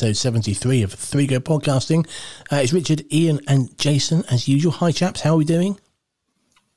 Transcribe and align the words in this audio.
back. 0.00 0.10
It's 0.10 0.24
episode 0.24 0.28
73 0.30 0.82
of 0.82 0.92
Three 0.92 1.26
Go 1.26 1.40
Podcasting. 1.40 2.06
Uh, 2.50 2.56
it's 2.56 2.72
Richard, 2.72 3.04
Ian, 3.12 3.40
and 3.46 3.76
Jason, 3.78 4.24
as 4.30 4.48
usual. 4.48 4.72
Hi, 4.72 4.92
chaps. 4.92 5.20
How 5.20 5.34
are 5.34 5.36
we 5.36 5.44
doing? 5.44 5.78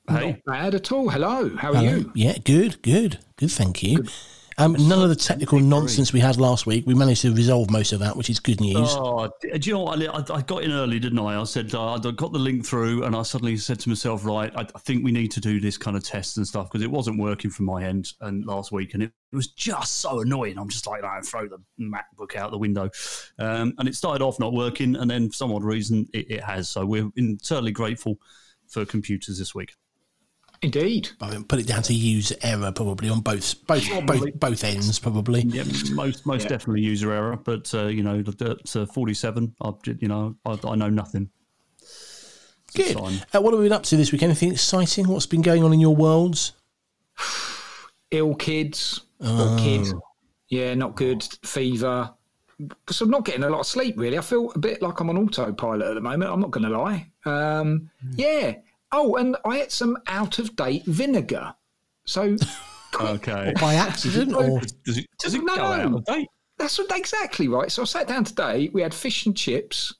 Hey. 0.08 0.42
Not 0.44 0.44
bad 0.44 0.74
at 0.74 0.92
all. 0.92 1.08
Hello. 1.08 1.56
How 1.56 1.70
are 1.70 1.76
Hello. 1.76 1.96
you? 1.96 2.12
Yeah, 2.14 2.36
good, 2.44 2.82
good. 2.82 3.18
Good, 3.36 3.50
thank 3.50 3.82
you. 3.82 4.02
Good. 4.02 4.10
Um, 4.58 4.76
none 4.78 5.02
of 5.02 5.08
the 5.08 5.16
technical 5.16 5.58
nonsense 5.58 6.12
we 6.12 6.20
had 6.20 6.36
last 6.36 6.66
week. 6.66 6.86
We 6.86 6.94
managed 6.94 7.22
to 7.22 7.34
resolve 7.34 7.70
most 7.70 7.92
of 7.92 7.98
that, 8.00 8.16
which 8.16 8.30
is 8.30 8.38
good 8.38 8.60
news. 8.60 8.88
Oh, 8.92 9.28
do 9.42 9.58
you 9.68 9.74
know 9.74 9.80
what? 9.80 10.30
I, 10.30 10.36
I 10.36 10.42
got 10.42 10.62
in 10.62 10.70
early, 10.70 10.98
didn't 11.00 11.18
I? 11.18 11.40
I 11.40 11.44
said 11.44 11.74
uh, 11.74 11.94
I 11.94 11.98
got 11.98 12.32
the 12.32 12.38
link 12.38 12.64
through, 12.64 13.04
and 13.04 13.16
I 13.16 13.22
suddenly 13.22 13.56
said 13.56 13.80
to 13.80 13.88
myself, 13.88 14.24
right, 14.24 14.52
I, 14.54 14.60
I 14.60 14.78
think 14.80 15.04
we 15.04 15.12
need 15.12 15.32
to 15.32 15.40
do 15.40 15.60
this 15.60 15.76
kind 15.76 15.96
of 15.96 16.04
test 16.04 16.36
and 16.36 16.46
stuff 16.46 16.70
because 16.70 16.84
it 16.84 16.90
wasn't 16.90 17.18
working 17.18 17.50
from 17.50 17.66
my 17.66 17.84
end 17.84 18.12
and 18.20 18.44
last 18.46 18.70
week, 18.70 18.94
and 18.94 19.02
it, 19.02 19.12
it 19.32 19.36
was 19.36 19.48
just 19.48 20.00
so 20.00 20.20
annoying. 20.20 20.58
I'm 20.58 20.68
just 20.68 20.86
like, 20.86 21.02
I 21.02 21.20
throw 21.20 21.48
the 21.48 21.58
MacBook 21.80 22.36
out 22.36 22.50
the 22.52 22.58
window, 22.58 22.90
um, 23.38 23.74
and 23.78 23.88
it 23.88 23.94
started 23.96 24.22
off 24.22 24.38
not 24.38 24.52
working, 24.52 24.94
and 24.96 25.10
then 25.10 25.30
for 25.30 25.34
some 25.34 25.52
odd 25.52 25.64
reason 25.64 26.06
it, 26.14 26.30
it 26.30 26.44
has. 26.44 26.68
So 26.68 26.86
we're 26.86 27.10
internally 27.16 27.72
grateful 27.72 28.18
for 28.68 28.84
computers 28.84 29.38
this 29.38 29.54
week. 29.54 29.74
Indeed. 30.64 31.10
I 31.20 31.30
mean, 31.30 31.44
put 31.44 31.60
it 31.60 31.66
down 31.66 31.82
to 31.82 31.94
user 31.94 32.36
error 32.42 32.72
probably 32.72 33.10
on 33.10 33.20
both 33.20 33.66
both 33.66 33.86
both, 34.06 34.40
both 34.40 34.64
ends 34.64 34.98
probably. 34.98 35.42
Yeah, 35.42 35.64
most 35.92 36.24
most 36.24 36.44
yeah. 36.44 36.48
definitely 36.48 36.80
user 36.80 37.12
error. 37.12 37.36
But 37.36 37.72
uh, 37.74 37.86
you 37.86 38.02
know, 38.02 38.20
at 38.20 38.76
uh, 38.76 38.86
forty 38.86 39.12
seven, 39.12 39.54
I 39.60 39.72
you 39.98 40.08
know 40.08 40.36
I, 40.46 40.58
I 40.66 40.74
know 40.74 40.88
nothing. 40.88 41.28
Good. 42.74 42.96
Uh, 42.96 43.40
what 43.40 43.52
have 43.52 43.60
we 43.60 43.66
been 43.66 43.72
up 43.72 43.84
to 43.84 43.96
this 43.96 44.10
week? 44.10 44.22
Anything 44.22 44.52
exciting? 44.52 45.06
What's 45.06 45.26
been 45.26 45.42
going 45.42 45.62
on 45.62 45.72
in 45.72 45.80
your 45.80 45.94
worlds? 45.94 46.52
Ill 48.10 48.34
kids 48.34 49.02
oh. 49.20 49.54
or 49.54 49.58
kid. 49.58 49.86
Yeah, 50.48 50.74
not 50.74 50.96
good. 50.96 51.22
Fever. 51.44 52.10
Because 52.58 53.00
I'm 53.00 53.10
not 53.10 53.24
getting 53.24 53.44
a 53.44 53.50
lot 53.50 53.60
of 53.60 53.66
sleep. 53.66 53.98
Really, 53.98 54.16
I 54.16 54.22
feel 54.22 54.50
a 54.52 54.58
bit 54.58 54.80
like 54.80 54.98
I'm 54.98 55.10
on 55.10 55.18
autopilot 55.18 55.88
at 55.88 55.94
the 55.94 56.00
moment. 56.00 56.32
I'm 56.32 56.40
not 56.40 56.52
going 56.52 56.68
to 56.68 56.78
lie. 56.78 57.06
Um, 57.26 57.90
mm. 58.04 58.14
Yeah, 58.16 58.54
Oh, 58.96 59.16
and 59.16 59.36
I 59.44 59.56
had 59.56 59.72
some 59.72 59.98
out 60.06 60.38
of 60.38 60.54
date 60.54 60.84
vinegar. 60.84 61.52
So, 62.06 62.36
okay, 63.00 63.52
by 63.60 63.74
accident, 63.74 64.32
or 64.32 64.60
does 64.84 64.98
it, 64.98 65.06
does 65.18 65.34
it 65.34 65.42
no, 65.44 65.56
go 65.56 65.62
out 65.64 65.94
of 65.94 66.04
date? 66.04 66.28
That's 66.58 66.78
exactly 66.78 67.48
right. 67.48 67.72
So 67.72 67.82
I 67.82 67.86
sat 67.86 68.06
down 68.06 68.22
today. 68.22 68.70
We 68.72 68.82
had 68.82 68.94
fish 68.94 69.26
and 69.26 69.36
chips, 69.36 69.92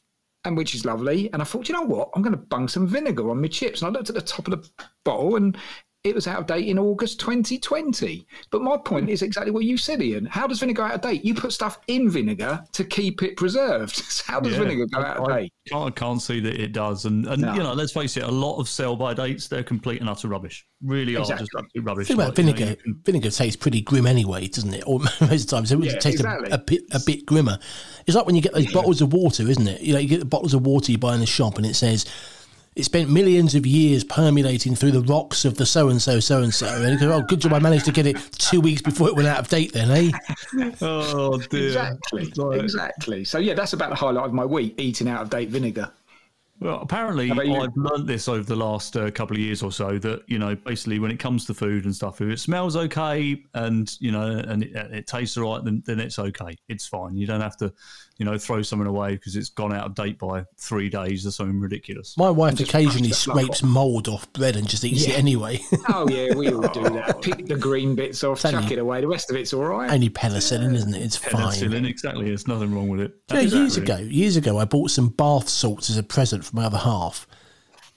and 0.45 0.57
which 0.57 0.77
is 0.77 0.85
lovely. 0.85 1.29
And 1.33 1.43
I 1.43 1.45
thought, 1.45 1.69
you 1.69 1.75
know 1.75 1.83
what? 1.83 2.11
I'm 2.15 2.23
going 2.23 2.37
to 2.37 2.39
bung 2.39 2.69
some 2.69 2.87
vinegar 2.87 3.29
on 3.31 3.41
my 3.41 3.49
chips. 3.49 3.83
And 3.83 3.89
I 3.89 3.99
looked 3.99 4.11
at 4.11 4.15
the 4.15 4.21
top 4.21 4.47
of 4.47 4.63
the 4.63 4.71
bottle, 5.03 5.35
and 5.35 5.57
it 6.05 6.15
was 6.15 6.27
out 6.27 6.39
of 6.39 6.47
date 6.47 6.69
in 6.69 6.79
August 6.79 7.19
2020. 7.21 8.27
But 8.51 8.61
my 8.61 8.77
point 8.77 9.09
is 9.09 9.23
exactly 9.23 9.51
what 9.51 9.65
you 9.65 9.79
said, 9.79 10.03
Ian. 10.03 10.27
How 10.27 10.47
does 10.47 10.61
vinegar 10.61 10.83
out 10.83 10.95
of 10.95 11.01
date? 11.01 11.25
You 11.25 11.35
put 11.35 11.51
stuff 11.51 11.79
in 11.87 12.11
vinegar 12.11 12.63
to 12.73 12.85
keep 12.85 13.23
it 13.23 13.39
preserved. 13.39 14.23
how 14.27 14.39
does 14.39 14.53
yeah, 14.53 14.59
vinegar 14.59 14.87
go 14.87 15.01
out 15.01 15.17
of 15.17 15.29
date? 15.29 15.53
I 15.75 15.89
can't 15.89 16.21
see 16.21 16.41
that 16.41 16.61
it 16.61 16.73
does. 16.73 17.07
And, 17.07 17.27
and 17.27 17.41
no. 17.41 17.55
you 17.55 17.63
know, 17.63 17.73
let's 17.73 17.93
face 17.93 18.19
it, 18.19 18.23
a 18.23 18.31
lot 18.31 18.59
of 18.59 18.69
sell 18.69 18.97
by 18.97 19.15
dates, 19.15 19.49
they're 19.49 19.63
complete 19.63 20.01
and 20.01 20.11
utter 20.11 20.29
rubbish. 20.29 20.67
Really 20.83 21.17
exactly. 21.17 21.35
are 21.35 21.39
just 21.39 21.51
absolute 21.57 21.85
rubbish. 21.87 22.09
Think 22.09 22.19
about 22.19 22.29
like, 22.29 22.37
vinegar. 22.37 22.61
You 22.61 22.71
know, 22.71 22.77
can... 22.77 23.01
Vinegar 23.07 23.31
tastes 23.31 23.57
pretty 23.57 23.81
grim 23.81 24.07
anyway, 24.07 24.47
doesn't 24.47 24.75
it? 24.75 24.85
Or 24.87 24.99
most 25.23 25.23
of 25.23 25.29
the 25.29 25.47
time, 25.47 25.65
so 25.65 25.81
it 25.81 25.87
yeah, 25.87 25.93
tastes 25.93 26.21
exactly. 26.21 26.51
a, 26.51 26.57
a, 26.57 26.59
bit, 26.59 26.83
a 26.93 27.01
bit 27.07 27.25
grimmer. 27.25 27.59
It's 28.07 28.15
like 28.15 28.27
when 28.27 28.35
you 28.35 28.43
get 28.43 28.53
those 28.53 28.71
bottles 28.71 29.01
of 29.01 29.15
water, 29.15 29.49
isn't 29.49 29.67
it? 29.67 29.81
You 29.81 29.95
know, 29.95 30.01
you 30.01 30.09
get 30.09 30.19
the 30.19 30.27
bottles 30.27 30.53
of 30.53 30.67
water 30.67 30.93
you 30.93 30.99
buy 30.99 31.15
in 31.15 31.21
the 31.21 31.27
shop 31.27 31.57
and 31.57 31.65
it 31.65 31.75
says 31.75 32.05
it 32.77 32.85
spent 32.85 33.09
millions 33.09 33.55
of 33.55 33.65
years 33.67 34.03
permeating 34.03 34.75
through 34.75 34.91
the 34.91 35.03
rocks 35.03 35.45
of 35.45 35.57
the 35.57 35.67
so 35.67 35.89
and 35.91 36.03
so, 36.03 36.19
so 36.19 36.43
and 36.43 36.53
so. 36.53 36.67
And 36.67 36.99
goes, 36.99 37.09
oh, 37.09 37.23
good 37.23 37.41
job 37.41 37.53
I 37.53 37.61
managed 37.61 37.85
to 37.85 37.93
get 37.93 38.07
it 38.07 38.17
two 38.33 38.61
weeks 38.61 38.83
before 38.83 39.09
it 39.09 39.15
went 39.15 39.29
out 39.29 39.39
of 39.39 39.49
date, 39.49 39.73
then, 39.73 39.91
eh? 39.91 40.11
oh, 40.81 41.39
dear. 41.39 41.69
Exactly. 41.69 42.33
Exactly. 42.59 43.25
So, 43.25 43.39
yeah, 43.39 43.55
that's 43.55 43.75
about 43.75 43.91
the 43.91 43.97
highlight 43.97 44.27
of 44.27 44.33
my 44.33 44.45
week 44.45 44.75
eating 44.79 45.09
out 45.09 45.23
of 45.23 45.31
date 45.31 45.51
vinegar. 45.51 45.93
Well, 46.61 46.81
apparently, 46.81 47.31
I've 47.31 47.77
learned 47.77 48.07
this 48.07 48.29
over 48.29 48.45
the 48.45 48.57
last 48.57 48.97
uh, 48.97 49.11
couple 49.11 49.37
of 49.37 49.41
years 49.41 49.63
or 49.63 49.73
so 49.73 49.99
that 49.99 50.23
you 50.29 50.39
know, 50.39 50.55
basically, 50.55 51.01
when 51.01 51.11
it 51.11 51.19
comes 51.19 51.45
to 51.47 51.55
food 51.55 51.85
and 51.85 51.95
stuff, 51.95 52.21
if 52.21 52.29
it 52.29 52.39
smells 52.39 52.77
okay 52.77 53.43
and 53.55 53.95
you 54.01 54.13
know, 54.13 54.39
and 54.39 54.63
it, 54.63 54.75
it 54.75 55.07
tastes 55.07 55.37
all 55.37 55.53
right, 55.53 55.65
then 55.65 55.83
then 55.85 55.99
it's 55.99 56.19
okay. 56.19 56.57
It's 56.69 56.87
fine. 56.87 57.17
You 57.17 57.27
don't 57.27 57.41
have 57.41 57.57
to 57.59 57.73
you 58.19 58.25
know, 58.25 58.39
throw 58.39 58.63
something 58.63 58.87
away 58.87 59.15
because 59.15 59.35
it's 59.35 59.49
gone 59.49 59.73
out 59.73 59.87
of 59.87 59.95
date 59.95 60.19
by 60.19 60.45
three 60.57 60.89
days 60.89 61.27
or 61.27 61.33
something 61.33 61.59
ridiculous. 61.59 62.17
My 62.17 62.31
wife 62.31 62.61
occasionally 62.61 63.11
scrapes 63.11 63.63
mould 63.63 64.09
off 64.09 64.33
bread 64.33 64.57
and 64.57 64.69
just 64.69 64.85
eats 64.85 65.07
yeah. 65.07 65.15
it 65.15 65.19
anyway. 65.19 65.61
oh 65.89 66.09
yeah, 66.09 66.33
we 66.35 66.49
all 66.49 66.69
do 66.69 66.83
that. 66.91 67.19
Pick 67.23 67.47
the 67.47 67.57
green 67.57 67.97
bits 67.97 68.23
off, 68.23 68.41
chuck 68.41 68.71
it 68.71 68.79
away. 68.79 69.01
The 69.01 69.09
rest 69.09 69.31
of 69.31 69.37
it's 69.37 69.53
all 69.53 69.65
right. 69.65 69.91
Only 69.91 70.11
penicillin, 70.11 70.75
isn't 70.75 70.95
it? 70.95 71.03
It's 71.03 71.19
penicillin, 71.19 71.73
fine. 71.73 71.85
exactly. 71.87 72.27
There's 72.27 72.47
nothing 72.47 72.73
wrong 72.75 72.89
with 72.89 73.01
it. 73.01 73.15
Yeah, 73.33 73.41
years 73.41 73.77
ago, 73.77 73.97
years 73.97 74.37
ago, 74.37 74.59
I 74.59 74.65
bought 74.65 74.91
some 74.91 75.09
bath 75.09 75.49
salts 75.49 75.91
as 75.91 75.97
a 75.97 76.03
present 76.03 76.45
for 76.45 76.55
my 76.55 76.65
other 76.65 76.79
half. 76.79 77.27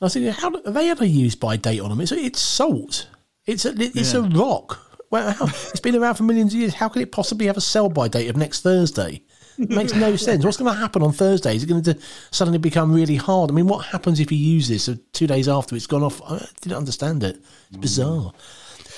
I 0.02 0.08
said, 0.08 0.34
"How 0.34 0.52
are 0.52 0.72
they 0.72 0.90
ever 0.90 1.06
used 1.06 1.40
by 1.40 1.58
date 1.58 1.80
on 1.80 1.90
them? 1.90 2.02
It's 2.02 2.12
it's 2.12 2.40
salt. 2.40 3.08
It's 3.46 3.66
a 3.66 3.74
it's 3.78 4.14
yeah. 4.14 4.20
a 4.20 4.30
rock. 4.30 4.84
Well, 5.10 5.36
it's 5.42 5.80
been 5.80 5.96
around 5.96 6.16
for 6.16 6.24
millions 6.24 6.54
of 6.54 6.60
years. 6.60 6.74
How 6.74 6.90
can 6.90 7.02
it 7.02 7.14
possibly 7.14 7.46
have 7.46 7.56
a 7.56 7.62
sell 7.62 7.88
by 7.88 8.08
date 8.08 8.30
of 8.30 8.36
next 8.36 8.62
Thursday?" 8.62 9.24
It 9.58 9.70
makes 9.70 9.94
no 9.94 10.16
sense. 10.16 10.46
What's 10.46 10.58
going 10.58 10.72
to 10.72 10.80
happen 10.80 11.02
on 11.02 11.12
Thursday? 11.12 11.56
Is 11.56 11.64
it 11.64 11.68
going 11.68 11.84
to 11.84 11.98
suddenly 12.32 12.60
become 12.60 12.94
really 12.94 13.16
hard? 13.16 13.50
I 13.50 13.54
mean, 13.54 13.68
what 13.68 13.86
happens 13.86 14.20
if 14.20 14.32
you 14.32 14.38
use 14.38 14.68
this 14.68 14.90
two 15.14 15.28
days 15.28 15.48
after 15.48 15.76
it's 15.76 15.88
gone 15.88 16.04
off? 16.04 16.22
I 16.22 16.46
didn't 16.62 16.78
understand 16.78 17.24
it. 17.24 17.38
It's 17.70 17.78
bizarre. 17.78 18.34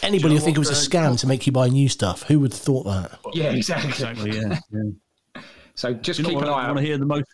Anybody 0.01 0.35
would 0.35 0.43
think 0.43 0.57
it 0.57 0.59
was 0.59 0.69
a 0.69 0.89
scam 0.89 1.19
to 1.19 1.27
make 1.27 1.45
you 1.45 1.51
buy 1.51 1.67
new 1.67 1.89
stuff? 1.89 2.23
Who 2.23 2.39
would 2.41 2.53
have 2.53 2.61
thought 2.61 2.83
that? 2.83 3.19
Yeah, 3.33 3.51
exactly. 3.51 3.89
Exactly. 3.89 4.37
Yeah. 4.37 4.59
yeah. 4.71 5.41
So 5.75 5.93
just 5.93 6.23
keep 6.23 6.37
an 6.37 6.45
eye 6.45 6.47
out. 6.47 6.57
I 6.57 6.67
want 6.67 6.79
to 6.79 6.85
hear 6.85 6.97
the 6.97 7.05
most. 7.05 7.25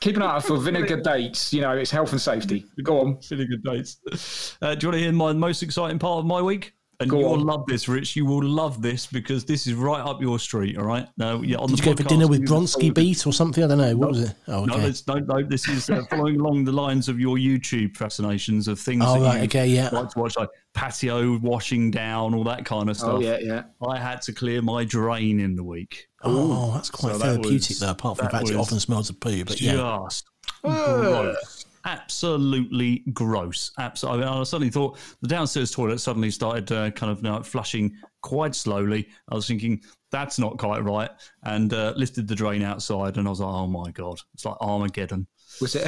keep 0.00 0.16
an 0.16 0.22
eye 0.22 0.36
out 0.36 0.44
for 0.44 0.56
vinegar 0.58 1.00
dates. 1.02 1.52
You 1.52 1.62
know, 1.62 1.72
it's 1.72 1.90
health 1.90 2.12
and 2.12 2.20
safety. 2.20 2.64
Go 2.82 3.00
on. 3.00 3.18
Vinegar 3.22 3.56
dates. 3.64 4.56
Uh, 4.60 4.74
do 4.74 4.86
you 4.86 4.88
want 4.88 4.98
to 4.98 5.04
hear 5.04 5.12
my 5.12 5.32
most 5.32 5.62
exciting 5.62 5.98
part 5.98 6.18
of 6.18 6.26
my 6.26 6.40
week? 6.42 6.74
And 7.02 7.10
Go 7.10 7.18
you 7.18 7.26
on. 7.26 7.38
will 7.38 7.46
love 7.46 7.66
this, 7.66 7.88
Rich. 7.88 8.16
You 8.16 8.24
will 8.24 8.44
love 8.44 8.80
this 8.80 9.06
because 9.06 9.44
this 9.44 9.66
is 9.66 9.74
right 9.74 10.00
up 10.00 10.22
your 10.22 10.38
street. 10.38 10.78
All 10.78 10.84
right. 10.84 11.06
No, 11.16 11.42
yeah. 11.42 11.56
On 11.56 11.68
Did 11.68 11.80
you 11.80 11.84
go 11.84 11.96
for 11.96 12.08
dinner 12.08 12.28
with 12.28 12.46
Bronski 12.48 12.94
Beat 12.94 13.26
or 13.26 13.32
something? 13.32 13.62
I 13.64 13.66
don't 13.66 13.78
know. 13.78 13.96
What 13.96 14.12
no, 14.12 14.18
was 14.18 14.30
it? 14.30 14.36
Oh, 14.48 14.62
okay. 14.62 14.92
No, 15.08 15.14
no, 15.14 15.20
no. 15.20 15.42
This 15.42 15.68
is 15.68 15.90
uh, 15.90 16.04
following 16.08 16.40
along 16.40 16.64
the 16.64 16.72
lines 16.72 17.08
of 17.08 17.18
your 17.18 17.36
YouTube 17.36 17.96
fascinations 17.96 18.68
of 18.68 18.78
things. 18.78 19.02
Oh, 19.06 19.22
right. 19.22 19.42
okay. 19.42 19.66
Yeah. 19.66 19.90
Like 19.92 20.10
to 20.10 20.18
watch, 20.18 20.36
like 20.36 20.48
patio 20.74 21.38
washing 21.38 21.90
down, 21.90 22.34
all 22.34 22.44
that 22.44 22.64
kind 22.64 22.88
of 22.88 22.96
oh, 22.96 22.98
stuff. 22.98 23.14
Oh, 23.14 23.20
yeah, 23.20 23.38
yeah. 23.40 23.62
I 23.86 23.98
had 23.98 24.22
to 24.22 24.32
clear 24.32 24.62
my 24.62 24.84
drain 24.84 25.40
in 25.40 25.56
the 25.56 25.64
week. 25.64 26.08
Oh, 26.22 26.72
that's 26.72 26.88
quite 26.88 27.14
so 27.14 27.18
therapeutic, 27.18 27.60
that 27.60 27.68
was, 27.68 27.80
though. 27.80 27.90
Apart 27.90 28.18
from 28.18 28.26
the 28.26 28.30
fact 28.30 28.50
it 28.50 28.56
often 28.56 28.78
smells 28.78 29.10
of 29.10 29.18
poo, 29.18 29.44
but 29.44 29.60
yeah. 29.60 29.72
Just 30.04 30.30
gross 30.62 31.61
absolutely 31.84 33.04
gross. 33.12 33.72
Absolutely. 33.78 34.24
I, 34.24 34.30
mean, 34.30 34.40
I 34.40 34.42
suddenly 34.44 34.70
thought 34.70 34.98
the 35.20 35.28
downstairs 35.28 35.70
toilet 35.70 36.00
suddenly 36.00 36.30
started 36.30 36.70
uh, 36.72 36.90
kind 36.90 37.10
of 37.12 37.18
you 37.18 37.30
know, 37.30 37.42
flushing 37.42 37.92
quite 38.22 38.54
slowly. 38.54 39.08
I 39.28 39.34
was 39.34 39.46
thinking 39.46 39.82
that's 40.10 40.38
not 40.38 40.58
quite 40.58 40.84
right, 40.84 41.10
and 41.44 41.72
uh, 41.72 41.94
lifted 41.96 42.28
the 42.28 42.34
drain 42.34 42.62
outside, 42.62 43.16
and 43.16 43.26
I 43.26 43.30
was 43.30 43.40
like, 43.40 43.52
oh 43.52 43.66
my 43.66 43.90
god, 43.90 44.20
it's 44.34 44.44
like 44.44 44.56
Armageddon. 44.60 45.26
Was 45.60 45.74
it 45.74 45.86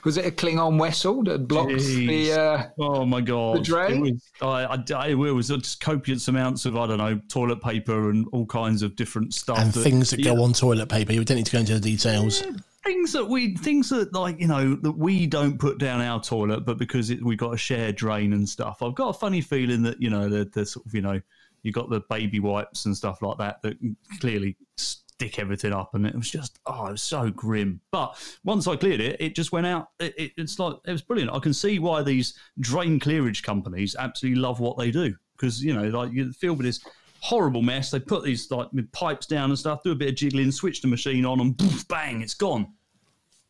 was 0.04 0.16
it 0.16 0.26
a 0.26 0.30
Klingon 0.30 0.80
vessel 0.80 1.22
that 1.24 1.46
blocked 1.48 1.72
Jeez. 1.72 2.06
the? 2.06 2.32
Uh, 2.32 2.64
oh 2.78 3.04
my 3.04 3.20
god! 3.20 3.58
The 3.58 3.60
drain. 3.60 4.06
It 4.06 4.12
was, 4.12 4.30
I, 4.40 4.94
I, 4.94 5.08
it 5.08 5.14
was 5.14 5.48
just 5.48 5.80
copious 5.80 6.28
amounts 6.28 6.64
of 6.64 6.76
I 6.76 6.86
don't 6.86 6.98
know 6.98 7.20
toilet 7.28 7.60
paper 7.60 8.10
and 8.10 8.26
all 8.32 8.46
kinds 8.46 8.82
of 8.82 8.96
different 8.96 9.34
stuff 9.34 9.58
and 9.58 9.72
that, 9.72 9.82
things 9.82 10.10
that 10.10 10.20
yeah. 10.20 10.34
go 10.34 10.42
on 10.42 10.52
toilet 10.52 10.88
paper. 10.88 11.12
You 11.12 11.24
don't 11.24 11.36
need 11.36 11.46
to 11.46 11.52
go 11.52 11.58
into 11.58 11.74
the 11.74 11.80
details. 11.80 12.42
Yeah 12.42 12.52
things 12.84 13.12
that 13.12 13.28
we 13.28 13.56
things 13.56 13.88
that 13.90 14.12
like 14.12 14.40
you 14.40 14.46
know 14.46 14.74
that 14.76 14.96
we 14.96 15.26
don't 15.26 15.58
put 15.58 15.78
down 15.78 16.00
our 16.00 16.20
toilet, 16.20 16.64
but 16.64 16.78
because 16.78 17.10
it, 17.10 17.22
we've 17.22 17.38
got 17.38 17.54
a 17.54 17.58
shared 17.58 17.96
drain 17.96 18.32
and 18.32 18.48
stuff. 18.48 18.82
I've 18.82 18.94
got 18.94 19.08
a 19.08 19.18
funny 19.18 19.40
feeling 19.40 19.82
that 19.82 20.00
you 20.00 20.10
know 20.10 20.28
the, 20.28 20.44
the 20.52 20.66
sort 20.66 20.86
of 20.86 20.94
you 20.94 21.02
know 21.02 21.20
you 21.62 21.72
got 21.72 21.90
the 21.90 22.00
baby 22.10 22.40
wipes 22.40 22.86
and 22.86 22.96
stuff 22.96 23.22
like 23.22 23.38
that 23.38 23.62
that 23.62 23.76
clearly 24.20 24.56
stick 24.76 25.38
everything 25.38 25.72
up, 25.72 25.94
and 25.94 26.06
it 26.06 26.14
was 26.14 26.30
just 26.30 26.58
oh, 26.66 26.86
it 26.86 26.92
was 26.92 27.02
so 27.02 27.30
grim. 27.30 27.80
But 27.90 28.16
once 28.44 28.66
I 28.66 28.76
cleared 28.76 29.00
it, 29.00 29.20
it 29.20 29.34
just 29.34 29.52
went 29.52 29.66
out. 29.66 29.90
It, 30.00 30.14
it, 30.18 30.32
it's 30.36 30.58
like 30.58 30.76
it 30.84 30.92
was 30.92 31.02
brilliant. 31.02 31.32
I 31.32 31.38
can 31.38 31.54
see 31.54 31.78
why 31.78 32.02
these 32.02 32.34
drain 32.60 32.98
clearage 32.98 33.42
companies 33.42 33.96
absolutely 33.98 34.40
love 34.40 34.60
what 34.60 34.78
they 34.78 34.90
do 34.90 35.14
because 35.36 35.62
you 35.62 35.74
know 35.74 35.88
like 35.88 36.12
you 36.12 36.32
feel 36.32 36.54
with 36.54 36.66
this 36.66 36.80
horrible 37.22 37.62
mess. 37.62 37.90
They 37.90 38.00
put 38.00 38.24
these 38.24 38.50
like 38.50 38.68
pipes 38.90 39.26
down 39.26 39.50
and 39.50 39.58
stuff, 39.58 39.82
do 39.82 39.92
a 39.92 39.94
bit 39.94 40.08
of 40.08 40.14
jiggling, 40.16 40.50
switch 40.50 40.82
the 40.82 40.88
machine 40.88 41.24
on, 41.24 41.40
and 41.40 41.56
poof, 41.56 41.86
bang, 41.88 42.20
it's 42.20 42.34
gone. 42.34 42.66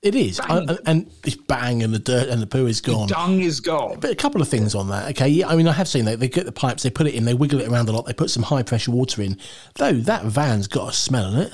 It 0.02 0.16
is, 0.16 0.40
I, 0.40 0.66
and 0.84 1.10
it's 1.24 1.36
bang, 1.36 1.82
and 1.84 1.94
the 1.94 1.98
dirt 1.98 2.28
and 2.28 2.42
the 2.42 2.46
poo 2.46 2.66
is 2.66 2.80
gone. 2.80 3.06
The 3.06 3.14
dung 3.14 3.40
is 3.40 3.60
gone. 3.60 3.98
But 4.00 4.10
a 4.10 4.16
couple 4.16 4.42
of 4.42 4.48
things 4.48 4.74
on 4.74 4.88
that. 4.88 5.10
Okay, 5.10 5.28
yeah, 5.28 5.48
I 5.48 5.54
mean, 5.54 5.68
I 5.68 5.72
have 5.72 5.86
seen 5.86 6.04
that 6.06 6.18
they 6.18 6.28
get 6.28 6.44
the 6.44 6.52
pipes, 6.52 6.82
they 6.82 6.90
put 6.90 7.06
it 7.06 7.14
in, 7.14 7.24
they 7.24 7.34
wiggle 7.34 7.60
it 7.60 7.68
around 7.68 7.88
a 7.88 7.92
lot, 7.92 8.04
they 8.04 8.12
put 8.12 8.28
some 8.28 8.42
high 8.42 8.64
pressure 8.64 8.90
water 8.90 9.22
in. 9.22 9.38
Though 9.76 9.92
that 9.92 10.24
van's 10.24 10.66
got 10.66 10.90
a 10.90 10.92
smell 10.92 11.32
in 11.32 11.38
it. 11.42 11.52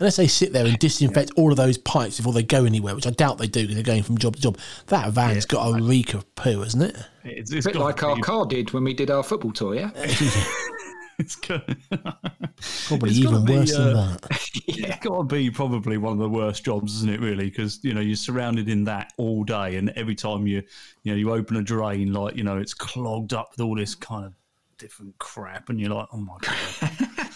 Unless 0.00 0.16
they 0.16 0.26
sit 0.26 0.52
there 0.52 0.66
and 0.66 0.76
disinfect 0.78 1.32
yeah. 1.36 1.42
all 1.42 1.50
of 1.50 1.56
those 1.56 1.78
pipes 1.78 2.16
before 2.16 2.32
they 2.32 2.42
go 2.42 2.64
anywhere, 2.64 2.94
which 2.96 3.06
I 3.06 3.10
doubt 3.10 3.38
they 3.38 3.46
do 3.46 3.60
because 3.60 3.76
they're 3.76 3.84
going 3.84 4.02
from 4.02 4.18
job 4.18 4.36
to 4.36 4.42
job. 4.42 4.58
That 4.88 5.12
van's 5.12 5.44
yeah. 5.44 5.56
got 5.56 5.78
a 5.78 5.82
reek 5.82 6.14
of 6.14 6.34
poo, 6.34 6.62
hasn't 6.62 6.82
it? 6.82 6.96
It's, 7.22 7.52
it's 7.52 7.66
a 7.66 7.70
bit 7.70 7.78
like 7.78 8.02
our 8.02 8.18
car 8.18 8.44
did 8.46 8.72
when 8.72 8.84
we 8.84 8.92
did 8.92 9.10
our 9.10 9.22
football 9.22 9.52
tour, 9.52 9.74
yeah. 9.74 9.90
it's 11.18 11.36
got, 11.36 11.66
Probably 12.86 13.10
It's 13.10 13.18
even 13.18 13.44
be, 13.44 13.56
worse 13.56 13.72
than 13.72 13.96
uh, 13.96 14.16
that. 14.22 14.40
it's 14.66 15.04
got 15.04 15.16
to 15.16 15.24
be 15.24 15.50
probably 15.50 15.96
one 15.96 16.12
of 16.12 16.18
the 16.18 16.28
worst 16.28 16.64
jobs, 16.64 16.96
isn't 16.96 17.10
it? 17.10 17.20
Really, 17.20 17.50
because 17.50 17.82
you 17.84 17.94
know 17.94 18.00
you're 18.00 18.16
surrounded 18.16 18.68
in 18.68 18.84
that 18.84 19.12
all 19.16 19.44
day, 19.44 19.76
and 19.76 19.90
every 19.90 20.14
time 20.14 20.46
you 20.46 20.62
you 21.02 21.12
know 21.12 21.16
you 21.16 21.32
open 21.32 21.56
a 21.56 21.62
drain, 21.62 22.12
like 22.12 22.36
you 22.36 22.44
know 22.44 22.58
it's 22.58 22.74
clogged 22.74 23.32
up 23.32 23.50
with 23.52 23.60
all 23.60 23.76
this 23.76 23.94
kind 23.94 24.24
of 24.24 24.34
different 24.78 25.16
crap, 25.18 25.68
and 25.68 25.80
you're 25.80 25.90
like, 25.90 26.08
oh 26.12 26.18
my 26.18 26.36
god. 26.40 27.08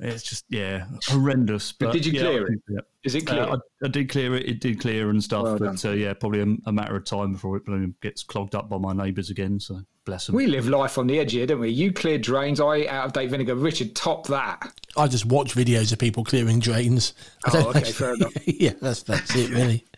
It's 0.00 0.24
just 0.24 0.44
yeah, 0.48 0.86
horrendous. 1.06 1.70
But, 1.70 1.92
did 1.92 2.04
you 2.04 2.12
yeah, 2.12 2.20
clear 2.20 2.42
I 2.42 2.52
it? 2.52 2.62
yeah. 2.68 2.80
Is 3.04 3.14
it 3.14 3.26
clear? 3.26 3.42
Uh, 3.42 3.56
I, 3.82 3.86
I 3.86 3.88
did 3.88 4.10
clear 4.10 4.34
it. 4.34 4.44
It 4.44 4.60
did 4.60 4.80
clear 4.80 5.08
and 5.08 5.22
stuff, 5.22 5.44
Well 5.44 5.56
but 5.56 5.84
uh, 5.84 5.92
yeah, 5.92 6.12
probably 6.14 6.40
a, 6.40 6.56
a 6.66 6.72
matter 6.72 6.96
of 6.96 7.04
time 7.04 7.32
before 7.32 7.56
it 7.56 8.00
gets 8.00 8.24
clogged 8.24 8.56
up 8.56 8.68
by 8.68 8.76
my 8.76 8.92
neighbours 8.92 9.30
again. 9.30 9.60
So 9.60 9.82
bless 10.04 10.26
them. 10.26 10.34
we 10.36 10.46
live 10.46 10.68
life 10.68 10.98
on 10.98 11.06
the 11.06 11.18
edge 11.18 11.32
here, 11.32 11.46
don't 11.46 11.60
we? 11.60 11.70
You 11.70 11.92
clear 11.92 12.18
drains, 12.18 12.60
I 12.60 12.86
out 12.86 13.06
of 13.06 13.12
date 13.12 13.30
vinegar. 13.30 13.54
Richard, 13.54 13.94
top 13.94 14.26
that. 14.28 14.72
I 14.96 15.06
just 15.08 15.26
watch 15.26 15.54
videos 15.54 15.92
of 15.92 15.98
people 15.98 16.24
clearing 16.24 16.60
drains. 16.60 17.14
Oh, 17.46 17.50
don't 17.52 17.76
okay, 17.76 17.92
fair 17.92 18.14
enough. 18.14 18.32
yeah, 18.46 18.72
that's 18.80 19.02
that's 19.02 19.34
it 19.36 19.50
really. 19.50 19.84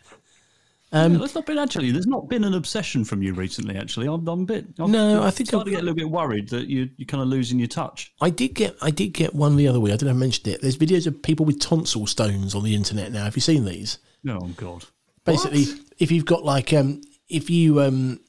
Um, 0.93 1.17
there's 1.17 1.35
not 1.35 1.45
been 1.45 1.57
actually. 1.57 1.91
There's 1.91 2.07
not 2.07 2.29
been 2.29 2.45
an 2.45 2.53
obsession 2.53 3.03
from 3.03 3.21
you 3.21 3.33
recently. 3.33 3.75
Actually, 3.75 4.07
I'm, 4.07 4.25
I'm 4.25 4.43
a 4.43 4.45
bit. 4.45 4.67
I'm, 4.79 4.89
No, 4.89 5.17
I'm 5.17 5.23
I 5.23 5.31
think 5.31 5.49
starting 5.49 5.59
I've- 5.59 5.71
to 5.71 5.75
get 5.75 5.81
a 5.81 5.83
little 5.83 5.97
bit 5.97 6.09
worried 6.09 6.47
that 6.47 6.67
you 6.69 6.89
you're 6.95 7.05
kind 7.05 7.21
of 7.21 7.27
losing 7.27 7.59
your 7.59 7.67
touch. 7.67 8.13
I 8.21 8.29
did 8.29 8.53
get 8.53 8.77
I 8.81 8.89
did 8.89 9.09
get 9.09 9.35
one 9.35 9.57
the 9.57 9.67
other 9.67 9.81
week. 9.81 9.91
I 9.91 9.97
don't 9.97 10.05
know 10.07 10.11
if 10.11 10.15
I 10.15 10.19
mentioned 10.19 10.47
it. 10.47 10.61
There's 10.61 10.77
videos 10.77 11.05
of 11.05 11.21
people 11.21 11.45
with 11.45 11.59
tonsil 11.59 12.07
stones 12.07 12.55
on 12.55 12.63
the 12.63 12.73
internet 12.73 13.11
now. 13.11 13.25
Have 13.25 13.35
you 13.35 13.41
seen 13.41 13.65
these? 13.65 13.97
No, 14.23 14.39
oh 14.41 14.47
God. 14.55 14.85
Basically, 15.25 15.65
if 15.99 16.09
you've 16.09 16.23
got 16.23 16.45
like 16.45 16.71
um 16.71 17.01
if 17.27 17.49
you 17.49 17.81
um 17.81 18.21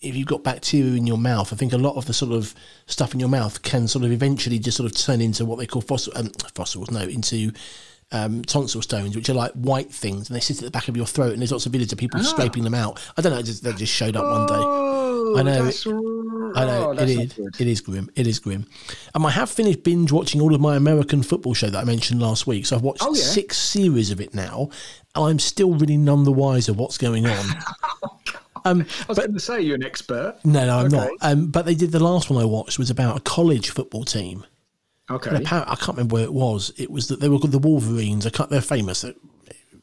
if 0.00 0.16
you've 0.16 0.26
got 0.26 0.42
bacteria 0.42 0.94
in 0.94 1.06
your 1.06 1.18
mouth, 1.18 1.52
I 1.52 1.56
think 1.56 1.72
a 1.72 1.78
lot 1.78 1.96
of 1.96 2.06
the 2.06 2.14
sort 2.14 2.32
of 2.32 2.54
stuff 2.86 3.12
in 3.12 3.20
your 3.20 3.28
mouth 3.28 3.62
can 3.62 3.86
sort 3.86 4.04
of 4.04 4.12
eventually 4.12 4.58
just 4.58 4.76
sort 4.76 4.90
of 4.90 4.96
turn 4.96 5.20
into 5.20 5.44
what 5.44 5.58
they 5.58 5.66
call 5.66 5.82
fossil 5.82 6.12
um, 6.16 6.30
fossils, 6.54 6.90
no, 6.90 7.00
into 7.00 7.52
um, 8.12 8.42
tonsil 8.42 8.82
stones, 8.82 9.14
which 9.14 9.28
are 9.28 9.34
like 9.34 9.52
white 9.52 9.92
things, 9.92 10.28
and 10.28 10.36
they 10.36 10.40
sit 10.40 10.58
at 10.58 10.64
the 10.64 10.70
back 10.70 10.88
of 10.88 10.96
your 10.96 11.06
throat. 11.06 11.32
And 11.32 11.40
there's 11.40 11.52
lots 11.52 11.66
of 11.66 11.72
videos 11.72 11.92
of 11.92 11.98
people 11.98 12.20
scraping 12.22 12.64
them 12.64 12.74
out. 12.74 12.98
I 13.16 13.22
don't 13.22 13.32
know, 13.32 13.42
just, 13.42 13.62
they 13.62 13.72
just 13.74 13.92
showed 13.92 14.16
up 14.16 14.24
one 14.24 14.46
day. 14.46 14.54
Oh, 14.56 15.36
I 15.36 15.42
know 15.42 15.70
I 16.56 16.64
know 16.64 16.88
oh, 16.88 17.02
it 17.02 17.08
is. 17.10 17.38
It 17.60 17.66
is 17.68 17.80
grim. 17.80 18.10
It 18.16 18.26
is 18.26 18.38
grim. 18.40 18.66
Um, 19.14 19.24
I 19.26 19.30
have 19.30 19.50
finished 19.50 19.84
binge 19.84 20.10
watching 20.10 20.40
all 20.40 20.54
of 20.54 20.60
my 20.60 20.76
American 20.76 21.22
football 21.22 21.54
show 21.54 21.68
that 21.70 21.78
I 21.78 21.84
mentioned 21.84 22.20
last 22.20 22.46
week. 22.46 22.66
So 22.66 22.74
I've 22.76 22.82
watched 22.82 23.02
Oh, 23.04 23.14
yeah. 23.14 23.22
six 23.22 23.56
series 23.56 24.10
of 24.10 24.20
it 24.20 24.34
now. 24.34 24.70
and 25.14 25.24
I'm 25.24 25.38
still 25.38 25.74
really 25.74 25.96
none 25.96 26.24
the 26.24 26.32
wiser 26.32 26.72
what's 26.72 26.98
going 26.98 27.26
on. 27.26 27.46
um, 28.64 28.86
I 29.02 29.04
was 29.08 29.18
going 29.18 29.34
to 29.34 29.40
say 29.40 29.60
you're 29.60 29.76
an 29.76 29.84
expert. 29.84 30.36
no, 30.44 30.66
no, 30.66 30.78
I'm 30.78 30.86
Okay. 30.86 30.96
not. 30.96 31.10
Um, 31.22 31.46
but 31.50 31.66
they 31.66 31.74
did 31.74 31.92
the 31.92 32.02
last 32.02 32.30
one 32.30 32.40
I 32.42 32.46
watched 32.46 32.78
was 32.78 32.90
about 32.90 33.16
a 33.16 33.20
college 33.20 33.70
football 33.70 34.04
team. 34.04 34.44
Okay. 35.10 35.30
And 35.30 35.38
apparently, 35.38 35.72
I 35.72 35.76
can't 35.76 35.96
remember 35.96 36.14
where 36.14 36.24
it 36.24 36.32
was. 36.32 36.72
It 36.78 36.90
was 36.90 37.08
that 37.08 37.20
they 37.20 37.28
were 37.28 37.38
called 37.38 37.52
the 37.52 37.58
Wolverines. 37.58 38.26
I 38.26 38.30
can't, 38.30 38.48
they're 38.50 38.60
famous. 38.60 39.04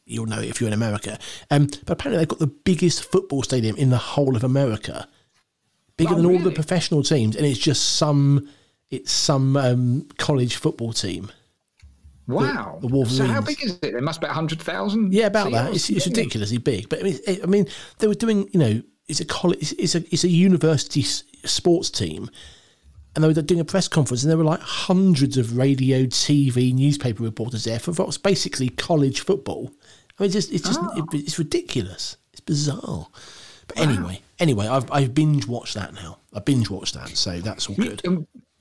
You'll 0.06 0.26
know 0.26 0.40
it 0.40 0.48
if 0.50 0.62
you're 0.62 0.70
in 0.70 0.74
America. 0.74 1.20
Um, 1.52 1.68
but 1.68 1.90
apparently, 1.92 2.20
they've 2.20 2.28
got 2.28 2.40
the 2.40 2.48
biggest 2.48 3.04
football 3.04 3.44
stadium 3.44 3.76
in 3.76 3.90
the 3.90 3.98
whole 3.98 4.38
of 4.38 4.44
America, 4.46 5.06
bigger 5.98 6.14
Oh, 6.14 6.16
than 6.18 6.26
all 6.26 6.40
the 6.40 6.52
professional 6.52 7.04
teams, 7.04 7.36
and 7.36 7.46
it's 7.46 7.60
just 7.60 7.98
some. 7.98 8.50
It's 8.90 9.12
some 9.12 9.58
um, 9.58 10.08
college 10.18 10.56
football 10.56 10.94
team. 10.94 11.30
Wow. 12.28 12.78
the 12.82 12.88
Wolverines. 12.88 13.18
So 13.18 13.26
how 13.26 13.42
big 13.42 13.64
is 13.64 13.80
it? 13.82 13.96
It 13.96 14.04
must 14.04 14.20
be 14.20 14.28
100,000? 14.28 15.14
Yeah, 15.14 15.28
about 15.28 15.52
that. 15.54 15.74
It's, 15.74 15.90
it's 15.90 16.06
ridiculously 16.08 16.58
big. 16.58 16.90
But 16.90 17.00
I 17.00 17.04
mean, 17.04 17.20
I 17.44 17.46
mean, 17.46 17.68
they 18.00 18.08
were 18.08 18.16
doing. 18.16 18.50
You 18.52 18.60
know, 18.60 18.82
it's 19.08 19.20
a 19.22 19.26
college. 19.26 19.74
It's, 19.80 19.96
a 19.96 20.00
it's 20.14 20.24
a 20.26 20.30
university 20.30 21.04
sports 21.04 21.90
team, 21.90 22.30
and 23.16 23.24
they 23.24 23.28
were 23.28 23.34
doing 23.42 23.62
a 23.62 23.66
press 23.66 23.88
conference, 23.88 24.24
and 24.24 24.30
there 24.30 24.38
were 24.38 24.44
like 24.44 24.60
hundreds 24.60 25.38
of 25.38 25.58
radio, 25.58 26.04
TV, 26.04 26.74
newspaper 26.74 27.24
reporters 27.24 27.64
there 27.64 27.80
for 27.80 27.92
what's 27.94 28.18
basically 28.18 28.70
college 28.70 29.22
football. 29.22 29.72
I 30.20 30.24
mean, 30.24 30.26
it's 30.28 30.34
just 30.34 30.52
it's 30.52 30.64
just 30.68 30.80
Oh. 30.84 31.06
it, 31.14 31.20
it's 31.20 31.40
ridiculous. 31.40 32.18
It's 32.34 32.42
bizarre. 32.42 33.08
But 33.68 33.80
anyway, 33.80 34.22
anyway, 34.40 34.68
I've 34.68 34.92
I've 34.92 35.14
binge 35.14 35.48
watched 35.48 35.76
that 35.76 35.94
now. 35.94 36.20
I 36.34 36.40
binge 36.40 36.70
watched 36.70 36.94
that, 36.96 37.10
so 37.18 37.40
that's 37.40 37.70
all 37.70 37.76
good. 37.76 38.02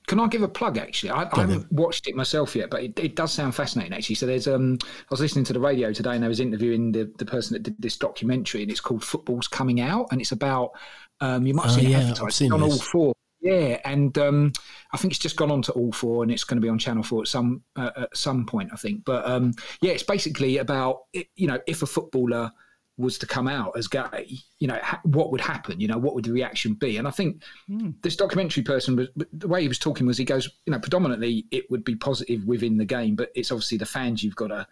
Can 0.07 0.21
I 0.21 0.27
give 0.27 0.41
a 0.41 0.47
plug? 0.47 0.77
Actually, 0.77 1.11
I, 1.11 1.23
I 1.33 1.41
haven't 1.41 1.69
watched 1.71 2.07
it 2.07 2.15
myself 2.15 2.55
yet, 2.55 2.69
but 2.69 2.81
it, 2.81 2.97
it 2.97 3.15
does 3.15 3.33
sound 3.33 3.53
fascinating. 3.53 3.93
Actually, 3.93 4.15
so 4.15 4.25
there's 4.25 4.47
um, 4.47 4.77
I 4.81 5.05
was 5.11 5.19
listening 5.19 5.43
to 5.45 5.53
the 5.53 5.59
radio 5.59 5.91
today, 5.91 6.15
and 6.15 6.23
I 6.23 6.29
was 6.29 6.39
interviewing 6.39 6.93
the, 6.93 7.11
the 7.17 7.25
person 7.25 7.53
that 7.53 7.63
did 7.63 7.75
this 7.77 7.97
documentary, 7.97 8.61
and 8.61 8.71
it's 8.71 8.79
called 8.79 9.03
"Football's 9.03 9.49
Coming 9.49 9.81
Out," 9.81 10.07
and 10.11 10.21
it's 10.21 10.31
about 10.31 10.71
um, 11.19 11.45
you 11.45 11.53
might 11.53 11.63
have 11.63 11.71
Oh, 11.73 11.75
seen 11.75 11.85
it 11.87 11.89
yeah, 11.91 11.97
I've 11.97 12.03
advertised 12.05 12.35
seen 12.37 12.53
on 12.53 12.63
all 12.63 12.77
four. 12.77 13.13
Yeah, 13.41 13.79
and 13.85 14.17
um, 14.17 14.53
I 14.93 14.97
think 14.97 15.11
it's 15.11 15.19
just 15.19 15.35
gone 15.35 15.51
on 15.51 15.61
to 15.63 15.71
all 15.73 15.91
four, 15.91 16.23
and 16.23 16.31
it's 16.31 16.45
going 16.45 16.57
to 16.57 16.65
be 16.65 16.69
on 16.69 16.79
Channel 16.79 17.03
Four 17.03 17.21
at 17.23 17.27
some 17.27 17.63
uh, 17.75 17.91
at 17.97 18.15
some 18.15 18.45
point, 18.45 18.69
I 18.71 18.77
think. 18.77 19.03
But 19.03 19.27
um, 19.27 19.53
yeah, 19.81 19.91
it's 19.91 20.03
basically 20.03 20.57
about 20.57 21.01
you 21.35 21.47
know 21.47 21.59
if 21.67 21.83
a 21.83 21.85
footballer 21.85 22.51
was 22.97 23.17
to 23.19 23.27
come 23.27 23.47
out 23.47 23.77
as 23.77 23.87
gay, 23.87 24.27
you 24.59 24.67
know, 24.67 24.79
ha- 24.81 24.99
what 25.03 25.31
would 25.31 25.41
happen? 25.41 25.79
You 25.79 25.87
know, 25.87 25.97
what 25.97 26.15
would 26.15 26.25
the 26.25 26.31
reaction 26.31 26.73
be? 26.73 26.97
And 26.97 27.07
I 27.07 27.11
think 27.11 27.43
hmm. 27.67 27.91
this 28.01 28.15
documentary 28.15 28.63
person 28.63 28.95
was 28.95 29.07
the 29.33 29.47
way 29.47 29.61
he 29.61 29.67
was 29.67 29.77
talking 29.79 30.07
was 30.07 30.17
he 30.17 30.25
goes, 30.25 30.49
you 30.65 30.71
know, 30.71 30.79
predominantly 30.79 31.45
it 31.51 31.69
would 31.69 31.83
be 31.83 31.95
positive 31.95 32.43
within 32.45 32.77
the 32.77 32.85
game, 32.85 33.15
but 33.15 33.31
it's 33.35 33.51
obviously 33.51 33.77
the 33.77 33.85
fans 33.85 34.23
you've 34.23 34.35
got 34.35 34.47
to, 34.47 34.67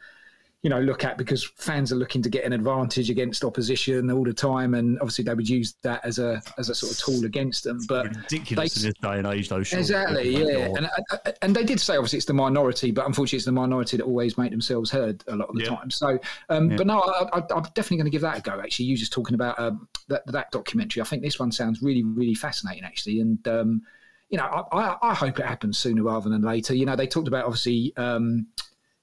you 0.65 0.69
know, 0.69 0.79
look 0.79 1.05
at 1.05 1.15
because 1.15 1.43
fans 1.43 1.91
are 1.93 1.95
looking 1.95 2.23
to 2.23 2.29
get 2.29 2.43
an 2.43 2.51
advantage 2.51 3.11
against 3.11 3.43
opposition 3.43 4.09
all 4.09 4.23
the 4.23 4.33
time, 4.33 4.73
and 4.73 4.97
obviously 4.99 5.23
they 5.23 5.35
would 5.35 5.47
use 5.47 5.75
that 5.83 6.03
as 6.03 6.17
a 6.17 6.41
as 6.57 6.69
a 6.69 6.73
sort 6.73 6.91
of 6.93 6.97
tool 6.97 7.23
against 7.23 7.63
them. 7.63 7.79
But 7.87 8.07
Ridiculous 8.07 8.73
they- 8.73 8.79
in 8.81 8.87
this 8.87 8.99
day 8.99 9.19
and 9.19 9.27
age, 9.27 9.47
though. 9.47 9.61
surely. 9.61 9.81
Exactly, 9.81 10.43
Oh 10.43 10.49
yeah, 10.49 10.73
and 10.75 11.35
and 11.43 11.55
they 11.55 11.63
did 11.63 11.79
say 11.79 11.97
obviously 11.97 12.17
it's 12.17 12.25
the 12.25 12.33
minority, 12.33 12.89
but 12.89 13.05
unfortunately 13.05 13.37
it's 13.37 13.45
the 13.45 13.51
minority 13.51 13.95
that 13.97 14.05
always 14.05 14.39
make 14.39 14.49
themselves 14.49 14.89
heard 14.89 15.23
a 15.27 15.35
lot 15.35 15.49
of 15.49 15.55
the 15.55 15.65
Yeah. 15.65 15.69
time. 15.75 15.91
So, 15.91 16.17
um, 16.49 16.71
Yeah. 16.71 16.77
but 16.77 16.87
no, 16.87 16.99
I, 16.99 17.37
I, 17.37 17.43
I'm 17.55 17.61
definitely 17.75 17.97
going 17.97 18.05
to 18.05 18.09
give 18.09 18.21
that 18.21 18.39
a 18.39 18.41
go. 18.41 18.59
Actually, 18.59 18.85
you 18.85 18.97
just 18.97 19.13
talking 19.13 19.35
about 19.35 19.59
um, 19.59 19.87
that 20.07 20.25
that 20.25 20.49
documentary. 20.49 20.99
I 21.03 21.05
think 21.05 21.21
this 21.21 21.37
one 21.37 21.51
sounds 21.51 21.83
really 21.83 22.01
really 22.01 22.33
fascinating 22.33 22.85
actually, 22.85 23.19
and 23.19 23.47
um, 23.47 23.83
you 24.31 24.39
know 24.39 24.45
I, 24.45 24.79
I, 24.79 24.97
I 25.11 25.13
hope 25.13 25.39
it 25.39 25.45
happens 25.45 25.77
sooner 25.77 26.01
rather 26.01 26.27
than 26.31 26.41
later. 26.41 26.73
You 26.73 26.87
know 26.87 26.95
they 26.95 27.05
talked 27.05 27.27
about 27.27 27.45
obviously 27.45 27.93
um, 27.97 28.47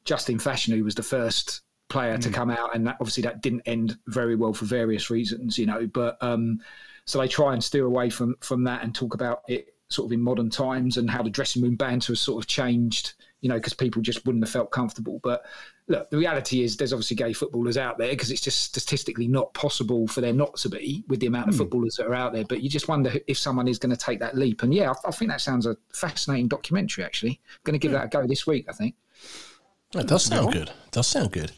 Justin 0.04 0.38
Fashanu, 0.38 0.76
who 0.76 0.85
was 0.85 0.94
the 0.94 1.02
first 1.02 1.62
player 1.88 2.18
to 2.18 2.28
hmm. 2.28 2.35
come 2.35 2.50
out, 2.50 2.75
and 2.75 2.87
that, 2.87 2.97
obviously 3.00 3.23
that 3.25 3.42
didn't 3.42 3.62
end 3.66 3.99
very 4.06 4.35
well 4.37 4.52
for 4.52 4.64
various 4.64 5.11
reasons, 5.11 5.59
you 5.59 5.66
know. 5.66 5.87
But 5.87 6.16
um, 6.23 6.61
so 7.04 7.18
they 7.18 7.28
try 7.28 7.52
and 7.52 7.62
steer 7.62 7.85
away 7.85 8.11
from 8.11 8.37
from 8.40 8.64
that 8.64 8.82
and 8.82 8.94
talk 8.94 9.14
about 9.14 9.42
it 9.49 9.75
sort 9.92 10.06
of 10.06 10.12
in 10.12 10.21
modern 10.23 10.50
times 10.50 10.97
and 10.97 11.11
how 11.11 11.23
the 11.23 11.30
dressing 11.30 11.62
room 11.62 11.76
banter 11.76 12.12
has 12.12 12.21
sort 12.21 12.42
of 12.42 12.49
changed, 12.49 13.12
you 13.42 13.49
know, 13.49 13.56
because 13.56 13.75
people 13.75 14.00
just 14.00 14.25
wouldn't 14.25 14.42
have 14.42 14.50
felt 14.50 14.71
comfortable. 14.71 15.21
But 15.23 15.44
look, 15.87 16.09
the 16.11 16.16
reality 16.16 16.62
is 16.62 16.76
there's 16.76 16.94
obviously 16.94 17.16
gay 17.16 17.35
footballers 17.35 17.76
out 17.76 17.99
there 17.99 18.09
because 18.09 18.30
it's 18.30 18.40
just 18.40 18.62
statistically 18.62 19.28
not 19.28 19.52
possible 19.52 20.09
for 20.09 20.23
there 20.23 20.32
not 20.32 20.56
to 20.56 20.71
be 20.71 21.04
with 21.09 21.21
the 21.21 21.26
amount 21.26 21.49
of 21.49 21.54
hmm. 21.54 21.59
footballers 21.59 21.97
that 21.97 22.06
are 22.06 22.14
out 22.14 22.32
there. 22.32 22.44
But 22.44 22.62
you 22.62 22.71
just 22.71 22.88
wonder 22.88 23.12
if 23.26 23.37
someone 23.37 23.68
is 23.68 23.78
going 23.78 23.94
to 23.94 24.02
take 24.02 24.21
that 24.21 24.37
leap. 24.37 24.62
And 24.62 24.73
yeah, 24.73 24.92
I, 24.92 25.09
I 25.09 25.11
think 25.11 25.30
that 25.30 25.42
sounds 25.42 25.66
a 25.66 25.76
fascinating 25.92 26.49
documentary. 26.49 27.04
Actually, 27.04 27.40
I'm 27.52 27.61
going 27.64 27.75
to 27.75 27.78
give 27.78 27.92
hmm. 27.92 27.99
that 27.99 28.06
a 28.06 28.09
go 28.09 28.26
this 28.26 28.47
week. 28.47 28.66
I 28.68 28.73
think. 28.73 28.94
That 29.92 30.06
does 30.06 30.25
sound 30.25 30.52
good. 30.52 30.70
Does 30.90 31.06
sound 31.06 31.32
good. 31.32 31.52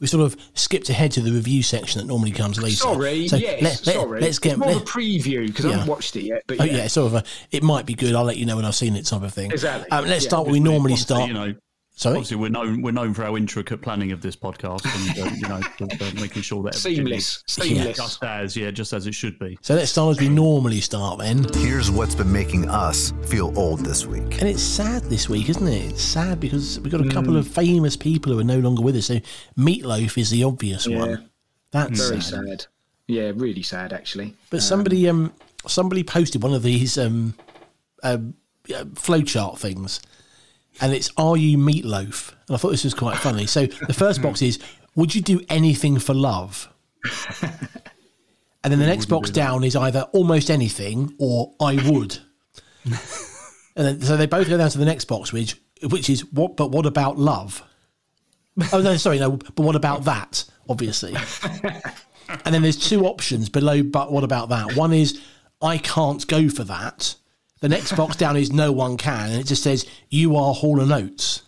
We 0.00 0.06
sort 0.06 0.24
of 0.24 0.36
skipped 0.54 0.88
ahead 0.90 1.10
to 1.12 1.20
the 1.20 1.32
review 1.32 1.60
section 1.64 2.00
that 2.00 2.06
normally 2.06 2.30
comes 2.30 2.60
later. 2.62 2.76
Sorry, 2.76 3.26
So 3.26 3.34
yes, 3.36 3.62
let- 3.62 3.86
let- 3.86 3.94
sorry. 3.96 4.20
Let's 4.20 4.38
get. 4.38 4.50
it's 4.52 4.58
more 4.60 4.70
of 4.70 4.76
a 4.76 4.80
preview 4.84 5.46
because 5.48 5.66
I 5.66 5.72
haven't 5.72 5.88
watched 5.88 6.14
it 6.14 6.22
yet. 6.22 6.42
But 6.46 6.60
Oh 6.60 6.64
yeah, 6.64 6.76
yeah, 6.76 6.86
sort 6.86 7.06
of. 7.08 7.14
A, 7.14 7.24
it 7.50 7.64
might 7.64 7.84
be 7.84 7.94
good. 7.94 8.14
I'll 8.14 8.22
let 8.24 8.36
you 8.36 8.46
know 8.46 8.54
when 8.56 8.64
I've 8.64 8.76
seen 8.76 8.94
it, 8.94 9.06
type 9.06 9.22
of 9.22 9.34
thing. 9.34 9.50
Exactly. 9.50 9.90
Um, 9.90 10.06
let's 10.06 10.22
Yeah. 10.24 10.28
start. 10.28 10.44
where 10.46 10.52
we 10.52 10.60
normally 10.60 10.94
start. 10.94 11.26
You 11.26 11.34
know, 11.34 11.54
Sorry. 11.98 12.14
obviously 12.14 12.36
we're 12.36 12.48
known 12.48 12.80
we're 12.80 12.92
known 12.92 13.12
for 13.12 13.24
our 13.24 13.36
intricate 13.36 13.82
planning 13.82 14.12
of 14.12 14.22
this 14.22 14.36
podcast 14.36 14.84
and 14.86 15.18
uh, 15.18 15.34
you 15.34 15.48
know 15.48 15.60
for, 15.78 16.04
uh, 16.04 16.20
making 16.20 16.42
sure 16.42 16.62
that 16.62 16.76
everything 16.76 17.04
seamless, 17.06 17.42
seamless. 17.48 17.96
just 17.96 18.22
as 18.22 18.56
yeah, 18.56 18.70
just 18.70 18.92
as 18.92 19.06
it 19.08 19.14
should 19.14 19.36
be. 19.40 19.58
So 19.62 19.74
let's 19.74 19.90
start 19.90 20.12
as 20.12 20.20
we 20.20 20.28
normally 20.28 20.80
start 20.80 21.18
then. 21.18 21.44
Here's 21.54 21.90
what's 21.90 22.14
been 22.14 22.30
making 22.32 22.68
us 22.68 23.12
feel 23.26 23.52
old 23.58 23.80
this 23.80 24.06
week. 24.06 24.38
And 24.40 24.48
it's 24.48 24.62
sad 24.62 25.02
this 25.04 25.28
week, 25.28 25.48
isn't 25.48 25.66
it? 25.66 25.90
It's 25.92 26.02
sad 26.02 26.38
because 26.38 26.78
we've 26.78 26.92
got 26.92 27.04
a 27.04 27.10
couple 27.10 27.36
of 27.36 27.48
famous 27.48 27.96
people 27.96 28.32
who 28.32 28.38
are 28.38 28.44
no 28.44 28.60
longer 28.60 28.82
with 28.82 28.94
us. 28.94 29.06
So 29.06 29.18
Meatloaf 29.58 30.16
is 30.16 30.30
the 30.30 30.44
obvious 30.44 30.86
Yeah. 30.86 30.98
one. 30.98 31.30
That's 31.72 32.08
Very 32.08 32.20
sad. 32.20 32.46
sad. 32.46 32.66
Yeah, 33.08 33.32
really 33.34 33.62
sad 33.62 33.92
actually. 33.92 34.34
But 34.50 34.62
somebody 34.62 35.08
um 35.08 35.32
somebody 35.66 36.04
posted 36.04 36.44
one 36.44 36.54
of 36.54 36.62
these 36.62 36.96
um, 36.96 37.34
um 38.04 38.34
uh, 38.72 38.84
flowchart 38.84 39.58
things, 39.58 40.00
and 40.80 40.92
it's 40.92 41.10
"Are 41.16 41.36
you 41.36 41.58
meatloaf?" 41.58 42.32
And 42.48 42.54
I 42.54 42.58
thought 42.58 42.70
this 42.70 42.84
was 42.84 42.94
quite 42.94 43.18
funny. 43.18 43.46
So 43.46 43.66
the 43.66 43.94
first 43.94 44.22
box 44.22 44.42
is 44.42 44.58
"Would 44.94 45.14
you 45.14 45.22
do 45.22 45.40
anything 45.48 45.98
for 45.98 46.14
love?" 46.14 46.68
And 48.64 48.72
then 48.72 48.80
the 48.80 48.86
next 48.86 49.06
box 49.06 49.30
down 49.30 49.64
is 49.64 49.76
either 49.76 50.02
almost 50.12 50.50
anything 50.50 51.14
or 51.18 51.54
I 51.60 51.76
would. 51.88 52.18
and 52.84 52.96
then, 53.76 54.00
so 54.02 54.16
they 54.16 54.26
both 54.26 54.48
go 54.48 54.58
down 54.58 54.70
to 54.70 54.78
the 54.78 54.84
next 54.84 55.04
box, 55.06 55.32
which 55.32 55.56
which 55.84 56.10
is 56.10 56.30
what? 56.32 56.56
But 56.56 56.70
what 56.72 56.84
about 56.84 57.18
love? 57.18 57.62
Oh 58.72 58.80
no, 58.80 58.96
sorry, 58.96 59.20
no. 59.20 59.36
But 59.36 59.60
what 59.60 59.76
about 59.76 60.04
that? 60.04 60.44
Obviously. 60.68 61.14
and 62.44 62.54
then 62.54 62.62
there's 62.62 62.76
two 62.76 63.06
options 63.06 63.48
below. 63.48 63.82
But 63.82 64.10
what 64.10 64.24
about 64.24 64.48
that? 64.48 64.74
One 64.74 64.92
is 64.92 65.20
I 65.62 65.78
can't 65.78 66.26
go 66.26 66.48
for 66.48 66.64
that, 66.64 67.14
The 67.60 67.68
next 67.68 67.96
box 67.96 68.16
down 68.16 68.36
is 68.36 68.52
no 68.52 68.72
one 68.72 68.96
can, 68.96 69.30
and 69.30 69.40
it 69.40 69.46
just 69.46 69.62
says 69.62 69.86
you 70.10 70.36
are 70.36 70.54
Hall 70.54 70.80
and 70.80 70.92
Oates. 70.92 71.42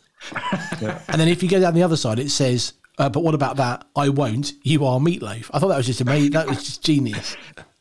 And 1.08 1.20
then 1.20 1.28
if 1.28 1.42
you 1.42 1.48
go 1.48 1.60
down 1.60 1.74
the 1.74 1.82
other 1.82 1.96
side, 1.96 2.18
it 2.18 2.30
says, 2.30 2.74
uh, 2.98 3.08
"But 3.08 3.22
what 3.22 3.34
about 3.34 3.56
that? 3.56 3.86
I 3.96 4.08
won't. 4.08 4.52
You 4.62 4.84
are 4.84 4.98
Meatloaf." 4.98 5.50
I 5.52 5.58
thought 5.58 5.68
that 5.68 5.76
was 5.76 5.86
just 5.86 6.00
amazing. 6.00 6.32
That 6.32 6.46
was 6.46 6.64
just 6.64 6.84
genius. 6.84 7.36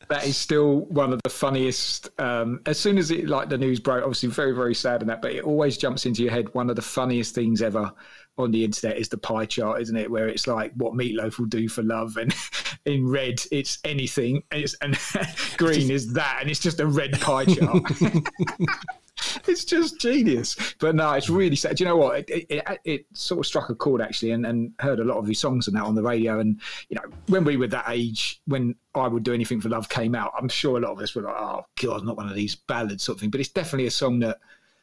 that 0.08 0.26
is 0.26 0.36
still 0.36 0.80
one 0.86 1.12
of 1.12 1.20
the 1.22 1.30
funniest. 1.30 2.08
Um, 2.20 2.60
as 2.66 2.78
soon 2.78 2.98
as 2.98 3.10
it 3.10 3.28
like 3.28 3.48
the 3.48 3.58
news 3.58 3.80
broke, 3.80 4.02
obviously 4.02 4.28
very 4.28 4.52
very 4.52 4.74
sad 4.74 5.00
and 5.02 5.10
that, 5.10 5.22
but 5.22 5.32
it 5.32 5.44
always 5.44 5.76
jumps 5.76 6.06
into 6.06 6.22
your 6.22 6.32
head. 6.32 6.52
One 6.54 6.70
of 6.70 6.76
the 6.76 6.82
funniest 6.82 7.34
things 7.34 7.62
ever 7.62 7.92
on 8.40 8.50
the 8.50 8.64
internet 8.64 8.98
is 8.98 9.08
the 9.08 9.18
pie 9.18 9.46
chart, 9.46 9.80
isn't 9.82 9.96
it? 9.96 10.10
Where 10.10 10.28
it's 10.28 10.46
like 10.46 10.72
what 10.74 10.94
Meatloaf 10.94 11.38
will 11.38 11.46
do 11.46 11.68
for 11.68 11.82
love, 11.82 12.16
and 12.16 12.34
in 12.84 13.08
red 13.08 13.40
it's 13.50 13.78
anything, 13.84 14.42
and, 14.50 14.62
it's, 14.62 14.74
and 14.82 14.98
green 15.56 15.90
is 15.90 16.12
that, 16.14 16.38
and 16.40 16.50
it's 16.50 16.60
just 16.60 16.80
a 16.80 16.86
red 16.86 17.20
pie 17.20 17.44
chart. 17.44 17.82
it's 19.46 19.64
just 19.64 20.00
genius. 20.00 20.56
But 20.78 20.94
no, 20.94 21.12
it's 21.12 21.28
really 21.28 21.56
sad. 21.56 21.76
Do 21.76 21.84
you 21.84 21.88
know 21.88 21.96
what? 21.96 22.28
It, 22.28 22.46
it, 22.48 22.80
it, 22.84 23.06
sort 23.12 23.40
of 23.40 23.46
struck 23.46 23.70
a 23.70 23.74
chord 23.74 24.00
actually, 24.00 24.32
and, 24.32 24.46
and 24.46 24.72
heard 24.78 25.00
a 25.00 25.04
lot 25.04 25.18
of 25.18 25.26
his 25.26 25.38
songs 25.38 25.68
and 25.68 25.76
that 25.76 25.84
on 25.84 25.94
the 25.94 26.02
radio. 26.02 26.40
And 26.40 26.60
you 26.88 26.96
know, 26.96 27.04
when 27.28 27.44
we 27.44 27.56
were 27.56 27.68
that 27.68 27.86
age, 27.88 28.40
when 28.46 28.74
I 28.94 29.08
would 29.08 29.22
do 29.22 29.34
anything 29.34 29.60
for 29.60 29.68
love 29.68 29.88
came 29.88 30.14
out, 30.14 30.32
I'm 30.38 30.48
sure 30.48 30.78
a 30.78 30.80
lot 30.80 30.92
of 30.92 31.00
us 31.00 31.14
were 31.14 31.22
like, 31.22 31.36
"Oh 31.36 31.64
God, 31.80 32.04
not 32.04 32.16
one 32.16 32.28
of 32.28 32.34
these 32.34 32.54
ballads 32.54 33.04
sort 33.04 33.16
of 33.16 33.20
thing." 33.20 33.30
But 33.30 33.40
it's 33.40 33.50
definitely 33.50 33.86
a 33.86 33.90
song 33.90 34.20
that 34.20 34.38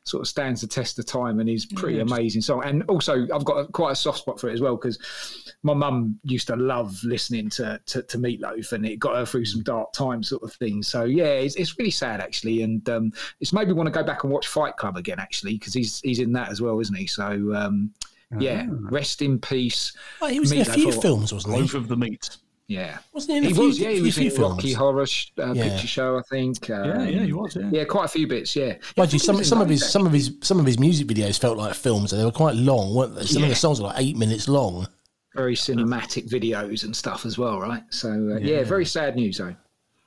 sort 0.07 0.21
of 0.21 0.27
stands 0.27 0.61
the 0.61 0.67
test 0.67 0.97
of 0.99 1.05
time 1.05 1.39
and 1.39 1.49
is 1.49 1.65
pretty 1.65 1.99
amazing 1.99 2.41
song. 2.41 2.63
And 2.63 2.83
also, 2.83 3.27
I've 3.33 3.45
got 3.45 3.57
a, 3.57 3.67
quite 3.67 3.91
a 3.91 3.95
soft 3.95 4.19
spot 4.19 4.39
for 4.39 4.49
it 4.49 4.53
as 4.53 4.61
well 4.61 4.75
because 4.75 4.97
my 5.63 5.73
mum 5.73 6.19
used 6.23 6.47
to 6.47 6.55
love 6.55 6.97
listening 7.03 7.49
to, 7.51 7.79
to, 7.87 8.01
to 8.03 8.17
Meatloaf, 8.17 8.71
and 8.71 8.85
it 8.85 8.99
got 8.99 9.15
her 9.15 9.25
through 9.25 9.45
some 9.45 9.63
dark 9.63 9.91
times, 9.93 10.29
sort 10.29 10.43
of 10.43 10.53
thing. 10.53 10.81
So 10.81 11.03
yeah, 11.03 11.25
it's, 11.25 11.55
it's 11.55 11.77
really 11.77 11.91
sad 11.91 12.21
actually, 12.21 12.63
and 12.63 12.87
um, 12.89 13.11
it's 13.39 13.53
made 13.53 13.67
me 13.67 13.73
want 13.73 13.87
to 13.87 13.91
go 13.91 14.03
back 14.03 14.23
and 14.23 14.31
watch 14.31 14.47
Fight 14.47 14.77
Club 14.77 14.97
again 14.97 15.19
actually 15.19 15.53
because 15.53 15.73
he's 15.73 15.99
he's 16.01 16.19
in 16.19 16.31
that 16.33 16.49
as 16.49 16.61
well, 16.61 16.79
isn't 16.79 16.95
he? 16.95 17.07
So 17.07 17.53
um, 17.53 17.91
yeah, 18.39 18.65
rest 18.69 19.21
in 19.21 19.39
peace. 19.39 19.93
Oh, 20.21 20.27
he 20.27 20.39
was 20.39 20.51
in 20.51 20.61
a 20.61 20.65
few 20.65 20.91
films, 20.91 21.33
wasn't 21.33 21.55
he? 21.55 21.61
Both 21.61 21.73
of 21.73 21.87
the 21.87 21.97
meat. 21.97 22.37
Yeah, 22.69 22.97
Wasn't 23.13 23.31
he 23.31 23.37
in 23.37 23.43
a 23.45 23.47
he 23.47 23.53
few, 23.53 23.63
was. 23.67 23.79
Yeah, 23.79 23.89
he 23.89 23.95
few- 23.95 24.03
was 24.03 24.15
few 24.15 24.31
in 24.35 24.41
Rocky? 24.41 24.73
Horror 24.73 25.03
uh, 25.03 25.53
Yeah. 25.53 25.69
Picture 25.69 25.87
Show, 25.87 26.17
I 26.17 26.21
think. 26.29 26.69
Um, 26.69 26.85
Yeah, 26.85 27.03
yeah, 27.07 27.23
he 27.23 27.31
was. 27.31 27.55
Yeah. 27.55 27.69
Yeah, 27.71 27.83
quite 27.85 28.05
a 28.05 28.09
few 28.09 28.27
bits. 28.27 28.55
Yeah, 28.57 28.75
Mind 28.97 29.13
you, 29.13 29.19
some 29.19 29.35
he 29.35 29.39
was 29.39 29.47
in 29.47 29.49
some 29.49 29.61
of 29.61 29.69
loads, 29.69 29.81
his 29.83 29.89
some 29.91 30.05
of 30.05 30.11
his 30.11 30.33
some 30.41 30.59
of 30.59 30.65
his 30.65 30.77
music 30.77 31.07
videos 31.07 31.39
felt 31.39 31.57
like 31.57 31.75
films, 31.75 32.11
and 32.11 32.19
they 32.21 32.25
were 32.25 32.31
quite 32.31 32.55
long, 32.55 32.93
weren't 32.93 33.15
they? 33.15 33.25
Some 33.25 33.43
of 33.43 33.47
Yeah. 33.47 33.53
the 33.53 33.59
songs 33.59 33.79
were 33.79 33.87
like 33.87 33.99
eight 34.01 34.17
minutes 34.17 34.47
long. 34.49 34.87
very 35.35 35.55
cinematic 35.55 36.27
videos 36.29 36.83
and 36.83 36.95
stuff 36.95 37.23
as 37.25 37.37
well, 37.37 37.59
right? 37.59 37.83
So 37.91 38.09
uh, 38.09 38.39
yeah. 38.39 38.63
very 38.63 38.85
sad 38.85 39.15
news 39.15 39.37
though. 39.37 39.55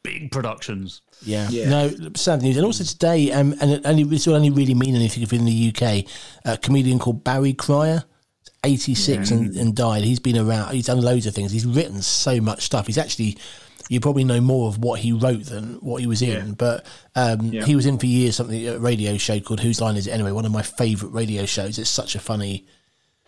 Big 0.03 0.31
productions. 0.33 1.03
Yeah. 1.23 1.49
Yeah. 1.51 1.69
No, 1.71 1.91
sad 2.17 2.43
news. 2.43 2.57
And 2.57 2.67
also 2.67 2.83
today, 2.85 3.31
um, 3.33 3.55
and 3.61 3.71
it 3.71 3.83
only, 3.85 4.03
this 4.03 4.27
will 4.27 4.35
only 4.35 4.51
really 4.51 4.75
mean 4.75 4.97
anything 4.97 5.23
if 5.23 5.31
you're 5.33 5.39
in 5.41 5.47
the 5.47 5.69
UK, 5.73 6.05
a 6.47 6.59
comedian 6.59 6.99
called 6.99 7.23
Barry 7.23 7.53
Cryer, 7.53 8.03
86 8.65 9.31
and, 9.31 9.55
and 9.57 9.75
died. 9.75 10.05
He's 10.05 10.21
been 10.21 10.37
around, 10.37 10.73
he's 10.75 10.87
done 10.87 11.01
loads 11.01 11.27
of 11.27 11.35
things. 11.35 11.53
He's 11.53 11.67
written 11.67 12.03
so 12.03 12.41
much 12.41 12.63
stuff. 12.63 12.87
He's 12.87 12.99
actually, 12.99 13.39
you 13.89 14.01
probably 14.01 14.25
know 14.25 14.41
more 14.41 14.69
of 14.69 14.79
what 14.79 15.01
he 15.01 15.13
wrote 15.13 15.45
than 15.47 15.75
what 15.81 16.01
he 16.01 16.07
was 16.07 16.23
in. 16.23 16.53
But 16.55 16.85
um, 17.17 17.47
Yeah. 17.53 17.65
he 17.65 17.75
was 17.75 17.87
in 17.87 17.99
for 17.99 18.07
years 18.07 18.37
something, 18.37 18.69
a 18.69 18.79
radio 18.79 19.17
show 19.17 19.41
called 19.41 19.61
Whose 19.61 19.81
Line 19.81 19.97
Is 19.97 20.07
It 20.07 20.11
Anyway? 20.13 20.33
One 20.33 20.45
of 20.45 20.53
my 20.53 20.63
favourite 20.63 21.15
radio 21.15 21.47
shows. 21.47 21.79
It's 21.79 21.91
such 21.91 22.15
a 22.15 22.21
funny 22.21 22.67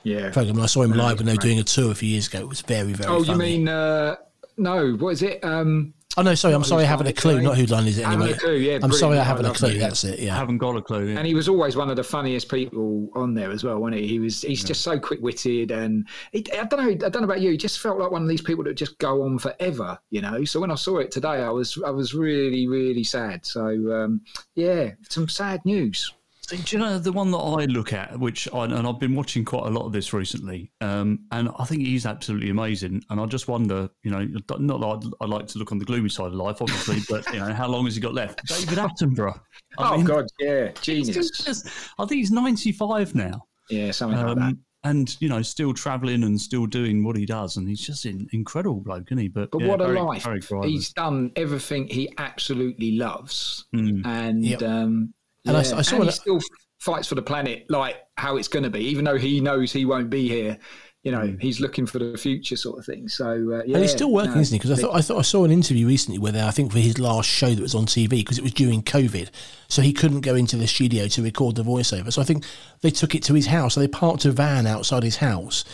Yeah. 0.04 0.30
program. 0.30 0.56
And 0.56 0.62
I 0.64 0.66
saw 0.66 0.82
him 0.82 0.92
live 0.92 1.18
when 1.18 1.26
they 1.26 1.32
were 1.32 1.38
doing 1.42 1.58
a 1.58 1.64
tour 1.64 1.90
a 1.92 1.94
few 1.94 2.10
years 2.10 2.28
ago. 2.28 2.40
It 2.40 2.48
was 2.48 2.60
very, 2.60 2.92
very 2.92 3.10
Oh, 3.10 3.22
you 3.22 3.34
mean 3.36 3.68
uh, 3.68 4.16
no? 4.58 4.92
What 4.92 5.10
is 5.10 5.22
it? 5.22 5.42
Um, 5.42 5.94
Oh, 6.16 6.22
no, 6.22 6.34
sorry. 6.34 6.54
I'm 6.54 6.64
sorry, 6.64 6.84
I 6.84 6.86
haven't 6.86 7.06
a 7.06 7.12
clue. 7.12 7.40
Not 7.40 7.56
Whose 7.56 7.70
Line 7.70 7.86
Is 7.86 7.96
It 7.96 8.04
Haven't 8.04 8.20
a 8.20 8.24
Anyway? 8.24 8.38
Clue, 8.38 8.56
yeah, 8.56 8.78
I'm 8.82 8.92
sorry, 8.92 9.18
I 9.18 9.24
haven't 9.24 9.46
a 9.46 9.52
clue. 9.52 9.78
That's 9.78 10.04
it. 10.04 10.18
Yeah. 10.18 10.36
Haven't 10.36 10.58
got 10.58 10.76
a 10.76 10.82
clue. 10.82 11.06
Yeah. 11.08 11.18
and 11.18 11.26
he 11.26 11.34
was 11.34 11.48
always 11.48 11.74
one 11.74 11.88
of 11.88 11.96
the 11.96 12.04
funniest 12.04 12.50
people 12.50 13.08
on 13.14 13.32
there 13.34 13.50
as 13.50 13.64
well, 13.64 13.78
wasn't 13.78 14.02
he? 14.02 14.06
He 14.06 14.18
was. 14.18 14.42
He's 14.42 14.62
just 14.62 14.82
so 14.82 14.98
quick 14.98 15.20
witted, 15.22 15.70
and 15.70 16.06
he, 16.32 16.44
I 16.52 16.64
don't 16.64 16.80
know. 16.80 16.90
I 16.90 17.08
don't 17.08 17.22
know 17.22 17.24
about 17.24 17.40
you. 17.40 17.52
He 17.52 17.56
just 17.56 17.80
felt 17.80 17.98
like 17.98 18.10
one 18.10 18.22
of 18.22 18.28
these 18.28 18.42
people 18.42 18.64
that 18.64 18.74
just 18.74 18.98
go 18.98 19.22
on 19.22 19.38
forever, 19.38 19.98
you 20.10 20.20
know. 20.20 20.44
So 20.44 20.60
when 20.60 20.70
I 20.70 20.74
saw 20.74 20.98
it 20.98 21.10
today, 21.10 21.42
I 21.42 21.50
was 21.50 21.78
I 21.84 21.90
was 21.90 22.14
really 22.14 22.66
really 22.68 23.04
sad. 23.04 23.46
So 23.46 23.66
um, 23.92 24.20
yeah, 24.54 24.90
some 25.08 25.28
sad 25.28 25.64
news. 25.64 26.12
Do 26.56 26.76
you 26.76 26.78
know 26.82 26.98
the 26.98 27.12
one 27.12 27.30
that 27.30 27.38
I 27.38 27.64
look 27.64 27.92
at, 27.94 28.18
which 28.18 28.46
I, 28.52 28.64
and 28.64 28.86
I've 28.86 28.98
been 28.98 29.14
watching 29.14 29.42
quite 29.44 29.66
a 29.66 29.70
lot 29.70 29.86
of 29.86 29.92
this 29.92 30.12
recently, 30.12 30.70
um, 30.82 31.20
and 31.30 31.48
I 31.58 31.64
think 31.64 31.82
he's 31.86 32.04
absolutely 32.04 32.50
amazing. 32.50 33.02
And 33.08 33.18
I 33.20 33.24
just 33.26 33.48
wonder, 33.48 33.88
you 34.02 34.10
know, 34.10 34.24
not 34.58 34.80
that 34.80 34.86
I'd, 34.86 35.24
I'd 35.24 35.30
like 35.30 35.46
to 35.48 35.58
look 35.58 35.72
on 35.72 35.78
the 35.78 35.84
gloomy 35.86 36.10
side 36.10 36.26
of 36.26 36.34
life, 36.34 36.60
obviously, 36.60 36.98
but 37.08 37.26
you 37.32 37.40
know, 37.40 37.52
how 37.54 37.68
long 37.68 37.86
has 37.86 37.94
he 37.94 38.00
got 38.02 38.12
left? 38.14 38.46
David 38.46 38.78
Attenborough. 38.78 39.40
I 39.78 39.94
oh 39.94 39.96
mean, 39.96 40.04
God, 40.06 40.26
yeah, 40.40 40.72
genius. 40.82 41.30
just- 41.30 41.70
I 41.98 42.04
think 42.04 42.18
he's 42.18 42.30
ninety-five 42.30 43.14
now, 43.14 43.46
Yeah, 43.70 43.90
something 43.90 44.18
like 44.20 44.36
that. 44.36 44.42
um, 44.42 44.58
and 44.84 45.16
you 45.20 45.28
know, 45.30 45.40
still 45.42 45.72
travelling 45.72 46.22
and 46.24 46.38
still 46.38 46.66
doing 46.66 47.02
what 47.02 47.16
he 47.16 47.24
does, 47.24 47.56
and 47.56 47.66
he's 47.66 47.80
just 47.80 48.04
an 48.04 48.26
incredible 48.32 48.80
bloke, 48.80 49.06
isn't 49.08 49.18
he? 49.18 49.28
But, 49.28 49.50
But 49.52 49.62
yeah, 49.62 49.68
what 49.68 49.80
a 49.80 49.86
very- 49.86 50.00
life! 50.00 50.24
very. 50.24 50.40
He's 50.70 50.92
done 50.92 51.32
everything 51.36 51.88
he 51.88 52.12
absolutely 52.18 52.92
loves, 52.92 53.64
Mm. 53.74 54.04
and 54.04 54.44
Yep. 54.44 54.62
um, 54.62 55.14
And 55.44 55.56
I- 55.56 55.62
yeah, 55.62 55.76
I 55.76 55.82
saw 55.82 55.96
and 55.96 56.04
he 56.06 56.10
still 56.12 56.40
fights 56.80 57.06
for 57.08 57.14
the 57.14 57.22
planet 57.22 57.64
like 57.68 57.96
how 58.16 58.36
it's 58.36 58.48
going 58.48 58.64
to 58.64 58.70
be, 58.70 58.80
even 58.80 59.04
though 59.04 59.18
he 59.18 59.40
knows 59.40 59.72
he 59.72 59.84
won't 59.84 60.10
be 60.10 60.28
here. 60.28 60.58
You 61.04 61.10
know, 61.10 61.36
he's 61.40 61.58
looking 61.58 61.84
for 61.84 61.98
the 61.98 62.16
future, 62.16 62.54
sort 62.56 62.78
of 62.78 62.86
thing. 62.86 63.08
So, 63.08 63.26
uh, 63.26 63.62
yeah, 63.66 63.74
And 63.74 63.82
he's 63.82 63.90
still 63.90 64.12
working, 64.12 64.34
no, 64.34 64.40
isn't 64.40 64.54
he? 64.54 64.58
Because 64.60 64.78
I 64.78 64.80
thought 64.80 64.94
I 64.94 65.00
thought 65.00 65.18
I 65.18 65.22
saw 65.22 65.44
an 65.44 65.50
interview 65.50 65.88
recently 65.88 66.16
where 66.20 66.30
they, 66.30 66.40
I 66.40 66.52
think 66.52 66.70
for 66.70 66.78
his 66.78 67.00
last 67.00 67.28
show 67.28 67.50
that 67.52 67.60
was 67.60 67.74
on 67.74 67.86
TV 67.86 68.10
because 68.10 68.38
it 68.38 68.42
was 68.42 68.52
during 68.54 68.82
COVID, 68.84 69.28
so 69.66 69.82
he 69.82 69.92
couldn't 69.92 70.20
go 70.20 70.36
into 70.36 70.56
the 70.56 70.68
studio 70.68 71.08
to 71.08 71.22
record 71.24 71.56
the 71.56 71.64
voiceover. 71.64 72.12
So 72.12 72.22
I 72.22 72.24
think 72.24 72.44
they 72.82 72.90
took 72.90 73.16
it 73.16 73.24
to 73.24 73.34
his 73.34 73.46
house. 73.46 73.74
So 73.74 73.80
they 73.80 73.88
parked 73.88 74.24
a 74.26 74.30
van 74.30 74.64
outside 74.68 75.02
his 75.02 75.16
house, 75.16 75.64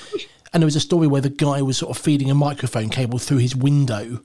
and 0.55 0.63
there 0.63 0.67
was 0.67 0.77
a 0.77 0.81
story 0.81 1.07
where 1.07 1.21
the 1.21 1.29
guy 1.29 1.61
was 1.61 1.77
sort 1.77 1.95
of 1.95 2.03
feeding 2.03 2.31
a 2.31 2.35
microphone 2.35 2.89
cable 2.89 3.19
through 3.19 3.39
his 3.39 3.55
window. 3.55 4.23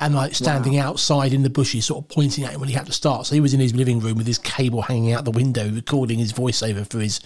And 0.00 0.16
like 0.16 0.34
standing 0.34 0.78
outside 0.78 1.32
in 1.32 1.44
the 1.44 1.50
bushes, 1.50 1.86
sort 1.86 2.04
of 2.04 2.08
pointing 2.08 2.42
at 2.42 2.52
him 2.52 2.60
when 2.60 2.68
he 2.68 2.74
had 2.74 2.86
to 2.86 2.92
start. 2.92 3.26
So 3.26 3.34
he 3.34 3.40
was 3.40 3.54
in 3.54 3.60
his 3.60 3.72
living 3.72 4.00
room 4.00 4.16
with 4.16 4.26
his 4.26 4.38
cable 4.38 4.82
hanging 4.82 5.12
out 5.12 5.24
the 5.24 5.30
window, 5.30 5.70
recording 5.70 6.18
his 6.18 6.32
voiceover 6.32 6.88
for 6.90 6.98
his 6.98 7.20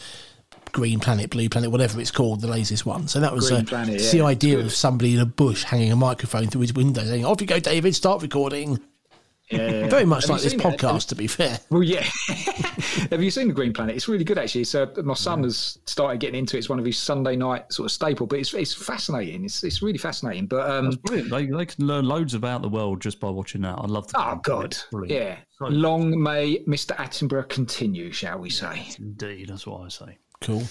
Green 0.72 1.00
Planet, 1.00 1.30
Blue 1.30 1.48
Planet, 1.48 1.70
whatever 1.70 1.98
it's 2.00 2.10
called, 2.10 2.42
the 2.42 2.48
latest 2.48 2.84
one. 2.84 3.08
So 3.08 3.18
that 3.20 3.32
was 3.32 3.50
uh, 3.50 3.62
Planet, 3.66 3.98
yeah, 3.98 4.10
the 4.10 4.20
idea 4.20 4.58
of 4.58 4.72
somebody 4.74 5.14
in 5.14 5.20
a 5.20 5.26
bush 5.26 5.64
hanging 5.64 5.90
a 5.90 5.96
microphone 5.96 6.48
through 6.48 6.60
his 6.62 6.74
window 6.74 7.02
saying, 7.02 7.24
Off 7.24 7.40
you 7.40 7.46
go, 7.46 7.58
David, 7.58 7.94
start 7.94 8.20
recording. 8.20 8.78
Yeah. 9.50 9.88
Very 9.88 10.04
much 10.04 10.24
Have 10.24 10.30
like 10.30 10.40
this 10.42 10.52
seen 10.52 10.60
it? 10.60 10.64
podcast, 10.64 11.08
to 11.08 11.14
be 11.14 11.26
fair. 11.26 11.58
Well, 11.70 11.82
yeah. 11.82 12.02
Have 13.10 13.22
you 13.22 13.30
seen 13.30 13.48
the 13.48 13.54
Green 13.54 13.72
Planet? 13.72 13.94
It's 13.94 14.08
really 14.08 14.24
good, 14.24 14.38
actually. 14.38 14.64
So 14.64 14.90
my 15.04 15.14
son 15.14 15.42
has 15.44 15.78
started 15.86 16.18
getting 16.20 16.38
into 16.38 16.56
it. 16.56 16.60
It's 16.60 16.68
one 16.68 16.78
of 16.78 16.84
his 16.84 16.98
Sunday 16.98 17.36
night 17.36 17.72
sort 17.72 17.86
of 17.86 17.92
staple, 17.92 18.26
but 18.26 18.38
it's 18.38 18.52
it's 18.54 18.74
fascinating. 18.74 19.44
It's 19.44 19.62
it's 19.62 19.82
really 19.82 19.98
fascinating. 19.98 20.46
But 20.46 20.68
um, 20.68 20.84
That's 20.86 20.96
brilliant. 20.96 21.30
They, 21.30 21.46
they 21.46 21.66
can 21.66 21.86
learn 21.86 22.04
loads 22.06 22.34
about 22.34 22.62
the 22.62 22.68
world 22.68 23.00
just 23.00 23.20
by 23.20 23.30
watching 23.30 23.60
that. 23.62 23.78
I 23.78 23.86
love 23.86 24.08
the. 24.08 24.18
oh 24.20 24.40
god, 24.42 24.76
yeah. 25.06 25.36
So- 25.58 25.66
Long 25.68 26.20
may 26.22 26.58
Mr. 26.64 26.94
Attenborough 26.96 27.48
continue, 27.48 28.12
shall 28.12 28.38
we 28.38 28.50
say? 28.50 28.88
Indeed, 28.98 29.48
that's 29.48 29.66
what 29.66 29.82
I 29.82 29.88
say. 29.88 30.18
Cool. 30.40 30.62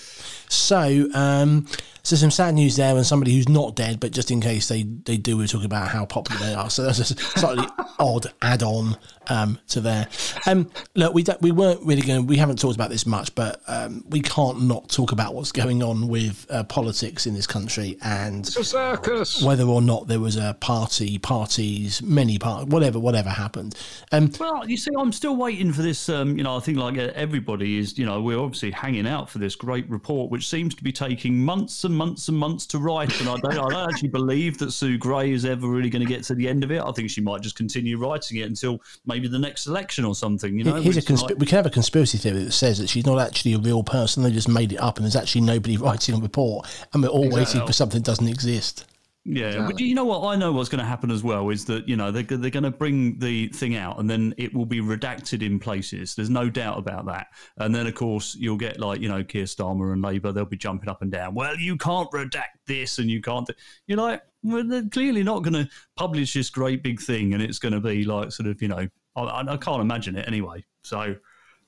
So, 0.47 1.07
um, 1.13 1.67
so 2.03 2.15
some 2.15 2.31
sad 2.31 2.53
news 2.53 2.75
there, 2.75 2.95
and 2.95 3.05
somebody 3.05 3.33
who's 3.33 3.49
not 3.49 3.75
dead, 3.75 3.99
but 3.99 4.11
just 4.11 4.29
in 4.29 4.39
case 4.39 4.67
they, 4.67 4.83
they 4.83 5.17
do, 5.17 5.37
we're 5.37 5.47
talking 5.47 5.65
about 5.65 5.87
how 5.87 6.05
popular 6.05 6.45
they 6.45 6.53
are. 6.53 6.69
So 6.69 6.83
that's 6.83 6.99
a 6.99 7.05
slightly 7.05 7.65
odd 7.99 8.27
add-on 8.41 8.97
um, 9.29 9.59
to 9.69 9.81
there. 9.81 10.07
Um, 10.47 10.69
look, 10.95 11.13
we 11.13 11.23
don't, 11.23 11.41
we 11.41 11.51
weren't 11.51 11.81
really 11.83 12.01
going. 12.01 12.27
We 12.27 12.37
haven't 12.37 12.59
talked 12.59 12.75
about 12.75 12.89
this 12.89 13.05
much, 13.05 13.33
but 13.35 13.61
um, 13.67 14.03
we 14.09 14.21
can't 14.21 14.63
not 14.63 14.89
talk 14.89 15.11
about 15.11 15.33
what's 15.33 15.51
going 15.51 15.83
on 15.83 16.07
with 16.07 16.45
uh, 16.49 16.63
politics 16.63 17.25
in 17.25 17.33
this 17.33 17.47
country 17.47 17.97
and 18.03 18.45
It's 18.45 18.57
a 18.57 18.63
circus. 18.63 19.41
whether 19.41 19.63
or 19.63 19.81
not 19.81 20.07
there 20.07 20.19
was 20.19 20.35
a 20.35 20.55
party, 20.59 21.17
parties, 21.17 22.01
many 22.01 22.37
part, 22.37 22.67
whatever, 22.67 22.99
whatever 22.99 23.29
happened. 23.29 23.75
Um, 24.11 24.31
Well, 24.39 24.67
you 24.69 24.77
see, 24.77 24.91
I'm 24.97 25.11
still 25.11 25.35
waiting 25.35 25.71
for 25.71 25.81
this. 25.81 26.09
Um, 26.09 26.37
you 26.37 26.43
know, 26.43 26.57
I 26.57 26.59
think 26.59 26.77
like 26.77 26.97
uh, 26.97 27.11
everybody 27.15 27.77
is. 27.77 27.97
You 27.97 28.05
know, 28.05 28.21
we're 28.21 28.39
obviously 28.39 28.71
hanging 28.71 29.07
out 29.07 29.29
for 29.29 29.37
this 29.37 29.55
great 29.55 29.89
report, 29.89 30.31
which 30.31 30.47
seems 30.47 30.75
to 30.75 30.83
be 30.83 30.91
taking 30.91 31.37
months 31.37 31.83
and 31.83 31.95
months 31.95 32.27
and 32.27 32.37
months 32.37 32.65
to 32.67 32.79
write. 32.79 33.19
And 33.19 33.29
I 33.29 33.37
don't, 33.37 33.53
I 33.53 33.69
don't 33.69 33.89
actually 33.89 34.09
believe 34.09 34.57
that 34.57 34.71
Sue 34.71 34.97
Gray 34.97 35.31
is 35.31 35.45
ever 35.45 35.67
really 35.67 35.89
going 35.89 36.05
to 36.05 36.07
get 36.07 36.23
to 36.25 36.35
the 36.35 36.47
end 36.47 36.63
of 36.63 36.71
it. 36.71 36.81
I 36.81 36.91
think 36.91 37.09
she 37.09 37.21
might 37.21 37.41
just 37.41 37.55
continue 37.55 37.97
writing 37.97 38.37
it 38.37 38.43
until 38.43 38.81
maybe 39.05 39.14
the 39.19 39.39
next 39.39 39.67
election 39.67 40.05
or 40.05 40.15
something. 40.15 40.57
You 40.57 40.63
know, 40.65 40.75
Here's 40.75 40.97
a 40.97 41.01
consp- 41.01 41.23
like- 41.23 41.37
we 41.37 41.45
can 41.45 41.57
have 41.57 41.65
a 41.65 41.71
conspiracy 41.71 42.17
theory 42.17 42.43
that 42.43 42.51
says 42.51 42.77
that 42.79 42.89
she's 42.89 43.05
not 43.05 43.19
actually 43.19 43.53
a 43.53 43.59
real 43.59 43.83
person. 43.83 44.23
They 44.23 44.31
just 44.31 44.49
made 44.49 44.73
it 44.73 44.77
up, 44.77 44.97
and 44.97 45.05
there's 45.05 45.15
actually 45.15 45.41
nobody 45.41 45.77
writing 45.85 46.15
a 46.15 46.19
report, 46.19 46.67
and 46.93 47.03
we're 47.03 47.09
all 47.09 47.29
waiting 47.29 47.65
for 47.65 47.73
something 47.73 48.01
that 48.01 48.05
doesn't 48.05 48.27
exist. 48.27 48.85
Yeah, 49.27 49.65
but 49.65 49.79
you 49.79 49.95
know 49.95 50.05
what? 50.05 50.23
I 50.23 50.35
know 50.35 50.51
what's 50.51 50.69
going 50.69 50.79
to 50.79 50.85
happen 50.85 51.09
as 51.09 51.23
well 51.23 51.49
is 51.49 51.65
that 51.65 51.89
you 51.89 51.95
know 51.95 52.11
they're 52.11 52.21
they're 52.21 52.51
going 52.51 52.61
to 52.61 52.69
bring 52.69 53.17
the 53.17 53.47
thing 53.47 53.75
out 53.75 53.99
and 53.99 54.07
then 54.07 54.35
it 54.37 54.53
will 54.53 54.67
be 54.67 54.81
redacted 54.81 55.41
in 55.43 55.57
places. 55.57 56.13
There's 56.13 56.29
no 56.29 56.47
doubt 56.47 56.77
about 56.77 57.07
that. 57.07 57.27
And 57.57 57.73
then 57.73 57.87
of 57.87 57.95
course 57.95 58.35
you'll 58.39 58.57
get 58.57 58.79
like 58.79 59.01
you 59.01 59.09
know 59.09 59.23
Keir 59.23 59.45
Starmer 59.45 59.93
and 59.93 60.03
Labour. 60.03 60.31
They'll 60.31 60.45
be 60.45 60.57
jumping 60.57 60.89
up 60.89 61.01
and 61.01 61.11
down. 61.11 61.33
Well, 61.33 61.57
you 61.57 61.75
can't 61.75 62.09
redact 62.11 62.59
this 62.67 62.99
and 62.99 63.09
you 63.09 63.19
can't. 63.19 63.47
do-" 63.47 63.55
You're 63.87 63.97
like, 63.97 64.21
well, 64.43 64.63
they're 64.63 64.87
clearly 64.89 65.23
not 65.23 65.41
going 65.41 65.53
to 65.65 65.67
publish 65.95 66.35
this 66.35 66.51
great 66.51 66.83
big 66.83 67.01
thing, 67.01 67.33
and 67.33 67.41
it's 67.41 67.57
going 67.57 67.73
to 67.73 67.81
be 67.81 68.05
like 68.05 68.31
sort 68.31 68.47
of 68.47 68.61
you 68.61 68.67
know. 68.67 68.87
I, 69.15 69.21
I 69.21 69.53
I 69.53 69.57
can't 69.57 69.81
imagine 69.81 70.15
it 70.15 70.27
anyway. 70.27 70.63
So, 70.83 71.15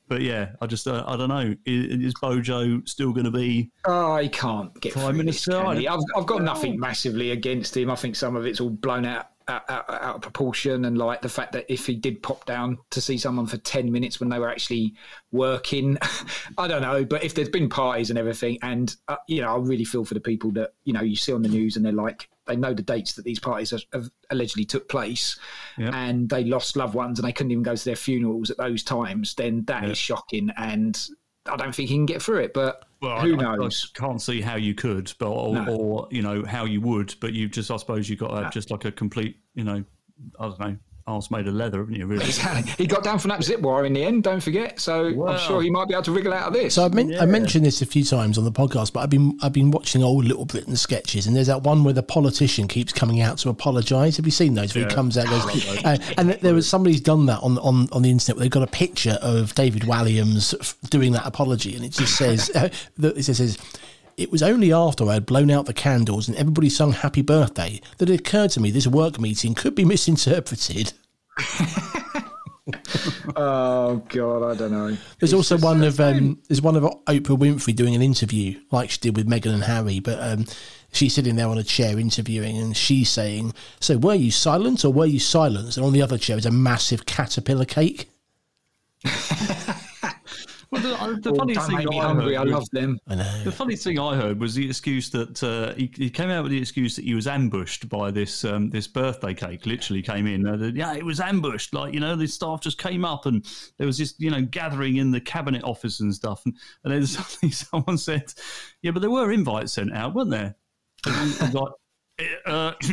but 0.08 0.22
yeah, 0.22 0.51
I 0.62 0.68
just 0.68 0.88
uh, 0.88 1.04
I 1.08 1.18
don't 1.18 1.30
know. 1.30 1.56
Is, 1.66 2.06
is 2.06 2.13
Bojo 2.22 2.82
still 2.86 3.12
going 3.12 3.25
to 3.25 3.32
be? 3.32 3.72
Oh, 3.86 4.18
he 4.18 4.30
can't 4.30 4.80
get 4.80 4.94
Prime 4.94 5.18
Minister, 5.18 5.51
this, 5.51 5.86
I-? 5.88 5.94
I've, 5.94 6.00
I've 6.16 6.25
got 6.25 6.44
nothing 6.44 6.80
massively 6.80 7.32
against 7.32 7.75
him. 7.75 7.92
I 7.92 7.96
think 7.96 8.16
some 8.16 8.36
of 8.36 8.46
it's 8.46 8.62
all 8.62 8.70
blown 8.70 9.06
out, 9.06 9.27
out, 9.48 9.70
out, 9.70 9.89
out 9.89 10.16
of 10.16 10.22
proportion, 10.22 10.86
and 10.86 10.98
like 10.98 11.22
the 11.22 11.30
fact 11.30 11.51
that 11.54 11.66
if 11.72 11.86
he 11.86 11.96
did 11.96 12.24
pop 12.24 12.46
down 12.46 12.77
to 12.92 13.01
see 13.01 13.18
someone 13.18 13.48
for 13.48 13.58
ten 13.58 13.92
minutes 13.92 14.20
when 14.20 14.30
they 14.30 14.39
were 14.39 14.50
actually 14.50 14.94
working, 15.32 15.98
I 16.58 16.68
don't 16.68 16.82
know. 16.82 17.04
But 17.04 17.24
if 17.24 17.36
there's 17.36 17.50
been 17.50 17.68
parties 17.70 18.10
and 18.10 18.18
everything, 18.18 18.60
and 18.62 18.96
uh, 19.08 19.18
you 19.27 19.42
know, 19.42 19.56
I 19.56 19.58
really 19.58 19.86
feel 19.86 20.06
for 20.06 20.13
the 20.13 20.22
people 20.22 20.51
that 20.51 20.74
you 20.86 20.94
know 20.94 21.01
you 21.01 21.16
see 21.16 21.34
on 21.34 21.42
the 21.42 21.50
news 21.50 21.75
and 21.75 21.86
they're 21.86 21.94
like. 21.94 22.30
They 22.48 22.56
know 22.56 22.74
the 22.74 22.82
dates 22.82 23.13
that 23.13 23.25
these 23.25 23.39
parties 23.39 23.72
have, 23.72 23.82
have 23.94 24.10
allegedly 24.32 24.66
took 24.66 24.88
place, 24.89 25.38
Yeah. 25.77 25.92
and 25.94 26.30
they 26.30 26.44
lost 26.44 26.75
loved 26.75 26.94
ones, 26.96 27.20
and 27.20 27.27
they 27.27 27.32
couldn't 27.34 27.51
even 27.51 27.63
go 27.63 27.75
to 27.75 27.86
their 27.86 27.96
funerals 27.96 28.50
at 28.50 28.58
those 28.58 28.84
times. 28.84 29.36
Then 29.36 29.63
that 29.66 29.84
is 29.86 29.98
shocking, 29.98 30.50
and 30.58 31.00
I 31.50 31.56
don't 31.56 31.74
think 31.74 31.89
he 31.89 31.96
can 31.96 32.06
get 32.06 32.22
through 32.22 32.39
it. 32.39 32.54
But 32.54 32.84
Well, 33.01 33.20
who 33.22 33.39
I, 33.39 33.56
I- 33.56 33.66
I 33.66 33.70
can't 33.94 34.22
see 34.22 34.42
how 34.42 34.56
you 34.56 34.74
could, 34.74 35.13
but 35.20 35.30
or, 35.30 35.54
No. 35.56 35.66
or 35.75 36.08
you 36.12 36.22
know 36.22 36.44
how 36.46 36.66
you 36.66 36.82
would, 36.82 37.16
but 37.22 37.34
you 37.34 37.48
just 37.48 37.70
I 37.72 37.77
suppose 37.77 38.10
you 38.10 38.16
got 38.16 38.30
to 38.36 38.44
have 38.44 38.54
just 38.54 38.72
like 38.72 38.86
a 38.86 38.92
complete 38.92 39.38
you 39.54 39.63
know 39.63 39.84
I 40.39 40.44
don't 40.48 40.60
know 40.60 40.77
arse 41.07 41.31
made 41.31 41.47
of 41.47 41.53
leather, 41.53 41.79
haven't 41.79 41.95
you? 41.95 42.05
Really? 42.05 42.25
Exactly. 42.25 42.71
He 42.77 42.85
got 42.85 43.03
down 43.03 43.17
from 43.17 43.29
that 43.29 43.43
zip 43.43 43.61
wire 43.61 43.85
in 43.85 43.93
the 43.93 44.03
end. 44.03 44.23
Don't 44.23 44.41
forget. 44.41 44.79
So 44.79 45.13
Wow. 45.13 45.27
I'm 45.27 45.39
sure 45.39 45.61
he 45.61 45.69
might 45.69 45.87
be 45.87 45.93
able 45.93 46.03
to 46.03 46.11
wriggle 46.11 46.33
out 46.33 46.47
of 46.49 46.53
this. 46.53 46.75
So 46.75 46.83
I've 46.85 46.93
men- 46.93 47.15
I 47.19 47.25
mentioned 47.25 47.65
this 47.65 47.81
a 47.81 47.85
few 47.85 48.03
times 48.03 48.37
on 48.37 48.43
the 48.43 48.51
podcast, 48.51 48.91
but 48.93 48.99
I've 48.99 49.09
been 49.09 49.37
I've 49.41 49.53
been 49.53 49.71
watching 49.71 50.03
old 50.03 50.25
Little 50.25 50.45
Britain 50.45 50.75
sketches, 50.75 51.25
and 51.25 51.35
there's 51.35 51.47
that 51.47 51.63
one 51.63 51.83
where 51.83 51.93
the 51.93 52.03
politician 52.03 52.67
keeps 52.67 52.91
coming 52.91 53.21
out 53.21 53.37
to 53.39 53.49
apologise. 53.49 54.17
Have 54.17 54.25
you 54.25 54.31
seen 54.31 54.53
those? 54.53 54.75
Where 54.75 54.87
he 54.87 54.93
comes 54.93 55.17
out, 55.17 55.27
and 55.27 55.41
goes, 55.53 55.77
uh, 55.85 55.97
and 56.17 56.29
there 56.31 56.53
was 56.53 56.67
somebody's 56.67 57.01
done 57.01 57.25
that 57.27 57.39
on 57.39 57.57
on 57.59 57.87
on 57.93 58.01
the 58.01 58.11
internet. 58.11 58.35
Where 58.37 58.43
they've 58.43 58.51
got 58.51 58.63
a 58.63 58.67
picture 58.67 59.17
of 59.21 59.55
David 59.55 59.83
Walliams 59.83 60.75
doing 60.89 61.13
that 61.13 61.25
apology, 61.25 61.75
and 61.75 61.85
it 61.85 61.93
just 61.93 62.17
says 62.17 62.51
uh, 62.53 62.69
that 62.97 63.17
it 63.17 63.23
says. 63.23 63.57
It 64.17 64.31
was 64.31 64.41
only 64.41 64.74
after 64.74 65.07
I 65.07 65.13
had 65.13 65.27
blown 65.27 65.51
out 65.51 65.67
the 65.67 65.74
candles 65.74 66.27
and 66.27 66.36
everybody 66.38 66.69
sung 66.69 66.91
happy 66.91 67.21
birthday 67.21 67.79
that 68.00 68.09
it 68.09 68.19
occurred 68.19 68.50
to 68.51 68.59
me 68.59 68.72
this 68.72 68.87
work 68.87 69.20
meeting 69.20 69.53
could 69.53 69.75
be 69.75 69.85
misinterpreted. 69.94 70.94
oh 73.35 74.01
God, 74.09 74.44
I 74.44 74.55
don't 74.55 74.72
know. 74.72 74.98
There's 75.20 75.35
also 75.35 75.59
one 75.59 75.83
of 75.83 76.00
um, 76.00 76.42
there's 76.48 76.63
one 76.63 76.75
of 76.75 76.83
Oprah 76.83 77.37
Winfrey 77.37 77.75
doing 77.75 77.94
an 77.94 78.01
interview 78.01 78.59
like 78.72 78.89
she 78.89 79.00
did 79.00 79.15
with 79.15 79.29
Meghan 79.29 79.53
and 79.53 79.63
Harry, 79.63 80.00
but 80.00 80.18
um, 80.20 80.46
she's 80.92 81.13
sitting 81.13 81.35
there 81.35 81.48
on 81.48 81.59
a 81.59 81.63
chair 81.63 82.00
interviewing, 82.00 82.57
and 82.57 82.75
she's 82.75 83.09
saying, 83.09 83.53
"So 83.79 84.00
were 84.00 84.15
you 84.15 84.31
silent 84.31 84.83
or 84.83 84.92
were 84.92 85.05
you 85.05 85.20
silenced?" 85.20 85.77
And 85.77 85.85
on 85.85 85.94
the 85.94 86.01
other 86.01 86.18
chair 86.18 86.37
is 86.37 86.48
a 86.48 86.51
massive 86.51 87.05
caterpillar 87.05 87.65
cake. 87.65 88.09
Well, 90.72 90.82
the, 90.82 90.94
uh, 91.01 91.16
the 91.22 91.32
Oh, 91.32 91.36
funniest 91.36 91.60
don't 91.62 91.68
thing 91.68 91.75
make 91.77 91.86
that 91.86 91.92
me 91.92 92.00
I 92.00 92.06
hungry. 92.06 92.36
I 92.36 92.40
heard 92.40 92.48
was- 92.48 92.53
love 92.53 92.70
them. 92.72 93.00
I 93.08 93.16
know. 93.16 93.44
The 93.44 93.51
funny 93.51 93.75
thing 93.75 94.00
I 94.00 94.16
heard 94.16 94.40
was 94.40 94.56
the 94.56 94.66
excuse 94.68 95.10
that 95.12 95.42
uh, 95.44 95.74
he, 95.75 95.92
he 95.96 96.10
came 96.10 96.30
out 96.30 96.44
with 96.44 96.51
the 96.51 96.58
excuse 96.60 96.96
that 96.98 97.06
he 97.06 97.14
was 97.16 97.27
ambushed 97.27 97.88
by 97.90 98.12
this 98.12 98.44
um, 98.44 98.70
this 98.70 98.88
birthday 98.88 99.34
cake. 99.34 99.66
Literally 99.66 100.01
came 100.01 100.27
in. 100.27 100.46
Uh, 100.48 100.58
that, 100.58 100.75
yeah, 100.75 100.94
it 100.96 101.06
was 101.06 101.20
ambushed. 101.20 101.74
Like 101.74 101.94
you 101.94 102.00
know, 102.00 102.16
the 102.16 102.27
staff 102.27 102.62
just 102.62 102.77
came 102.77 103.06
up 103.06 103.25
and 103.25 103.46
there 103.77 103.88
was 103.88 103.98
this 103.98 104.14
you 104.18 104.30
know 104.30 104.42
gathering 104.42 104.98
in 104.98 105.12
the 105.12 105.22
cabinet 105.22 105.64
office 105.64 106.00
and 106.00 106.14
stuff. 106.14 106.42
And, 106.46 106.56
and 106.84 106.94
then 106.94 107.06
suddenly 107.08 107.51
someone 107.53 107.98
said, 107.98 108.34
"Yeah, 108.82 108.92
but 108.92 109.00
there 109.01 109.12
were 109.12 109.32
invites 109.32 109.74
sent 109.74 109.94
out, 109.94 110.14
weren't 110.14 110.32
there?" 110.32 110.56
And 111.06 111.56
I 111.58 111.64
uh, 112.48 112.74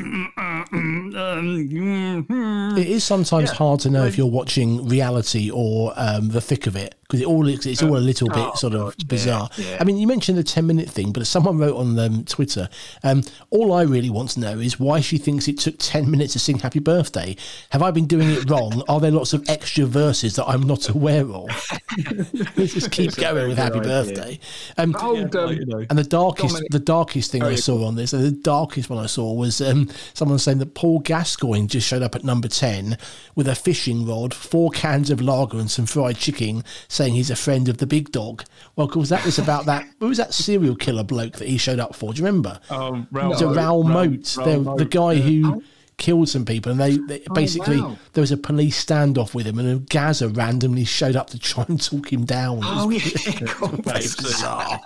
um, 1.16 2.74
It 2.76 2.86
is 2.86 3.04
sometimes 3.04 3.50
hard 3.50 3.80
to 3.80 3.90
know 3.90 4.04
if 4.04 4.18
you're 4.18 4.26
watching 4.26 4.86
reality 4.88 5.50
or 5.50 5.92
um, 5.96 6.28
the 6.28 6.40
thick 6.40 6.66
of 6.66 6.76
it 6.76 6.94
because 7.04 7.20
it 7.20 7.26
all 7.26 7.44
looks, 7.44 7.66
it's 7.66 7.82
all 7.82 7.96
a 7.96 7.98
little 7.98 8.28
bit 8.28 8.38
Oh, 8.38 8.54
sort 8.54 8.74
of 8.74 8.96
God, 8.96 9.08
bizarre. 9.08 9.50
yeah. 9.56 9.76
I 9.80 9.84
mean, 9.84 9.96
you 9.98 10.06
mentioned 10.06 10.36
the 10.38 10.42
ten 10.42 10.66
minute 10.66 10.88
thing, 10.88 11.12
but 11.12 11.26
someone 11.26 11.58
wrote 11.58 11.76
on 11.76 11.98
um, 11.98 12.24
Twitter, 12.24 12.68
um, 13.02 13.22
all 13.50 13.72
I 13.72 13.82
really 13.82 14.10
want 14.10 14.30
to 14.30 14.40
know 14.40 14.58
is 14.58 14.80
why 14.80 15.00
she 15.00 15.18
thinks 15.18 15.46
it 15.48 15.58
took 15.58 15.76
ten 15.78 16.10
minutes 16.10 16.32
to 16.34 16.38
sing 16.38 16.58
Happy 16.58 16.80
Birthday. 16.80 17.36
Have 17.70 17.82
I 17.82 17.90
been 17.90 18.06
doing 18.06 18.30
it 18.30 18.48
wrong? 18.50 18.82
Are 18.88 19.00
there 19.00 19.10
lots 19.10 19.32
of 19.32 19.48
extra 19.48 19.84
verses 19.86 20.36
that 20.36 20.46
I'm 20.46 20.62
not 20.62 20.88
aware 20.88 21.26
of? 21.26 21.48
Let's 22.56 22.74
just 22.74 22.90
keep 22.90 23.08
It's 23.08 23.16
going 23.16 23.34
very 23.34 23.48
with 23.48 23.58
Happy 23.58 23.78
idea. 23.78 23.82
Birthday. 23.90 24.38
Um, 24.78 24.94
Old, 25.00 25.34
um, 25.36 25.50
and 25.90 25.98
the 25.98 26.04
darkest, 26.04 26.48
Dominic- 26.54 26.70
the 26.70 26.78
darkest 26.78 27.30
thing 27.30 27.42
I 27.42 27.54
saw 27.54 27.84
on 27.86 27.94
this, 27.96 28.10
the 28.12 28.30
darkest 28.30 28.90
one 28.90 29.02
I 29.02 29.06
saw 29.06 29.32
was 29.32 29.60
um, 29.60 29.88
someone 30.14 30.38
saying 30.38 30.58
that 30.58 30.74
Paul 30.74 31.00
Gascoigne 31.00 31.66
just 31.66 31.86
showed 31.86 32.02
up 32.02 32.14
at 32.14 32.24
number 32.24 32.48
ten 32.48 32.96
with 33.34 33.48
a 33.48 33.54
fishing 33.54 34.06
rod, 34.06 34.32
four 34.34 34.70
cans 34.70 35.10
of 35.10 35.20
lager, 35.20 35.58
and 35.58 35.70
some 35.70 35.86
fried 35.86 36.16
chicken, 36.16 36.64
saying 36.94 37.14
he's 37.14 37.30
a 37.30 37.36
friend 37.36 37.68
of 37.68 37.78
the 37.78 37.86
big 37.86 38.12
dog. 38.12 38.44
Well, 38.76 38.86
because 38.86 39.08
that 39.08 39.24
was 39.24 39.38
about 39.38 39.66
that. 39.66 39.86
Who 39.98 40.08
was 40.08 40.18
that 40.18 40.32
serial 40.32 40.76
killer 40.76 41.04
bloke 41.04 41.34
that 41.38 41.48
he 41.48 41.58
showed 41.58 41.80
up 41.80 41.94
for? 41.94 42.12
Do 42.12 42.20
you 42.20 42.26
remember? 42.26 42.60
um, 42.70 43.08
it 43.12 43.24
was 43.24 43.42
a 43.42 43.48
Raoul 43.48 43.84
Moat, 43.84 44.24
the, 44.24 44.74
the 44.78 44.86
guy 44.86 45.16
who. 45.16 45.62
Killed 45.96 46.28
some 46.28 46.44
people, 46.44 46.72
and 46.72 46.80
they, 46.80 46.96
they 46.96 47.24
basically 47.34 47.80
wow. 47.80 47.96
there 48.14 48.20
was 48.20 48.32
a 48.32 48.36
police 48.36 48.84
standoff 48.84 49.32
with 49.32 49.46
him, 49.46 49.60
and 49.60 49.68
a 49.68 49.78
Gazza 49.78 50.28
randomly 50.28 50.84
showed 50.84 51.14
up 51.14 51.30
to 51.30 51.38
try 51.38 51.64
and 51.68 51.80
talk 51.80 52.12
him 52.12 52.24
down. 52.24 52.62
Oh 52.64 52.90
yeah, 52.90 52.98
God, 53.60 53.80
it's 53.86 54.16
bizarre. 54.20 54.80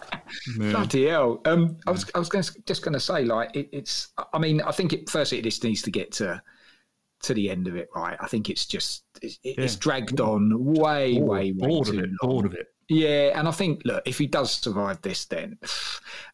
bloody 0.59 1.07
hell. 1.07 1.41
Um, 1.47 1.79
I 1.87 1.93
was, 1.93 2.11
I 2.15 2.19
was 2.19 2.29
gonna, 2.29 2.45
just 2.67 2.83
going 2.83 2.93
to 2.93 3.01
say, 3.01 3.25
like, 3.25 3.57
it, 3.57 3.71
it's. 3.73 4.09
I 4.35 4.39
mean, 4.39 4.61
I 4.61 4.71
think 4.71 4.93
it 4.93 5.09
firstly 5.09 5.39
it 5.39 5.45
just 5.45 5.65
needs 5.65 5.81
to 5.81 5.91
get 5.91 6.13
to 6.13 6.43
to 7.23 7.35
the 7.35 7.51
end 7.51 7.67
of 7.69 7.77
it, 7.77 7.89
right? 7.95 8.17
I 8.21 8.27
think 8.29 8.49
it's 8.51 8.67
just 8.67 9.05
it's, 9.23 9.39
it's 9.43 9.75
Yeah. 9.75 9.79
dragged 9.81 10.21
on 10.21 10.53
way, 10.65 11.21
way, 11.21 11.53
way 11.53 11.53
bored 11.53 11.89
of 11.89 11.95
too 11.95 12.01
it. 12.01 12.11
long. 12.23 12.31
Bored 12.31 12.47
of 12.47 12.55
it. 12.55 12.67
Yeah, 12.91 13.39
and 13.39 13.47
I 13.47 13.51
think 13.51 13.83
look, 13.85 14.03
if 14.07 14.17
he 14.19 14.27
does 14.27 14.51
survive 14.53 15.03
this, 15.03 15.27
then 15.27 15.59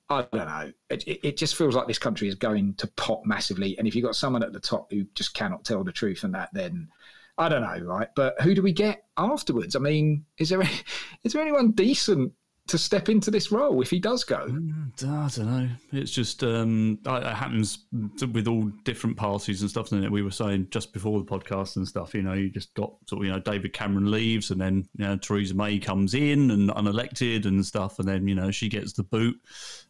I 0.08 0.26
don't 0.32 0.46
know. 0.46 0.70
It, 0.90 1.02
it, 1.08 1.20
it 1.28 1.36
just 1.36 1.56
feels 1.56 1.74
like 1.74 1.88
this 1.88 1.98
country 1.98 2.28
is 2.28 2.34
going 2.36 2.74
to 2.74 2.86
pop 2.96 3.22
massively, 3.24 3.76
and 3.78 3.88
if 3.88 3.94
you've 3.96 4.04
got 4.04 4.14
someone 4.16 4.42
at 4.44 4.52
the 4.52 4.60
top 4.60 4.92
who 4.92 5.04
just 5.14 5.34
cannot 5.34 5.64
tell 5.64 5.82
the 5.82 5.90
truth 5.90 6.22
and 6.22 6.34
that, 6.34 6.50
then 6.52 6.88
I 7.38 7.48
don't 7.48 7.62
know, 7.62 7.84
right? 7.84 8.08
But 8.14 8.40
who 8.42 8.54
do 8.54 8.62
we 8.62 8.72
get 8.72 9.04
afterwards? 9.16 9.74
I 9.74 9.80
mean, 9.80 10.24
is 10.38 10.48
there 10.50 10.62
is 11.24 11.32
there 11.32 11.42
anyone 11.42 11.72
decent 11.72 12.32
to 12.66 12.78
step 12.78 13.10
into 13.10 13.30
this 13.30 13.52
role 13.52 13.82
if 13.82 13.90
he 13.90 13.98
does 13.98 14.24
go? 14.24 14.38
I 14.38 15.28
don't 15.28 15.38
know. 15.38 15.68
It's 15.92 16.10
just 16.10 16.42
um, 16.42 16.98
it 17.04 17.10
it 17.22 17.34
happens 17.34 17.78
with 18.32 18.48
all 18.48 18.64
different 18.84 19.16
parties 19.18 19.60
and 19.60 19.68
stuff. 19.70 19.92
And 19.92 20.08
we 20.10 20.22
were 20.22 20.30
saying 20.30 20.68
just 20.70 20.92
before 20.94 21.18
the 21.18 21.26
podcast 21.26 21.76
and 21.76 21.86
stuff. 21.86 22.14
You 22.14 22.22
know, 22.22 22.32
you 22.32 22.48
just 22.48 22.72
got 22.74 22.94
sort 23.06 23.20
of 23.20 23.26
you 23.26 23.32
know 23.32 23.38
David 23.40 23.74
Cameron 23.74 24.10
leaves, 24.10 24.50
and 24.50 24.58
then 24.60 24.88
you 24.96 25.04
know 25.04 25.16
Theresa 25.16 25.54
May 25.54 25.78
comes 25.78 26.14
in 26.14 26.50
and 26.50 26.70
unelected 26.70 27.44
and 27.44 27.64
stuff, 27.64 27.98
and 27.98 28.08
then 28.08 28.26
you 28.26 28.34
know 28.34 28.50
she 28.50 28.68
gets 28.70 28.94
the 28.94 29.02
boot, 29.04 29.38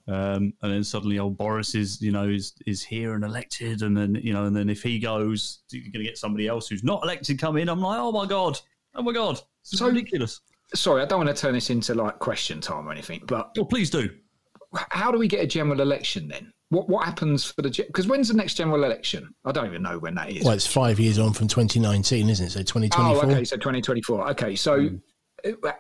um, 0.08 0.52
and 0.62 0.72
then 0.72 0.82
suddenly 0.82 1.18
old 1.20 1.36
Boris 1.38 1.76
is 1.76 2.02
you 2.02 2.10
know 2.10 2.28
is 2.28 2.54
is 2.66 2.82
here 2.82 3.14
and 3.14 3.22
elected, 3.24 3.82
and 3.82 3.96
then 3.96 4.16
you 4.16 4.32
know, 4.32 4.46
and 4.46 4.56
then 4.56 4.68
if 4.68 4.82
he 4.82 4.98
goes, 4.98 5.60
you're 5.70 5.82
going 5.82 5.92
to 5.92 6.02
get 6.02 6.18
somebody 6.18 6.48
else 6.48 6.68
who's 6.68 6.82
not 6.82 7.04
elected 7.04 7.38
come 7.38 7.56
in. 7.56 7.68
I'm 7.68 7.80
like, 7.80 8.00
oh 8.00 8.10
my 8.10 8.26
god, 8.26 8.58
oh 8.96 9.02
my 9.02 9.12
god, 9.12 9.40
it's 9.60 9.78
So- 9.78 9.86
ridiculous. 9.86 10.40
Sorry, 10.74 11.02
I 11.02 11.06
don't 11.06 11.24
want 11.24 11.34
to 11.34 11.40
turn 11.40 11.54
this 11.54 11.70
into 11.70 11.94
like 11.94 12.18
question 12.18 12.60
time 12.60 12.88
or 12.88 12.92
anything, 12.92 13.22
but 13.26 13.50
Oh, 13.58 13.64
please 13.64 13.90
do. 13.90 14.10
how 14.72 15.10
do 15.12 15.18
we 15.18 15.28
get 15.28 15.40
a 15.40 15.46
general 15.46 15.80
election 15.80 16.28
then? 16.28 16.52
What 16.70 16.88
what 16.88 17.04
happens 17.04 17.44
for 17.44 17.62
the 17.62 17.70
because 17.70 18.06
when's 18.08 18.28
the 18.28 18.34
next 18.34 18.54
general 18.54 18.82
election? 18.84 19.32
I 19.44 19.52
don't 19.52 19.66
even 19.66 19.82
know 19.82 19.98
when 19.98 20.14
that 20.16 20.30
is. 20.30 20.42
Well, 20.44 20.54
it's 20.54 20.66
five 20.66 20.98
years 20.98 21.18
on 21.18 21.32
from 21.32 21.46
2019, 21.46 22.28
isn't 22.28 22.46
it? 22.46 22.50
So 22.50 22.60
2024. 22.60 23.24
Oh, 23.24 23.30
okay, 23.30 23.44
so 23.44 23.56
2024. 23.56 24.30
Okay, 24.30 24.56
so 24.56 24.88
uh, 25.44 25.72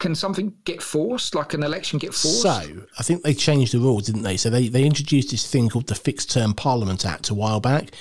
can 0.00 0.14
something 0.14 0.52
get 0.64 0.82
forced? 0.82 1.34
Like 1.34 1.54
an 1.54 1.62
election 1.62 1.98
get 1.98 2.12
forced? 2.12 2.42
So 2.42 2.50
I 2.98 3.02
think 3.02 3.22
they 3.22 3.32
changed 3.32 3.72
the 3.72 3.78
rules, 3.78 4.06
didn't 4.06 4.22
they? 4.22 4.36
So 4.36 4.50
they, 4.50 4.68
they 4.68 4.84
introduced 4.84 5.30
this 5.30 5.48
thing 5.50 5.68
called 5.70 5.86
the 5.86 5.94
Fixed 5.94 6.30
Term 6.32 6.52
Parliament 6.52 7.06
Act 7.06 7.30
a 7.30 7.34
while 7.34 7.60
back, 7.60 7.92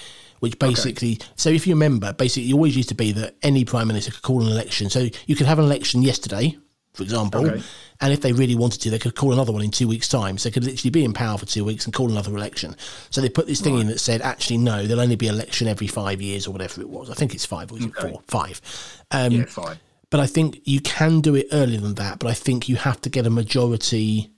which 0.44 0.60
basically 0.60 1.18
so 1.38 1.50
if 1.50 1.66
you 1.66 1.74
remember, 1.74 2.12
basically 2.12 2.50
it 2.50 2.54
always 2.54 2.76
used 2.76 2.90
to 2.90 2.96
be 2.96 3.14
that 3.14 3.34
any 3.44 3.64
prime 3.64 3.88
minister 3.88 4.12
could 4.12 4.24
call 4.24 4.42
an 4.46 4.52
election. 4.52 4.90
So 4.90 5.08
you 5.26 5.38
could 5.38 5.48
have 5.48 5.58
an 5.58 5.64
election 5.64 6.02
yesterday, 6.02 6.58
for 6.94 7.04
example, 7.04 7.48
Okay. 7.50 7.64
and 8.02 8.12
if 8.12 8.20
they 8.20 8.34
really 8.34 8.54
wanted 8.54 8.82
to, 8.82 8.90
they 8.90 9.00
could 9.00 9.16
call 9.16 9.32
another 9.32 9.54
one 9.54 9.62
in 9.62 9.72
two 9.72 9.88
weeks' 9.88 10.10
time. 10.10 10.38
So 10.38 10.50
they 10.50 10.54
could 10.54 10.66
literally 10.66 10.90
be 10.92 11.06
in 11.06 11.14
power 11.14 11.38
for 11.38 11.46
two 11.46 11.64
weeks 11.64 11.86
and 11.86 11.94
call 11.94 12.12
another 12.12 12.36
election. 12.36 12.76
So 13.10 13.22
they 13.22 13.30
put 13.30 13.48
this 13.48 13.62
thing 13.62 13.80
in 13.80 13.88
that 13.88 14.02
said, 14.02 14.22
actually, 14.22 14.58
no, 14.58 14.86
there'll 14.86 15.02
only 15.02 15.16
be 15.16 15.28
election 15.30 15.70
every 15.70 15.88
five 15.88 16.22
years 16.22 16.46
or 16.46 16.52
whatever 16.52 16.82
it 16.82 16.90
was. 16.90 17.10
I 17.10 17.14
think 17.14 17.34
it's 17.34 17.46
five 17.46 17.72
or 17.72 17.78
is 17.78 17.86
it 17.86 17.96
four? 17.96 18.22
Five. 18.28 18.60
Um, 19.12 19.32
yeah, 19.32 19.46
fine. 19.46 19.78
but 20.10 20.20
I 20.20 20.28
think 20.28 20.60
you 20.66 20.82
can 20.82 21.22
do 21.22 21.36
it 21.36 21.48
earlier 21.54 21.80
than 21.80 21.96
that. 21.96 22.20
But 22.20 22.28
I 22.28 22.34
think 22.34 22.68
you 22.68 22.76
have 22.76 23.00
to 23.00 23.10
get 23.10 23.26
a 23.26 23.30
majority 23.30 24.33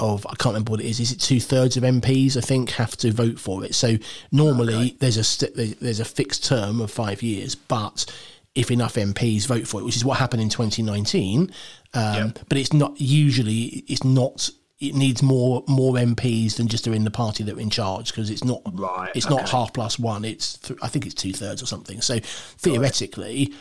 of 0.00 0.24
I 0.26 0.34
can't 0.36 0.54
remember 0.54 0.72
what 0.72 0.80
it 0.80 0.86
is. 0.86 1.00
Is 1.00 1.12
it 1.12 1.20
two 1.20 1.40
thirds 1.40 1.76
of 1.76 1.82
MPs? 1.82 2.36
I 2.36 2.40
think 2.40 2.70
have 2.70 2.96
to 2.98 3.12
vote 3.12 3.38
for 3.38 3.64
it. 3.64 3.74
So 3.74 3.96
normally 4.30 4.96
there's 5.00 5.16
a 5.16 5.24
st- 5.24 5.80
there's 5.80 6.00
a 6.00 6.04
fixed 6.04 6.44
term 6.44 6.80
of 6.80 6.90
five 6.90 7.22
years, 7.22 7.54
but 7.54 8.06
if 8.54 8.70
enough 8.70 8.94
MPs 8.94 9.46
vote 9.46 9.66
for 9.66 9.80
it, 9.80 9.84
which 9.84 9.96
is 9.96 10.04
what 10.04 10.18
happened 10.18 10.42
in 10.42 10.48
2019, 10.48 11.52
um, 11.94 12.34
but 12.48 12.58
it's 12.58 12.72
not 12.72 13.00
usually 13.00 13.84
it's 13.88 14.04
not. 14.04 14.50
It 14.80 14.94
needs 14.94 15.24
more 15.24 15.64
more 15.66 15.94
MPs 15.94 16.54
than 16.54 16.68
just 16.68 16.86
are 16.86 16.94
in 16.94 17.02
the 17.02 17.10
party 17.10 17.42
that 17.42 17.56
are 17.56 17.60
in 17.60 17.70
charge 17.70 18.12
because 18.12 18.30
it's 18.30 18.44
not 18.44 18.62
Right, 18.72 19.10
It's 19.16 19.28
not 19.28 19.48
half 19.48 19.72
plus 19.72 19.98
one. 19.98 20.24
It's 20.24 20.56
th- 20.58 20.78
I 20.80 20.86
think 20.86 21.04
it's 21.04 21.16
two 21.16 21.32
thirds 21.32 21.60
or 21.60 21.66
something. 21.66 22.00
So 22.00 22.20
theoretically, 22.22 23.52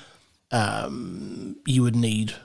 um, 0.52 1.56
you 1.65 1.82
would 1.82 1.95
need 1.95 2.36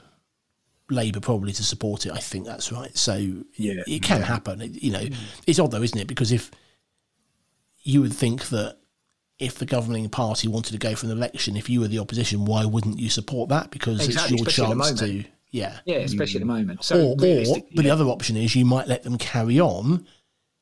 Labour 0.89 1.19
probably 1.19 1.53
to 1.53 1.63
support 1.63 2.05
it. 2.05 2.11
I 2.11 2.17
think 2.19 2.45
that's 2.45 2.71
right. 2.71 2.95
So 2.97 3.15
Yeah. 3.55 3.83
it 3.87 4.01
can 4.03 4.21
happen. 4.21 4.61
It- 4.61 4.83
you 4.83 4.91
know, 4.91 4.99
mm. 4.99 5.15
it's 5.47 5.59
odd 5.59 5.71
though, 5.71 5.81
isn't 5.81 5.97
it? 5.97 6.07
Because 6.07 6.31
if 6.31 6.51
you 7.83 8.01
would 8.01 8.13
think 8.13 8.49
that 8.49 8.77
if 9.39 9.55
the 9.55 9.65
governing 9.65 10.09
party 10.09 10.47
wanted 10.47 10.71
to 10.71 10.77
go 10.77 10.95
for 10.95 11.05
an 11.05 11.11
election, 11.11 11.57
if 11.57 11.69
you 11.69 11.79
were 11.79 11.87
the 11.87 11.99
opposition, 11.99 12.45
why 12.45 12.65
wouldn't 12.65 12.99
you 12.99 13.09
support 13.09 13.49
that? 13.49 13.71
Because 13.71 14.05
Exactly, 14.05 14.37
it's 14.39 14.57
your 14.57 14.67
chance 14.67 14.99
to, 14.99 15.23
yeah. 15.51 15.79
Yeah, 15.85 15.97
especially 15.97 16.37
at 16.41 16.47
the 16.47 16.53
moment. 16.53 16.83
So 16.83 16.97
Or, 16.97 17.11
or 17.11 17.57
but 17.75 17.83
the 17.83 17.89
other 17.89 18.05
option 18.05 18.37
is 18.37 18.55
you 18.55 18.65
might 18.65 18.87
let 18.87 19.03
them 19.03 19.17
carry 19.17 19.59
on 19.59 20.05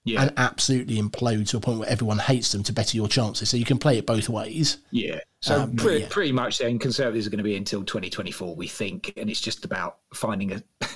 yeah, 0.04 0.22
and 0.24 0.34
absolutely 0.38 1.00
implode 1.02 1.48
to 1.50 1.58
a 1.58 1.60
point 1.60 1.80
where 1.80 1.90
everyone 1.90 2.20
hates 2.20 2.52
them 2.52 2.64
to 2.64 2.74
better 2.74 2.98
your 2.98 3.08
chances. 3.08 3.50
So 3.50 3.58
you 3.58 3.66
can 3.66 3.78
play 3.78 3.98
it 3.98 4.06
both 4.06 4.30
ways. 4.30 4.78
yeah. 4.92 5.20
So 5.42 5.62
Um, 5.62 5.76
pretty, 5.76 6.02
yeah. 6.02 6.08
pretty 6.10 6.32
much 6.32 6.60
then 6.60 6.78
Conservatives 6.78 7.26
are 7.26 7.32
going 7.32 7.40
to 7.40 7.44
be 7.44 7.56
until 7.56 7.84
2024, 7.84 8.56
we 8.56 8.68
think, 8.68 9.14
and 9.18 9.30
it's 9.30 9.42
just 9.42 9.66
about 9.66 9.98
finding 10.14 10.52
a. 10.52 10.64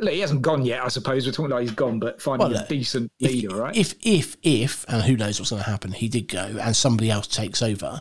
Look, 0.00 0.12
he 0.12 0.18
hasn't 0.20 0.42
gone 0.42 0.64
yet, 0.64 0.82
I 0.82 0.88
suppose. 0.88 1.24
We're 1.24 1.32
talking 1.32 1.50
like 1.50 1.62
he's 1.62 1.70
gone, 1.70 2.00
but 2.00 2.20
finding 2.20 2.50
Well, 2.50 2.64
a 2.64 2.66
decent 2.66 3.12
If, 3.20 3.30
leader, 3.30 3.54
right? 3.54 3.76
if, 3.76 3.94
if, 4.02 4.36
if, 4.42 4.84
and 4.88 5.02
who 5.02 5.16
knows 5.16 5.38
what's 5.38 5.50
going 5.50 5.62
to 5.62 5.70
happen, 5.70 5.92
he 5.92 6.08
did 6.08 6.26
go 6.28 6.40
and 6.60 6.74
somebody 6.74 7.10
else 7.12 7.28
takes 7.28 7.62
over. 7.62 8.00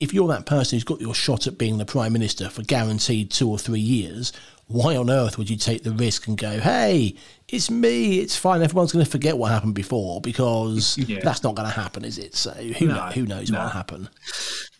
If 0.00 0.12
you're 0.12 0.28
that 0.28 0.46
person 0.46 0.76
who's 0.76 0.84
got 0.84 1.00
your 1.00 1.14
shot 1.14 1.46
at 1.46 1.58
being 1.58 1.78
the 1.78 1.84
prime 1.86 2.12
minister 2.12 2.48
for 2.48 2.62
guaranteed 2.62 3.30
two 3.30 3.48
or 3.48 3.56
three 3.58 3.78
years, 3.80 4.32
why 4.68 4.96
on 4.96 5.08
earth 5.10 5.38
would 5.38 5.48
you 5.48 5.56
take 5.56 5.82
the 5.84 5.92
risk 5.92 6.26
and 6.26 6.36
go, 6.36 6.58
hey, 6.58 7.14
it's 7.48 7.70
me, 7.70 8.18
it's 8.18 8.36
fine, 8.36 8.62
everyone's 8.62 8.92
going 8.92 9.04
to 9.04 9.10
forget 9.10 9.38
what 9.38 9.52
happened 9.52 9.74
before 9.74 10.20
because 10.20 10.98
Yeah. 11.08 11.20
that's 11.22 11.42
not 11.44 11.54
going 11.54 11.68
to 11.68 11.74
happen, 11.74 12.04
is 12.04 12.18
it? 12.18 12.34
So 12.34 12.50
who, 12.52 12.86
No, 12.86 12.94
know, 12.94 13.02
who 13.12 13.26
knows 13.26 13.50
no. 13.50 13.58
what'll 13.58 13.72
happen? 13.72 14.08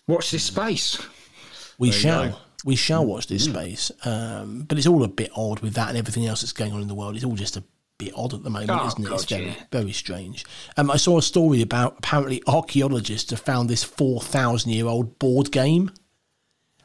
Watch 0.09 0.31
this 0.33 0.44
space. 0.44 0.99
We 1.79 1.88
you 1.88 1.92
shall. 1.92 2.40
We 2.64 2.75
shall 2.75 3.05
watch 3.07 3.29
this 3.29 3.44
space. 3.44 3.92
Um, 4.05 4.62
but 4.66 4.77
it's 4.79 4.87
all 4.88 5.05
a 5.05 5.09
bit 5.09 5.31
odd 5.37 5.61
with 5.61 5.75
that 5.75 5.90
and 5.90 5.99
everything 5.99 6.27
else 6.27 6.40
that's 6.40 6.53
going 6.53 6.72
on 6.72 6.81
in 6.83 6.88
the 6.88 6.94
world. 6.94 7.14
It's 7.14 7.25
all 7.25 7.37
just 7.37 7.57
a 7.57 7.62
bit 7.99 8.12
odd 8.16 8.35
at 8.35 8.42
the 8.42 8.51
moment, 8.51 8.70
Oh, 8.72 8.87
isn't 8.88 9.07
it? 9.07 9.12
It's 9.12 9.25
very, 9.27 9.46
yeah. 9.46 9.55
very 9.70 9.92
strange. 9.92 10.44
Um, 10.77 10.90
I 10.90 10.96
saw 10.96 11.18
a 11.18 11.22
story 11.22 11.62
about 11.62 11.99
apparently 11.99 12.42
archaeologists 12.49 13.31
have 13.31 13.38
found 13.40 13.70
this 13.70 13.85
4,000 13.85 14.72
year 14.72 14.87
old 14.87 15.18
board 15.20 15.53
game. 15.53 15.92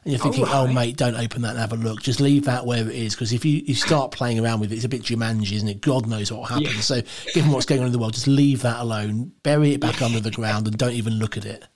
And 0.04 0.12
you're 0.12 0.20
thinking, 0.20 0.44
oh, 0.48 0.66
right. 0.66 0.74
mate, 0.74 0.96
don't 0.96 1.14
open 1.14 1.42
that 1.42 1.50
and 1.50 1.58
have 1.58 1.72
a 1.72 1.76
look. 1.76 2.02
Just 2.02 2.20
leave 2.20 2.44
that 2.46 2.66
where 2.66 2.88
it 2.88 2.94
is. 2.94 3.14
Because 3.14 3.32
if 3.32 3.44
you, 3.44 3.62
you 3.64 3.74
start 3.74 4.10
playing 4.10 4.40
around 4.40 4.58
with 4.58 4.72
it, 4.72 4.76
it's 4.76 4.84
a 4.84 4.88
bit 4.88 5.02
Jumanji, 5.02 5.52
isn't 5.52 5.68
it? 5.68 5.80
God 5.80 6.08
knows 6.08 6.32
what 6.32 6.38
will 6.38 6.46
happen. 6.46 6.64
Yeah. 6.64 6.80
So, 6.80 7.02
given 7.34 7.52
what's 7.52 7.66
going 7.66 7.80
on 7.80 7.86
in 7.86 7.92
the 7.92 8.00
world, 8.00 8.14
just 8.14 8.26
leave 8.26 8.62
that 8.62 8.80
alone, 8.80 9.32
bury 9.44 9.72
it 9.72 9.80
back 9.80 10.02
under 10.02 10.18
the 10.18 10.30
ground, 10.32 10.66
and 10.66 10.76
don't 10.76 10.94
even 10.94 11.14
look 11.14 11.36
at 11.36 11.44
it. 11.44 11.66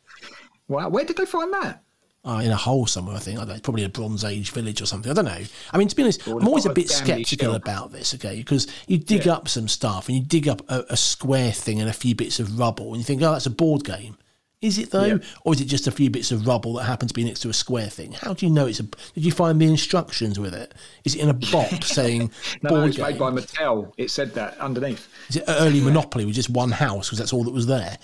Wow, 0.67 0.89
where 0.89 1.05
did 1.05 1.17
they 1.17 1.27
find 1.27 1.53
that? 1.53 1.85
uh, 2.27 2.41
in 2.45 2.51
a 2.51 2.57
hole 2.57 2.87
somewhere. 2.87 3.17
I 3.17 3.21
think 3.21 3.39
I 3.39 3.45
know, 3.45 3.59
probably 3.62 3.85
a 3.85 3.89
Bronze 3.89 4.25
Age 4.25 4.51
village 4.51 4.83
or 4.83 4.87
something. 4.87 5.11
I 5.11 5.15
don't 5.15 5.27
know. 5.27 5.41
I 5.73 5.79
mean, 5.79 5.89
to 5.89 5.97
be 5.97 6.03
honest, 6.03 6.27
I'm 6.27 6.47
always 6.47 6.67
a 6.67 6.73
bit 6.73 6.91
sceptical 6.91 7.55
about 7.55 7.93
this. 7.93 8.15
Okay, 8.15 8.37
because 8.37 8.67
you 8.89 8.99
dig 8.99 9.29
up 9.29 9.49
some 9.49 9.69
stuff 9.69 10.09
and 10.09 10.19
you 10.19 10.25
dig 10.25 10.49
up 10.49 10.62
a, 10.69 10.85
a 10.91 10.97
square 10.97 11.53
thing 11.53 11.81
and 11.81 11.89
a 11.89 11.93
few 11.93 12.15
bits 12.15 12.41
of 12.41 12.59
rubble, 12.59 12.89
and 12.89 12.99
you 12.99 13.05
think, 13.05 13.23
oh, 13.23 13.33
that's 13.33 13.47
a 13.47 13.51
board 13.51 13.85
game. 13.85 14.17
Is 14.66 14.79
it 14.79 14.90
though, 14.90 15.05
Yeah. 15.05 15.18
or 15.44 15.55
is 15.55 15.61
it 15.61 15.66
just 15.66 15.87
a 15.87 15.90
few 15.90 16.11
bits 16.11 16.33
of 16.33 16.46
rubble 16.46 16.74
that 16.74 16.85
happen 16.85 17.07
to 17.09 17.14
be 17.14 17.24
next 17.24 17.40
to 17.40 17.48
a 17.48 17.52
square 17.52 17.88
thing? 17.88 18.12
How 18.12 18.35
do 18.35 18.44
you 18.46 18.52
know 18.52 18.66
it's 18.66 18.81
a? 18.81 18.83
Did 18.83 19.24
you 19.24 19.33
find 19.33 19.61
the 19.61 19.66
instructions 19.66 20.38
with 20.38 20.55
it? 20.55 20.74
Is 21.05 21.14
it 21.14 21.20
in 21.22 21.29
a 21.29 21.35
box 21.35 21.87
saying 21.98 22.31
No, 22.62 22.70
board 22.70 22.81
no, 22.83 22.87
it's 22.88 22.96
game? 22.96 23.07
made 23.07 23.18
by 23.18 23.31
Mattel. 23.31 23.92
It 23.96 24.11
said 24.11 24.35
that 24.35 24.59
underneath. 24.59 25.09
Is 25.29 25.37
it 25.37 25.44
early 25.48 25.81
Monopoly 25.81 26.24
with 26.24 26.35
just 26.35 26.50
one 26.50 26.70
house 26.72 27.09
because 27.09 27.18
that's 27.18 27.33
all 27.33 27.44
that 27.44 27.55
was 27.55 27.66
there? 27.66 27.96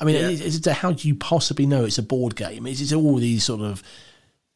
I 0.00 0.04
mean, 0.04 0.14
Yeah. 0.16 0.28
is, 0.28 0.40
is 0.40 0.66
it, 0.66 0.72
how 0.72 0.92
do 0.92 1.08
you 1.08 1.14
possibly 1.14 1.66
know 1.66 1.84
it's 1.84 1.98
a 1.98 2.02
board 2.02 2.36
game? 2.36 2.66
Is 2.66 2.92
it 2.92 2.96
all 2.96 3.16
these 3.16 3.44
sort 3.44 3.60
of? 3.60 3.82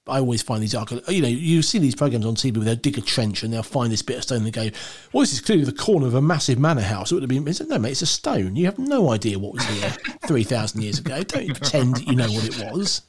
I 0.08 0.18
always 0.18 0.42
find 0.42 0.60
these 0.62 0.74
archae- 0.74 1.08
you 1.08 1.22
know 1.22 1.28
you 1.28 1.62
see 1.62 1.78
these 1.78 1.94
programs 1.94 2.26
on 2.26 2.34
TV 2.34 2.56
where 2.56 2.64
they'll 2.64 2.74
dig 2.74 2.98
a 2.98 3.00
trench 3.00 3.42
and 3.42 3.52
they'll 3.52 3.62
find 3.62 3.92
this 3.92 4.02
bit 4.02 4.16
of 4.16 4.24
stone 4.24 4.38
and 4.38 4.46
they 4.46 4.50
go, 4.50 4.68
well, 5.12 5.20
this 5.20 5.32
is 5.32 5.40
clearly 5.40 5.64
the 5.64 5.72
corner 5.72 6.06
of 6.06 6.14
a 6.14 6.22
massive 6.22 6.58
manor 6.58 6.82
house. 6.82 7.12
It 7.12 7.14
would 7.14 7.22
have 7.22 7.30
been. 7.30 7.52
Said, 7.54 7.68
no, 7.68 7.78
mate, 7.78 7.92
it's 7.92 8.02
a 8.02 8.06
stone. 8.06 8.56
You 8.56 8.66
have 8.66 8.78
no 8.78 9.10
idea 9.10 9.38
what 9.38 9.54
was 9.54 9.64
here 9.64 9.90
three 10.26 10.44
thousand 10.44 10.82
years 10.82 10.98
ago. 10.98 11.22
Don't 11.22 11.56
pretend 11.56 11.96
that 11.96 12.06
you 12.06 12.16
know 12.16 12.30
what 12.30 12.44
it 12.44 12.72
was. 12.72 13.02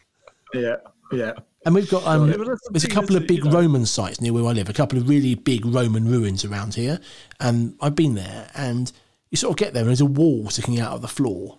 Yeah, 0.53 0.75
yeah. 1.11 1.33
And 1.65 1.73
we've 1.73 1.89
got 1.89 2.05
um, 2.05 2.29
Yeah, 2.29 2.37
but 2.37 2.47
that's 2.47 2.61
the 2.67 2.73
there's 2.73 2.83
a 2.83 2.89
couple 2.89 3.15
of 3.15 3.25
big 3.25 3.39
you 3.39 3.45
know? 3.45 3.51
Roman 3.51 3.85
sites 3.85 4.21
near 4.21 4.33
where 4.33 4.45
I 4.45 4.51
live. 4.51 4.69
A 4.69 4.73
couple 4.73 4.99
of 4.99 5.09
really 5.09 5.35
big 5.35 5.65
Roman 5.65 6.07
ruins 6.07 6.45
around 6.45 6.75
here, 6.75 6.99
and 7.39 7.75
I've 7.81 7.95
been 7.95 8.15
there. 8.15 8.49
And 8.53 8.91
you 9.31 9.37
sort 9.37 9.51
of 9.51 9.57
get 9.57 9.73
there, 9.73 9.81
and 9.81 9.89
there's 9.89 10.01
a 10.01 10.05
wall 10.05 10.49
sticking 10.49 10.79
out 10.79 10.91
of 10.91 11.01
the 11.01 11.07
floor. 11.07 11.57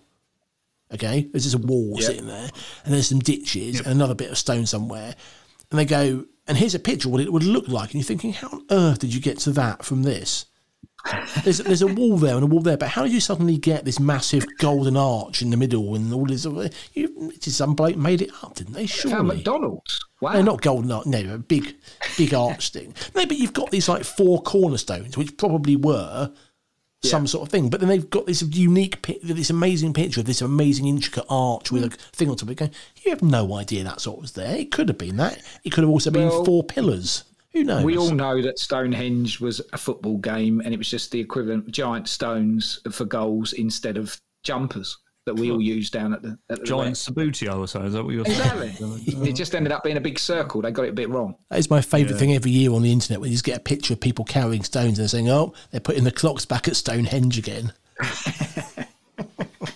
Okay, 0.95 1.27
there's 1.31 1.43
just 1.43 1.55
a 1.55 1.59
wall 1.67 1.93
Yep. 1.97 2.03
sitting 2.03 2.27
there, 2.27 2.49
and 2.83 2.93
there's 2.93 3.07
some 3.07 3.19
ditches 3.19 3.79
and 3.79 3.87
another 3.87 4.15
bit 4.15 4.31
of 4.31 4.37
stone 4.37 4.65
somewhere. 4.65 5.15
And 5.71 5.79
they 5.79 5.85
go, 5.85 6.25
and 6.47 6.57
here's 6.57 6.75
a 6.75 6.79
picture 6.79 7.07
of 7.07 7.11
what 7.13 7.21
it 7.21 7.31
would 7.33 7.43
look 7.43 7.67
like. 7.67 7.91
And 7.91 7.95
you're 7.95 8.03
thinking, 8.03 8.33
how 8.33 8.49
on 8.49 8.65
earth 8.69 8.99
did 8.99 9.13
you 9.13 9.19
get 9.21 9.39
to 9.39 9.51
that 9.51 9.83
from 9.83 10.03
this? 10.03 10.45
There's, 11.43 11.59
there's 11.59 11.83
a 11.83 11.87
wall 11.87 12.17
there 12.17 12.33
and 12.33 12.43
a 12.43 12.47
wall 12.47 12.61
there, 12.61 12.77
but 12.77 12.89
how 12.89 13.03
did 13.03 13.13
you 13.13 13.19
suddenly 13.19 13.57
get 13.59 13.85
this 13.85 13.99
massive 13.99 14.43
golden 14.57 14.97
arch 14.97 15.43
in 15.43 15.51
the 15.51 15.57
middle 15.57 15.93
and 15.93 16.11
all 16.11 16.25
this? 16.25 16.45
You, 16.93 17.31
just 17.39 17.57
some 17.57 17.75
bloke 17.75 17.95
made 17.95 18.23
it 18.23 18.31
up, 18.41 18.55
didn't 18.55 18.73
they? 18.73 18.87
Found 18.87 19.11
Surely. 19.11 19.35
McDonald's. 19.35 20.03
Wow. 20.21 20.33
No, 20.33 20.41
not 20.41 20.61
golden 20.61 20.91
arch. 20.91 21.05
No, 21.05 21.33
a 21.35 21.37
big, 21.37 21.75
big 22.17 22.33
arch 22.33 22.71
thing. 22.71 22.95
No, 23.13 23.25
but 23.25 23.37
you've 23.37 23.53
got 23.53 23.69
these 23.69 23.87
like 23.87 24.03
four 24.03 24.41
cornerstones, 24.41 25.15
which 25.15 25.37
probably 25.37 25.75
were 25.75 26.31
some 27.09 27.27
sort 27.27 27.47
of 27.47 27.51
thing. 27.51 27.69
But 27.69 27.79
then 27.79 27.89
they've 27.89 28.09
got 28.09 28.25
this 28.25 28.41
unique, 28.41 29.01
this 29.23 29.49
amazing 29.49 29.93
picture 29.93 30.19
of 30.19 30.25
this 30.25 30.41
amazing 30.41 30.87
intricate 30.87 31.25
arch 31.29 31.71
with 31.71 31.83
hmm. 31.83 31.93
a 31.93 32.15
thing 32.15 32.29
on 32.29 32.35
top 32.35 32.43
of 32.43 32.51
it. 32.51 32.55
Going, 32.55 32.71
you 33.03 33.11
have 33.11 33.21
no 33.21 33.55
idea 33.55 33.83
that's 33.83 34.07
what 34.07 34.21
was 34.21 34.33
there. 34.33 34.55
It 34.55 34.71
could 34.71 34.89
have 34.89 34.97
been 34.97 35.17
that. 35.17 35.41
It 35.63 35.71
could 35.71 35.83
have 35.83 35.91
also 35.91 36.11
been 36.11 36.29
Well, 36.29 36.45
four 36.45 36.63
pillars. 36.63 37.23
Who 37.53 37.63
knows? 37.63 37.83
We 37.83 37.97
all 37.97 38.11
know 38.11 38.41
that 38.41 38.59
Stonehenge 38.59 39.39
was 39.39 39.61
a 39.71 39.77
football 39.77 40.17
game 40.17 40.61
and 40.61 40.73
it 40.73 40.77
was 40.77 40.89
just 40.89 41.11
the 41.11 41.19
equivalent 41.21 41.67
of 41.67 41.71
giant 41.71 42.09
stones 42.09 42.81
for 42.91 43.05
goals 43.05 43.53
instead 43.53 43.97
of 43.97 44.19
jumpers 44.43 44.97
that 45.25 45.33
we 45.35 45.51
all 45.51 45.61
use 45.61 45.89
down 45.89 46.13
at 46.13 46.21
the, 46.21 46.37
at 46.49 46.59
the 46.59 46.65
Giant 46.65 46.95
Subbuteo 46.95 47.57
or 47.59 47.67
so. 47.67 47.81
Is 47.81 47.93
that 47.93 48.03
what 48.03 48.13
you're 48.13 48.25
Exactly. 48.25 48.71
saying? 48.73 49.25
it 49.25 49.33
just 49.33 49.55
ended 49.55 49.71
up 49.71 49.83
being 49.83 49.97
a 49.97 50.01
big 50.01 50.19
circle. 50.19 50.61
They 50.61 50.71
got 50.71 50.85
it 50.85 50.89
a 50.89 50.93
bit 50.93 51.09
wrong. 51.09 51.35
That 51.49 51.59
is 51.59 51.69
my 51.69 51.81
favourite 51.81 52.19
thing 52.19 52.33
every 52.33 52.51
year 52.51 52.71
on 52.71 52.81
the 52.83 52.91
internet 52.91 53.19
when 53.21 53.29
you 53.31 53.35
just 53.35 53.43
get 53.43 53.57
a 53.57 53.61
picture 53.61 53.93
of 53.93 53.99
people 54.01 54.23
carrying 54.25 54.63
stones 54.63 54.97
and 54.99 55.03
they're 55.03 55.07
saying, 55.07 55.29
oh, 55.29 55.53
they're 55.71 55.79
putting 55.81 56.03
the 56.03 56.11
clocks 56.11 56.45
back 56.45 56.67
at 56.67 56.75
Stonehenge 56.75 57.37
again. 57.39 57.73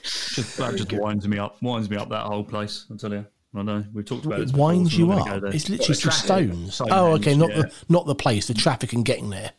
Just, 0.03 0.57
that 0.57 0.75
just 0.75 0.91
winds 0.93 1.27
me 1.27 1.37
up. 1.37 1.61
Winds 1.61 1.89
me 1.89 1.97
up 1.97 2.09
that 2.09 2.23
whole 2.23 2.43
place. 2.43 2.85
I 2.93 2.95
tell 2.97 3.11
you. 3.11 3.25
I 3.55 3.61
know 3.63 3.83
we've 3.93 4.05
talked 4.05 4.25
about 4.25 4.39
It 4.39 4.43
this. 4.43 4.51
before, 4.51 4.67
winds 4.67 4.91
so 4.91 4.97
you 4.99 5.11
up. 5.11 5.19
gonna 5.25 5.31
go 5.31 5.39
there. 5.47 5.55
It's 5.55 5.69
literally 5.69 5.93
some 5.95 6.11
traffic. 6.11 6.25
stones. 6.25 6.75
Stonehenge, 6.75 6.99
Oh, 6.99 7.13
okay, 7.15 7.35
not 7.35 7.49
yeah. 7.49 7.61
the 7.63 7.71
not 7.89 8.05
the 8.05 8.15
place, 8.15 8.47
the 8.47 8.53
traffic 8.53 8.93
and 8.93 9.03
getting 9.03 9.29
there. 9.31 9.51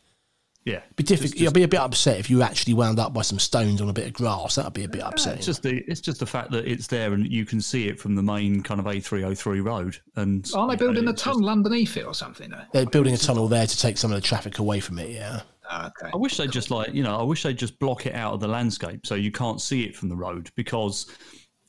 Yeah. 0.65 0.81
Be 0.95 1.03
difficult. 1.03 1.41
I'd 1.47 1.53
be 1.53 1.63
a 1.63 1.67
bit 1.67 1.79
upset 1.79 2.19
if 2.19 2.29
you 2.29 2.41
actually 2.43 2.75
wound 2.75 2.99
up 2.99 3.13
by 3.13 3.21
some 3.23 3.39
stones 3.39 3.81
on 3.81 3.89
a 3.89 3.93
bit 3.93 4.07
of 4.07 4.13
grass. 4.13 4.55
That'd 4.55 4.73
be 4.73 4.83
a 4.83 4.87
bit 4.87 5.01
upsetting. 5.03 5.37
It's 5.39 5.45
just 5.47 5.63
the 5.63 5.83
it's 5.87 6.01
just 6.01 6.19
the 6.19 6.25
fact 6.25 6.51
that 6.51 6.67
it's 6.67 6.87
there 6.87 7.13
and 7.13 7.27
you 7.27 7.45
can 7.45 7.59
see 7.61 7.87
it 7.87 7.99
from 7.99 8.15
the 8.15 8.21
main 8.21 8.61
kind 8.61 8.79
of 8.79 8.85
A303 8.85 9.63
road. 9.65 9.97
And 10.15 10.49
Aren't 10.53 10.69
they 10.79 10.85
you 10.85 10.89
know, 10.89 10.93
building 10.93 11.07
a 11.07 11.11
it's 11.11 11.23
just- 11.23 11.33
tunnel 11.35 11.49
underneath 11.49 11.97
it 11.97 12.05
or 12.05 12.13
something? 12.13 12.49
Though? 12.51 12.61
They're 12.73 12.85
building 12.85 13.13
a 13.13 13.17
tunnel 13.17 13.47
there 13.47 13.65
to 13.65 13.77
take 13.79 13.97
some 13.97 14.11
of 14.11 14.15
the 14.21 14.25
traffic 14.27 14.59
away 14.59 14.79
from 14.79 14.99
it. 14.99 15.09
Yeah. 15.09 15.41
Ah, 15.69 15.87
okay. 15.87 16.11
I 16.13 16.17
wish 16.17 16.37
they'd 16.37 16.51
just 16.51 16.69
like 16.69 16.93
you 16.93 17.01
know 17.01 17.17
I 17.17 17.23
wish 17.23 17.43
they'd 17.43 17.57
just 17.57 17.79
block 17.79 18.05
it 18.05 18.13
out 18.13 18.33
of 18.33 18.39
the 18.41 18.47
landscape 18.47 19.05
so 19.07 19.15
you 19.15 19.31
can't 19.31 19.61
see 19.61 19.83
it 19.85 19.95
from 19.95 20.09
the 20.09 20.15
road 20.15 20.51
because 20.55 21.07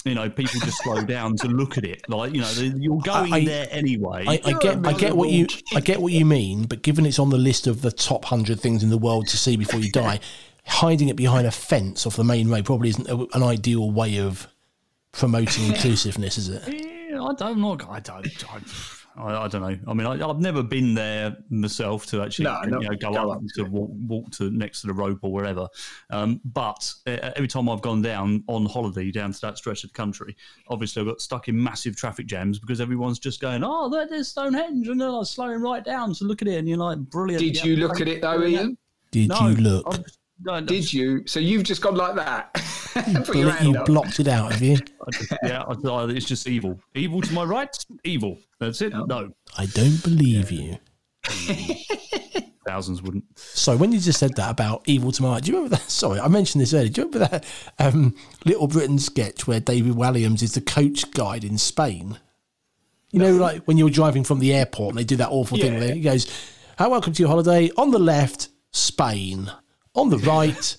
you 0.04 0.14
know 0.14 0.28
people 0.28 0.60
just 0.60 0.82
slow 0.82 1.02
down 1.02 1.36
to 1.36 1.48
look 1.48 1.78
at 1.78 1.84
it 1.84 2.08
like 2.08 2.34
you 2.34 2.40
know 2.40 2.50
you're 2.50 3.00
going 3.00 3.32
I- 3.32 3.44
there 3.44 3.68
anyway. 3.70 4.24
I, 4.26 4.40
I 4.44 4.52
get, 4.58 4.86
I 4.86 4.92
get 4.92 5.16
what 5.16 5.30
you, 5.30 5.46
I 5.74 5.80
get 5.80 6.00
what 6.00 6.12
you 6.12 6.24
mean, 6.24 6.64
but 6.64 6.82
given 6.82 7.06
it's 7.06 7.18
on 7.18 7.30
the 7.30 7.38
list 7.38 7.66
of 7.66 7.82
the 7.82 7.92
top 7.92 8.24
hundred 8.24 8.60
things 8.60 8.82
in 8.82 8.90
the 8.90 8.98
world 8.98 9.28
to 9.28 9.36
see 9.36 9.56
before 9.56 9.80
you 9.80 9.90
die, 9.92 10.20
hiding 10.66 11.08
it 11.08 11.16
behind 11.16 11.46
a 11.46 11.50
fence 11.50 12.06
off 12.06 12.16
the 12.16 12.24
main 12.24 12.48
road 12.48 12.64
probably 12.64 12.88
isn't 12.90 13.08
a, 13.08 13.26
an 13.34 13.42
ideal 13.42 13.90
way 13.90 14.18
of 14.18 14.48
promoting 15.12 15.66
inclusiveness, 15.72 16.38
is 16.38 16.48
it? 16.48 16.62
Yeah, 17.10 17.22
I 17.22 17.34
don't 17.34 17.58
know. 17.58 17.78
I 17.88 18.00
don't. 18.00 18.26
I, 18.52 18.60
I 19.16 19.46
don't 19.48 19.60
know. 19.62 19.78
I 19.86 19.94
mean, 19.94 20.06
I, 20.06 20.28
I've 20.28 20.40
never 20.40 20.62
been 20.62 20.94
there 20.94 21.36
myself 21.50 22.06
to 22.06 22.22
actually 22.22 22.44
No, 22.44 22.60
no, 22.62 22.80
you 22.80 22.88
know, 22.88 22.96
go, 22.96 23.12
go 23.12 23.30
up, 23.30 23.36
up 23.38 23.42
to 23.56 23.64
walk, 23.64 23.90
walk 24.06 24.30
to 24.32 24.50
next 24.50 24.80
to 24.82 24.86
the 24.86 24.92
rope 24.94 25.18
or 25.22 25.32
wherever. 25.32 25.68
Um, 26.10 26.40
but 26.44 26.92
uh, 27.06 27.30
every 27.36 27.48
time 27.48 27.68
I've 27.68 27.82
gone 27.82 28.00
down 28.02 28.42
on 28.48 28.66
holiday 28.66 29.10
down 29.10 29.32
to 29.32 29.40
that 29.42 29.58
stretch 29.58 29.84
of 29.84 29.90
the 29.90 29.94
country, 29.94 30.36
obviously 30.68 31.02
I 31.02 31.04
got 31.04 31.20
stuck 31.20 31.48
in 31.48 31.62
massive 31.62 31.96
traffic 31.96 32.26
jams 32.26 32.58
because 32.58 32.80
everyone's 32.80 33.18
just 33.18 33.40
going, 33.40 33.62
"Oh, 33.64 33.88
there- 33.90 34.06
there's 34.08 34.28
Stonehenge," 34.28 34.88
and 34.88 35.00
they're 35.00 35.10
like 35.10 35.26
slowing 35.26 35.60
right 35.60 35.84
down 35.84 36.14
to 36.14 36.24
look 36.24 36.40
at 36.42 36.48
it, 36.48 36.56
and 36.56 36.68
you're 36.68 36.78
like, 36.78 36.98
"Brilliant." 36.98 37.40
Did 37.42 37.56
yeah, 37.56 37.64
you 37.64 37.76
look 37.76 38.00
at 38.00 38.08
it 38.08 38.22
though, 38.22 38.42
Ian? 38.42 38.76
Did 39.10 39.28
No, 39.28 39.48
you 39.48 39.56
look? 39.56 39.86
I've- 39.92 40.02
no, 40.44 40.58
no, 40.58 40.66
Did 40.66 40.92
you? 40.92 41.22
So 41.26 41.38
you've 41.38 41.62
just 41.62 41.82
gone 41.82 41.94
like 41.94 42.16
that? 42.16 42.50
Put 43.24 43.26
Bl- 43.32 43.48
you 43.62 43.76
up. 43.78 43.86
blocked 43.86 44.20
it 44.20 44.28
out, 44.28 44.52
have 44.52 44.62
you? 44.62 44.76
I 44.76 45.10
just- 45.12 45.32
yeah, 45.42 45.62
I 45.66 45.74
thought 45.74 46.10
it's 46.10 46.26
just 46.26 46.46
evil. 46.48 46.78
Evil 46.94 47.20
to 47.22 47.32
my 47.32 47.44
right, 47.44 47.74
evil. 48.04 48.38
That's 48.60 48.80
it. 48.82 48.92
No, 48.92 49.32
I 49.56 49.66
don't 49.66 50.02
believe 50.02 50.50
you. 50.50 50.78
thousands 52.66 53.02
wouldn't. 53.02 53.24
So 53.38 53.76
when 53.76 53.92
you 53.92 53.98
just 53.98 54.18
said 54.18 54.34
that 54.36 54.50
about 54.50 54.82
evil 54.86 55.12
to 55.12 55.22
my 55.22 55.28
right, 55.34 55.42
do 55.42 55.50
you 55.50 55.56
remember 55.58 55.76
that? 55.76 55.82
Sorry, 55.90 56.20
I 56.20 56.28
mentioned 56.28 56.62
this 56.62 56.72
earlier. 56.74 56.88
Do 56.88 57.00
you 57.02 57.06
remember 57.08 57.28
that 57.28 57.44
um, 57.78 58.14
Little 58.44 58.68
Britain 58.68 58.98
sketch 58.98 59.46
where 59.46 59.60
David 59.60 59.94
Walliams 59.94 60.42
is 60.42 60.54
the 60.54 60.60
coach 60.60 61.10
guide 61.12 61.44
in 61.44 61.58
Spain? 61.58 62.18
You 63.10 63.18
know, 63.18 63.34
like 63.36 63.64
when 63.64 63.76
you're 63.76 63.90
driving 63.90 64.24
from 64.24 64.38
the 64.38 64.54
airport 64.54 64.90
and 64.90 64.98
they 64.98 65.04
do 65.04 65.16
that 65.16 65.28
awful 65.28 65.58
thing 65.58 65.74
where 65.78 65.92
he 65.94 66.00
goes, 66.00 66.26
"Hi, 66.78 66.86
welcome 66.86 67.12
to 67.12 67.22
your 67.22 67.28
holiday." 67.28 67.70
On 67.76 67.90
the 67.90 67.98
left, 67.98 68.48
Spain. 68.70 69.50
On 69.94 70.08
the 70.08 70.16
right, 70.18 70.76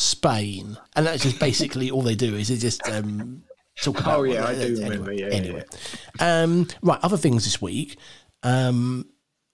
Spain. 0.00 0.78
And 0.96 1.06
that's 1.06 1.22
just 1.22 1.38
basically 1.38 1.90
all 1.90 2.02
they 2.02 2.14
do 2.14 2.34
is 2.34 2.48
they 2.48 2.56
just 2.56 2.86
um, 2.88 3.42
talk 3.82 4.00
about. 4.00 4.20
Oh, 4.20 4.22
yeah, 4.22 4.46
I 4.46 4.54
do 4.54 4.60
anyway, 4.60 4.82
remember, 4.88 5.12
yeah, 5.12 5.26
anyway, 5.26 5.64
um, 6.18 6.66
right. 6.82 6.98
Other 7.02 7.16
things 7.16 7.44
this 7.44 7.60
week. 7.60 7.98
Um, 8.42 9.06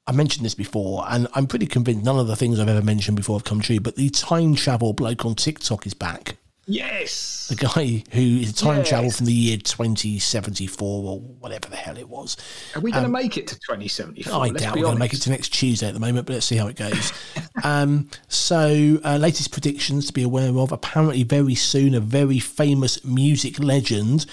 I 0.07 0.13
mentioned 0.13 0.45
this 0.45 0.55
before, 0.55 1.05
and 1.09 1.27
I'm 1.35 1.49
pretty 1.49 1.67
convinced 1.67 2.05
none 2.05 2.19
of 2.19 2.29
the 2.29 2.37
things 2.37 2.61
I've 2.61 2.69
ever 2.69 2.83
mentioned 2.83 3.17
before 3.17 3.37
have 3.37 3.45
come 3.45 3.61
true. 3.61 3.81
But 3.81 3.97
the 3.97 4.09
time 4.11 4.55
travel 4.55 4.93
bloke 4.93 5.27
on 5.27 5.35
TikTok 5.35 5.85
is 5.85 5.95
back. 5.95 6.37
Yes. 6.69 7.47
The 7.49 7.55
guy 7.55 8.03
who 8.11 8.21
is 8.21 8.53
time 8.53 8.79
Yes. 8.79 8.89
travel 8.89 9.11
from 9.13 9.27
the 9.27 9.33
year 9.33 9.57
2074 9.57 11.05
or 11.05 11.21
whatever 11.21 11.69
the 11.69 11.77
hell 11.77 11.97
it 11.97 12.09
was. 12.09 12.37
Are 12.75 12.81
we 12.81 12.91
going 12.91 13.05
to 13.05 13.09
make 13.09 13.37
it 13.37 13.47
to 13.49 13.55
2074? 13.55 14.33
Um, 14.35 14.43
I 14.43 14.47
Let's 14.49 14.63
doubt 14.63 14.75
we're 14.75 14.83
going 14.83 14.97
to 14.97 14.99
make 14.99 15.15
it 15.15 15.23
to 15.23 15.31
next 15.31 15.51
Tuesday 15.51 15.87
at 15.87 15.95
the 15.95 16.01
moment, 16.01 16.27
but 16.27 16.33
let's 16.33 16.47
see 16.47 16.57
how 16.57 16.67
it 16.67 16.75
goes. 16.75 17.13
um, 17.65 18.11
so, 18.27 18.99
uh, 19.05 19.17
latest 19.17 19.53
predictions 19.53 20.09
to 20.09 20.13
be 20.13 20.25
aware 20.25 20.57
of. 20.59 20.73
Apparently, 20.73 21.23
very 21.23 21.55
soon, 21.55 21.95
a 21.95 22.01
very 22.01 22.41
famous 22.41 23.05
music 23.05 23.61
legend 23.61 24.27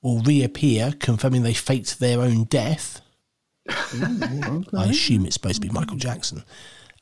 will 0.00 0.22
reappear, 0.22 0.94
confirming 0.98 1.42
they 1.42 1.52
faked 1.52 2.00
their 2.00 2.20
own 2.20 2.44
death. 2.44 3.02
I 3.68 4.86
assume 4.88 5.26
it's 5.26 5.34
supposed 5.34 5.56
to 5.56 5.60
be 5.60 5.68
Michael 5.68 5.98
Jackson. 5.98 6.42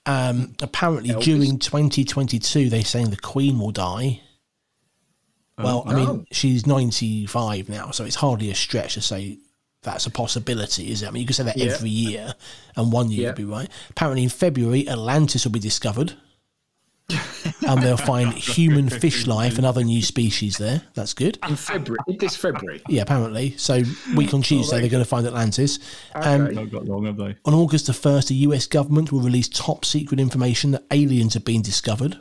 Um, 0.04 0.54
apparently, 0.60 1.14
during 1.20 1.60
2022, 1.60 2.68
they're 2.70 2.82
saying 2.82 3.10
the 3.10 3.16
Queen 3.16 3.60
will 3.60 3.70
die. 3.70 4.22
Well, 5.58 5.84
I 5.86 5.94
mean, 5.94 6.08
Oh. 6.08 6.24
she's 6.30 6.66
95 6.66 7.68
now, 7.68 7.90
so 7.90 8.04
it's 8.04 8.16
hardly 8.16 8.50
a 8.50 8.54
stretch 8.54 8.94
to 8.94 9.00
say 9.02 9.38
that's 9.82 10.06
a 10.06 10.10
possibility, 10.10 10.90
is 10.90 11.02
it? 11.02 11.08
I 11.08 11.10
mean, 11.10 11.20
you 11.22 11.26
could 11.26 11.36
say 11.36 11.44
that 11.44 11.56
Yeah. 11.56 11.66
every 11.72 11.90
year, 11.90 12.34
and 12.76 12.92
one 12.92 13.10
year 13.10 13.22
Yeah. 13.22 13.26
would 13.28 13.36
be 13.36 13.44
right. 13.44 13.68
Apparently, 13.90 14.22
in 14.24 14.28
February, 14.28 14.88
Atlantis 14.88 15.44
will 15.44 15.52
be 15.52 15.60
discovered. 15.60 16.14
and 17.66 17.82
they'll 17.82 17.96
find 17.96 18.34
human 18.34 18.90
fish 18.90 19.26
life 19.26 19.56
and 19.56 19.64
other 19.64 19.82
new 19.82 20.02
species 20.02 20.58
there. 20.58 20.82
That's 20.92 21.14
good. 21.14 21.38
in 21.48 21.56
February. 21.56 21.98
This 22.18 22.36
February. 22.36 22.82
Yeah, 22.86 23.00
apparently. 23.00 23.54
So, 23.56 23.82
week 24.14 24.34
on 24.34 24.42
Tuesday, 24.42 24.80
they're 24.80 24.90
going 24.90 25.02
to 25.02 25.08
find 25.08 25.26
Atlantis. 25.26 25.78
Um, 26.14 26.42
Okay. 26.42 26.54
Not 26.54 26.70
got 26.70 26.84
long, 26.84 27.06
have 27.06 27.16
they? 27.16 27.34
on 27.46 27.54
August 27.54 27.86
the 27.86 27.94
1st, 27.94 28.28
the 28.28 28.34
US 28.34 28.66
government 28.66 29.10
will 29.10 29.20
release 29.20 29.48
top 29.48 29.86
secret 29.86 30.20
information 30.20 30.72
that 30.72 30.84
aliens 30.90 31.32
have 31.32 31.44
been 31.46 31.62
discovered. 31.62 32.18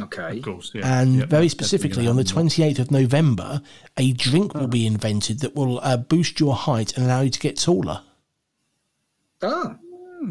Okay. 0.00 0.38
Of 0.38 0.42
course, 0.44 0.72
yeah. 0.74 1.00
And 1.00 1.16
Yep, 1.16 1.28
very 1.28 1.48
specifically, 1.48 2.06
on 2.08 2.16
the 2.16 2.24
28th 2.24 2.78
of 2.80 2.90
November, 2.90 3.62
a 3.96 4.12
drink 4.12 4.54
will 4.54 4.66
be 4.66 4.86
invented 4.86 5.40
that 5.40 5.54
will 5.54 5.78
uh, 5.82 5.96
boost 5.96 6.40
your 6.40 6.54
height 6.54 6.96
and 6.96 7.04
allow 7.06 7.20
you 7.20 7.30
to 7.30 7.38
get 7.40 7.56
taller. 7.58 8.02
Oh. 9.42 9.76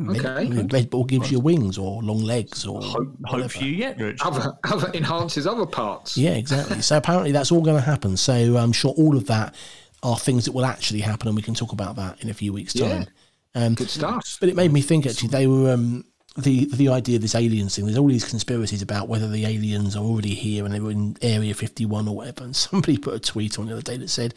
Okay. 0.09 0.47
Red 0.47 0.89
Bull 0.89 1.03
gives 1.03 1.31
you 1.31 1.39
wings 1.39 1.77
or 1.77 2.01
long 2.01 2.21
legs 2.21 2.65
or. 2.65 2.81
Hope, 2.81 3.15
hope 3.25 3.51
for 3.51 3.63
you 3.63 3.73
yet, 3.73 3.99
Rich. 3.99 4.21
Other, 4.25 4.53
other 4.63 4.91
enhances 4.93 5.45
other 5.45 5.67
parts. 5.67 6.17
Yeah, 6.17 6.31
exactly. 6.31 6.81
so 6.81 6.97
apparently 6.97 7.31
that's 7.31 7.51
all 7.51 7.61
going 7.61 7.77
to 7.77 7.81
happen. 7.83 8.17
So 8.17 8.57
I'm 8.57 8.71
sure 8.71 8.91
all 8.97 9.15
of 9.15 9.27
that 9.27 9.53
are 10.01 10.17
things 10.17 10.45
that 10.45 10.51
will 10.53 10.65
actually 10.65 11.01
happen, 11.01 11.27
and 11.27 11.35
we 11.37 11.43
can 11.43 11.53
talk 11.53 11.73
about 11.73 11.95
that 11.97 12.21
in 12.23 12.29
a 12.29 12.33
few 12.33 12.51
weeks' 12.51 12.75
Yeah. 12.75 13.05
time. 13.53 13.75
Good 13.75 13.89
stuff. 13.89 14.37
But 14.39 14.49
it 14.49 14.55
made 14.55 14.73
me 14.73 14.81
think 14.81 15.05
actually 15.05 15.29
they 15.29 15.45
were 15.45 15.73
um, 15.73 16.05
the 16.35 16.65
the 16.65 16.89
idea 16.89 17.17
of 17.17 17.21
this 17.21 17.35
aliens 17.35 17.75
thing. 17.75 17.85
There's 17.85 17.97
all 17.97 18.07
these 18.07 18.27
conspiracies 18.27 18.81
about 18.81 19.07
whether 19.07 19.27
the 19.27 19.45
aliens 19.45 19.95
are 19.95 20.03
already 20.03 20.33
here 20.33 20.65
and 20.65 20.73
they 20.73 20.79
were 20.79 20.91
in 20.91 21.15
Area 21.21 21.53
51 21.53 22.07
or 22.07 22.15
whatever. 22.15 22.43
And 22.43 22.55
somebody 22.55 22.97
put 22.97 23.13
a 23.13 23.19
tweet 23.19 23.59
on 23.59 23.67
the 23.67 23.73
other 23.73 23.81
day 23.81 23.97
that 23.97 24.09
said, 24.09 24.33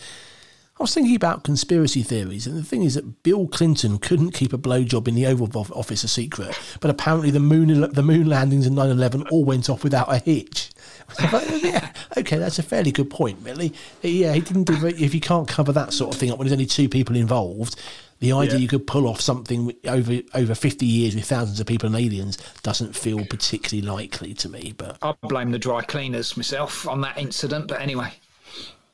"I 0.78 0.82
was 0.82 0.92
thinking 0.92 1.16
about 1.16 1.44
conspiracy 1.44 2.02
theories, 2.02 2.46
and 2.46 2.56
the 2.56 2.62
thing 2.62 2.82
is 2.82 2.94
that 2.94 3.22
Bill 3.22 3.46
Clinton 3.48 3.98
couldn't 3.98 4.32
keep 4.32 4.52
a 4.52 4.58
blowjob 4.58 5.08
in 5.08 5.14
the 5.14 5.26
Oval 5.26 5.66
Office 5.72 6.04
a 6.04 6.08
secret, 6.08 6.58
but 6.80 6.90
apparently 6.90 7.30
the 7.30 7.40
moon 7.40 7.90
the 7.92 8.02
moon 8.02 8.26
landings 8.26 8.66
in 8.66 8.74
9/11 8.74 9.30
all 9.30 9.44
went 9.44 9.70
off 9.70 9.82
without 9.82 10.12
a 10.12 10.18
hitch." 10.18 10.70
Thought, 11.08 11.62
yeah, 11.62 11.92
okay, 12.16 12.36
that's 12.36 12.58
a 12.58 12.64
fairly 12.64 12.90
good 12.90 13.08
point, 13.08 13.38
really. 13.42 13.72
Yeah, 14.02 14.32
he 14.32 14.40
didn't 14.40 14.64
do. 14.64 14.86
If 14.86 15.14
you 15.14 15.20
can't 15.20 15.46
cover 15.46 15.72
that 15.72 15.92
sort 15.92 16.12
of 16.12 16.20
thing 16.20 16.32
up 16.32 16.38
when 16.38 16.46
there's 16.46 16.52
only 16.52 16.66
two 16.66 16.88
people 16.88 17.14
involved, 17.14 17.76
the 18.20 18.32
idea 18.32 18.54
Yeah. 18.54 18.58
you 18.60 18.68
could 18.68 18.86
pull 18.86 19.06
off 19.06 19.20
something 19.20 19.72
over 19.86 20.18
over 20.34 20.54
50 20.54 20.86
years 20.86 21.14
with 21.14 21.24
thousands 21.26 21.60
of 21.60 21.66
people 21.66 21.86
and 21.86 21.96
aliens 21.96 22.38
doesn't 22.62 22.96
feel 22.96 23.24
particularly 23.26 23.86
likely 23.86 24.32
to 24.34 24.48
me. 24.48 24.74
But 24.76 24.98
I 25.02 25.14
blame 25.22 25.50
the 25.50 25.58
dry 25.58 25.82
cleaners 25.82 26.36
myself 26.36 26.86
on 26.88 27.00
that 27.02 27.18
incident. 27.18 27.68
But 27.68 27.80
anyway, 27.80 28.12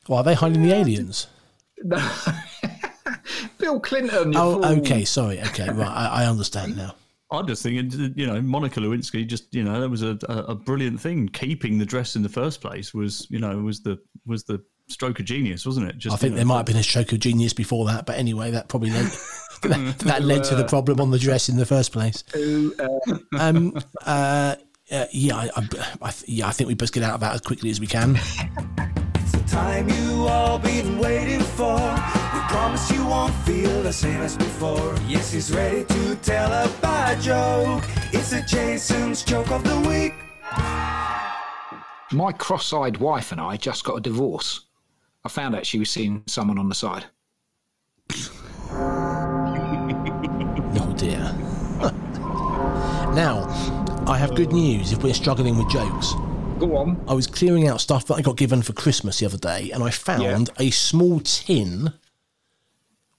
well, 0.08 0.18
are 0.18 0.24
they 0.24 0.35
hiding 0.35 0.62
the 0.62 0.72
aliens? 0.72 1.26
Bill 3.58 3.80
Clinton. 3.80 4.35
Oh, 4.37 4.54
fool. 4.62 4.78
okay, 4.78 5.04
sorry, 5.04 5.40
okay, 5.40 5.68
right, 5.70 5.88
I, 5.88 6.22
I 6.24 6.26
understand 6.26 6.76
now. 6.76 6.94
I'm 7.32 7.46
just 7.46 7.62
thinking, 7.62 8.12
you 8.14 8.26
know, 8.26 8.40
Monica 8.42 8.78
Lewinsky 8.78 9.26
just, 9.26 9.54
you 9.54 9.64
know, 9.64 9.80
that 9.80 9.88
was 9.88 10.02
a, 10.02 10.18
a, 10.28 10.36
a 10.48 10.54
brilliant 10.54 11.00
thing. 11.00 11.28
Keeping 11.28 11.78
the 11.78 11.86
dress 11.86 12.14
in 12.14 12.22
the 12.22 12.28
first 12.28 12.60
place 12.60 12.92
was, 12.92 13.26
you 13.30 13.38
know, 13.38 13.56
was 13.58 13.80
the 13.80 13.98
was 14.26 14.44
the 14.44 14.62
stroke 14.88 15.18
of 15.18 15.24
genius, 15.24 15.64
wasn't 15.64 15.88
it? 15.88 15.98
Just 15.98 16.14
I 16.14 16.16
think 16.18 16.32
you 16.32 16.36
there 16.36 16.44
know, 16.44 16.50
might 16.50 16.58
have 16.58 16.66
been 16.66 16.76
a 16.76 16.82
stroke 16.82 17.12
of 17.12 17.20
genius 17.20 17.52
before 17.52 17.86
that, 17.86 18.04
but 18.04 18.18
anyway, 18.18 18.50
that 18.50 18.68
probably 18.68 18.90
led, 18.90 19.06
that, 19.62 19.98
that 20.00 20.22
led 20.22 20.44
to 20.44 20.54
the 20.54 20.64
problem 20.64 21.00
on 21.00 21.10
the 21.10 21.18
dress 21.18 21.48
in 21.48 21.56
the 21.56 21.66
first 21.66 21.92
place. 21.92 22.22
Uh, 22.34 23.16
Um, 23.38 23.72
uh, 24.04 24.56
uh, 24.90 25.06
yeah, 25.10 25.36
I, 25.36 25.50
I, 25.56 25.68
I, 26.02 26.12
yeah, 26.26 26.48
I 26.48 26.50
think 26.50 26.68
we 26.68 26.74
best 26.74 26.92
get 26.92 27.02
out 27.02 27.14
of 27.14 27.20
that 27.20 27.34
as 27.34 27.40
quickly 27.40 27.70
as 27.70 27.80
we 27.80 27.86
can. 27.86 28.16
It's 28.16 29.32
the 29.32 29.44
time 29.48 29.88
you 29.88 30.26
all 30.26 30.58
been 30.58 30.98
waiting 30.98 31.40
for. 31.40 31.78
We 32.52 32.58
promise 32.58 32.90
you 32.90 33.06
won't 33.06 33.34
feel 33.46 33.82
the 33.82 33.94
same 33.94 34.20
as 34.20 34.36
before. 34.36 34.94
Yes, 35.08 35.32
he's 35.32 35.50
ready 35.50 35.84
to 35.84 36.16
tell 36.16 36.52
a 36.52 36.68
bad 36.82 37.18
joke. 37.18 37.82
It's 38.12 38.28
the 38.28 38.42
Jason's 38.42 39.24
joke 39.24 39.50
of 39.50 39.64
the 39.64 39.80
week. 39.88 40.12
my 42.12 42.30
cross-eyed 42.30 42.98
wife 42.98 43.32
and 43.32 43.40
I 43.40 43.56
just 43.56 43.84
got 43.84 43.96
a 43.96 44.00
divorce. 44.02 44.66
I 45.24 45.30
found 45.30 45.54
out 45.54 45.64
she 45.64 45.78
was 45.78 45.88
seeing 45.88 46.24
someone 46.26 46.58
on 46.58 46.68
the 46.68 46.74
side. 46.74 47.06
Oh 50.74 50.94
dear. 50.96 51.18
now, 53.14 53.46
I 54.06 54.18
have 54.18 54.34
good 54.34 54.52
news 54.52 54.92
if 54.92 55.02
we're 55.02 55.14
struggling 55.14 55.56
with 55.56 55.70
jokes. 55.70 56.12
Go 56.58 56.76
on. 56.76 57.02
I 57.08 57.14
was 57.14 57.26
clearing 57.26 57.66
out 57.68 57.80
stuff 57.80 58.06
that 58.06 58.14
I 58.14 58.20
got 58.20 58.36
given 58.36 58.60
for 58.62 58.72
Christmas 58.74 59.20
the 59.20 59.26
other 59.26 59.38
day, 59.38 59.70
and 59.72 59.82
I 59.82 59.90
found 59.90 60.50
a 60.58 60.70
small 60.70 61.20
tin, 61.20 61.92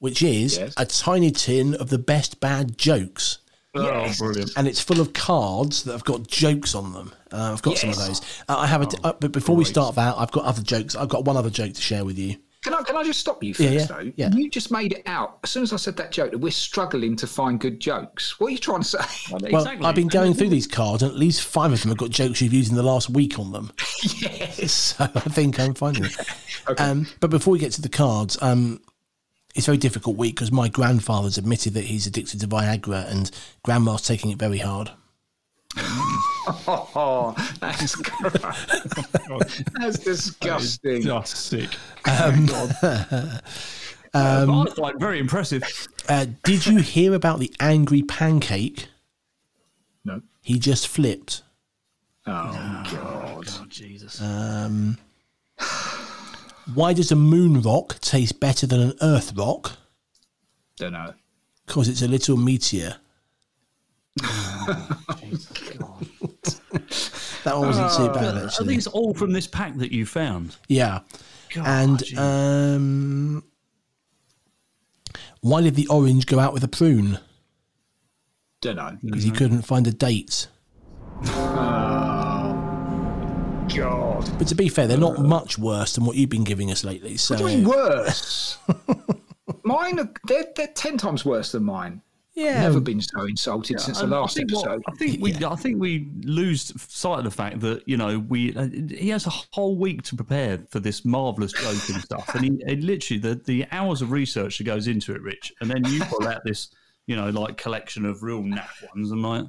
which 0.04 0.22
is 0.22 0.58
Yes. 0.58 0.74
a 0.76 0.86
tiny 0.86 1.32
tin 1.32 1.76
of 1.76 1.88
the 1.90 1.98
best 1.98 2.42
bad 2.42 2.78
jokes. 2.78 3.38
Oh, 3.74 4.12
brilliant. 4.20 4.52
And 4.58 4.68
it's 4.68 4.82
full 4.82 5.00
of 5.00 5.14
cards 5.14 5.84
that 5.84 5.94
have 5.94 6.04
got 6.04 6.28
jokes 6.28 6.76
on 6.76 6.92
them. 6.92 7.14
Uh, 7.32 7.54
I've 7.54 7.62
got 7.62 7.78
some 7.78 7.90
of 7.92 7.96
those. 7.96 8.20
Uh, 8.50 8.58
I 8.58 8.68
have 8.68 8.82
a, 8.82 8.88
uh, 9.06 9.14
but 9.18 9.32
before 9.32 9.56
we 9.56 9.64
start 9.64 9.96
that, 9.96 10.16
I've 10.18 10.32
got 10.34 10.44
other 10.44 10.62
jokes. 10.62 10.94
I've 10.98 11.08
got 11.08 11.24
one 11.24 11.38
other 11.38 11.50
joke 11.50 11.72
to 11.74 11.82
share 11.82 12.04
with 12.04 12.20
you. 12.20 12.36
Can 12.64 12.74
I, 12.74 12.82
can 12.84 12.96
I 12.98 13.04
just 13.04 13.20
stop 13.22 13.42
you 13.44 13.54
first, 13.54 13.70
Yeah, 13.70 13.72
yeah, 13.80 13.86
though? 13.86 14.12
yeah. 14.16 14.30
You 14.34 14.50
just 14.50 14.72
made 14.72 14.92
it 14.94 15.04
out. 15.06 15.40
As 15.44 15.50
soon 15.52 15.64
as 15.64 15.72
I 15.74 15.78
said 15.78 15.96
that 15.98 16.12
joke, 16.12 16.32
that 16.32 16.38
we're 16.38 16.52
struggling 16.52 17.16
to 17.18 17.28
find 17.28 17.60
good 17.60 17.80
jokes. 17.80 18.40
What 18.40 18.48
are 18.48 18.52
you 18.52 18.58
trying 18.58 18.82
to 18.84 18.88
say? 18.88 19.00
Well, 19.32 19.44
Exactly. 19.44 19.86
I've 19.86 19.96
been 19.96 20.08
going 20.08 20.34
through 20.34 20.50
these 20.50 20.68
cards, 20.68 21.02
and 21.02 21.12
at 21.12 21.18
least 21.18 21.44
five 21.44 21.72
of 21.74 21.82
them 21.82 21.90
have 21.92 21.98
got 21.98 22.10
jokes 22.10 22.42
you've 22.42 22.54
used 22.54 22.70
in 22.72 22.76
the 22.78 22.84
last 22.84 23.10
week 23.10 23.40
on 23.40 23.54
them. 23.54 23.72
yes. 24.20 24.60
So 24.98 25.04
I 25.16 25.20
think 25.30 25.60
I'm 25.60 25.74
finding 25.74 26.04
it. 26.06 26.16
Um, 26.78 27.08
but 27.20 27.30
before 27.30 27.52
we 27.52 27.60
get 27.60 27.74
to 27.74 27.82
the 27.82 27.90
cards, 27.90 28.38
um, 28.42 28.80
it's 29.56 29.68
a 29.68 29.72
very 29.72 29.78
difficult 29.78 30.18
week 30.18 30.36
because 30.36 30.52
my 30.52 30.68
grandfather's 30.68 31.38
admitted 31.38 31.74
that 31.76 31.86
he's 31.86 32.08
addicted 32.08 32.40
to 32.42 32.48
Viagra, 32.48 33.10
and 33.10 33.30
Grandma's 33.64 34.02
taking 34.02 34.32
it 34.32 34.38
very 34.38 34.60
hard. 34.60 34.92
Oh, 36.46 37.34
that's 37.62 37.96
gross. 37.96 39.64
that's 39.80 40.00
disgusting. 40.00 41.02
Just 41.02 41.38
sick. 41.38 41.70
Um, 42.06 42.50
I 44.14 44.66
find 44.76 45.00
very 45.00 45.20
impressive. 45.20 45.64
Uh, 46.10 46.26
did 46.44 46.66
you 46.66 46.80
hear 46.80 47.14
about 47.14 47.40
the 47.40 47.54
angry 47.62 48.02
pancake? 48.02 48.88
No. 50.04 50.22
He 50.42 50.60
just 50.60 50.86
flipped. 50.88 51.44
Oh, 52.26 52.84
God. 52.92 53.48
Oh 53.50 53.66
Jesus. 53.70 54.22
Why 56.74 56.94
does 56.94 57.12
a 57.12 57.16
moon 57.16 57.62
rock 57.62 58.00
taste 58.00 58.40
better 58.40 58.66
than 58.66 58.82
an 58.82 58.94
earth 59.02 59.34
rock? 59.36 59.78
Don't 60.78 60.94
know. 60.94 61.14
Because 61.66 61.88
it's 61.88 62.02
a 62.02 62.08
little 62.08 62.38
meteor. 62.38 62.98
that 67.44 67.56
one 67.58 67.68
wasn't 67.68 67.92
too 67.94 68.08
bad, 68.14 68.38
actually. 68.38 68.68
think 68.68 68.78
it's 68.78 68.88
all 68.88 69.14
from 69.14 69.32
this 69.32 69.48
pack 69.48 69.76
that 69.78 69.92
you 69.92 70.06
found. 70.06 70.56
Yeah. 70.68 71.00
and 71.56 72.02
um, 72.18 73.44
why 75.42 75.62
did 75.62 75.76
the 75.76 75.88
orange 75.88 76.26
go 76.26 76.40
out 76.40 76.54
with 76.54 76.64
a 76.64 76.68
prune? 76.68 77.20
Don't 78.62 78.78
know. 78.78 78.98
Because 79.04 79.24
he 79.24 79.32
couldn't 79.32 79.64
find 79.64 79.86
a 79.88 79.92
date. 79.92 80.48
God. 83.70 84.30
But 84.38 84.48
to 84.48 84.56
be 84.56 84.70
fair, 84.70 84.88
they're 84.88 84.98
not 84.98 85.20
much 85.20 85.58
worse 85.58 85.96
than 85.96 86.06
what 86.06 86.16
you've 86.16 86.30
been 86.30 86.44
giving 86.44 86.72
us 86.72 86.84
lately. 86.84 87.18
So 87.18 87.36
What 87.36 87.40
do 87.44 87.50
you 87.50 87.58
mean 87.60 87.68
worse? 87.68 88.58
Mine, 89.64 90.00
are, 90.00 90.12
they're, 90.28 90.46
they're 90.56 90.68
10 90.68 90.98
times 90.98 91.26
worse 91.26 91.52
than 91.54 91.64
mine. 91.64 92.02
Yeah. 92.36 92.62
Never 92.64 92.80
been 92.80 93.00
so 93.00 93.26
insulted 93.26 93.80
since 93.80 94.00
the 94.00 94.08
last 94.08 94.36
I 94.36 94.40
think 94.42 94.52
what- 94.54 94.66
episode. 94.66 94.84
I 94.88 94.96
think 94.96 95.22
we, 95.22 95.46
I 95.46 95.56
think 95.56 95.80
we 95.80 96.10
lose 96.24 96.74
sight 96.92 97.20
of 97.20 97.26
the 97.26 97.32
fact 97.32 97.60
that 97.60 97.84
you 97.88 97.96
know 97.96 98.18
we 98.18 98.56
uh, 98.56 98.68
he 98.90 99.10
has 99.10 99.28
a 99.28 99.30
whole 99.30 99.78
week 99.78 100.02
to 100.04 100.16
prepare 100.16 100.60
for 100.72 100.80
this 100.80 101.06
marvelous 101.06 101.52
joke 101.52 101.90
and 101.94 102.02
stuff, 102.02 102.34
and 102.34 102.44
he, 102.44 102.64
he 102.68 102.78
literally 102.78 103.20
the 103.20 103.36
the 103.36 103.68
hours 103.72 104.02
of 104.02 104.10
research 104.12 104.58
that 104.58 104.64
goes 104.64 104.88
into 104.88 105.14
it, 105.14 105.22
Rich, 105.22 105.54
and 105.62 105.70
then 105.70 105.84
you 105.86 106.04
pull 106.06 106.28
out 106.28 106.42
this 106.44 106.70
you 107.06 107.16
know 107.16 107.30
like 107.30 107.58
collection 107.58 108.04
of 108.04 108.24
real 108.24 108.42
nap 108.42 108.70
ones, 108.96 109.12
and 109.12 109.22
like 109.22 109.46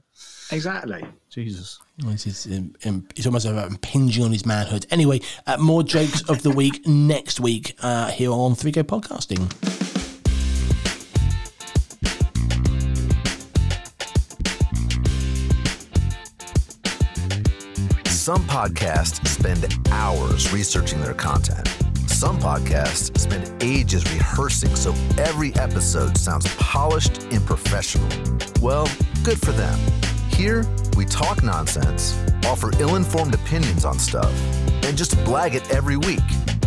Exactly. 0.51 1.05
Jesus. 1.31 1.81
It's, 1.99 2.27
it's, 2.27 2.47
um, 2.47 2.75
um, 2.85 3.09
it's 3.17 3.27
almost 3.27 3.47
like 3.47 3.71
impinging 3.71 4.25
on 4.25 4.33
his 4.33 4.45
manhood. 4.45 4.87
Anyway, 4.91 5.21
uh, 5.47 5.57
more 5.59 5.83
jokes 5.83 6.23
of 6.29 6.43
the 6.43 6.51
week 6.51 6.87
next 6.87 7.41
week 7.41 7.77
uh, 7.83 8.11
here 8.11 8.31
on 8.31 8.55
3Go 8.55 8.83
Podcasting. 8.83 9.51
Some 18.09 18.43
podcasts 18.45 19.27
spend 19.29 19.79
hours 19.91 20.51
researching 20.51 21.01
their 21.03 21.13
content. 21.13 21.69
Some 22.07 22.39
podcasts 22.39 23.19
spend 23.19 23.63
ages 23.63 24.03
rehearsing 24.15 24.75
so 24.77 24.95
every 25.19 25.55
episode 25.57 26.17
sounds 26.17 26.47
polished 26.57 27.25
and 27.25 27.45
professional. 27.45 28.09
Well, 28.63 28.89
good 29.25 29.39
for 29.39 29.53
them. 29.53 29.79
Here, 30.37 30.67
we 30.97 31.05
talk 31.05 31.45
nonsense, 31.45 32.21
offer 32.45 32.73
ill 32.81 32.97
informed 32.97 33.35
opinions 33.35 33.85
on 33.85 34.01
stuff, 34.01 34.33
and 34.85 34.99
just 34.99 35.17
blag 35.19 35.55
it 35.55 35.71
every 35.71 35.97
week. 35.97 36.19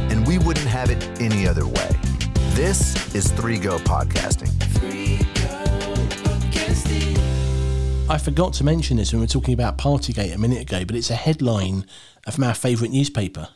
And 0.10 0.26
we 0.26 0.38
wouldn't 0.38 0.68
have 0.68 0.90
it 0.90 1.04
any 1.22 1.46
other 1.46 1.68
way. 1.68 1.90
This 2.52 3.14
is 3.14 3.30
3 3.34 3.60
Go 3.60 3.78
Podcasting. 3.80 4.54
I 8.10 8.18
forgot 8.18 8.54
to 8.54 8.64
mention 8.64 8.96
this 8.96 9.12
when 9.12 9.20
we 9.20 9.26
were 9.26 9.30
talking 9.30 9.54
about 9.54 9.78
Partygate 9.78 10.34
a 10.34 10.38
minute 10.38 10.62
ago, 10.62 10.86
but 10.86 10.96
it's 10.96 11.10
a 11.10 11.16
headline 11.16 11.86
from 12.32 12.46
our 12.46 12.54
favourite 12.54 12.94
newspaper. 12.94 13.50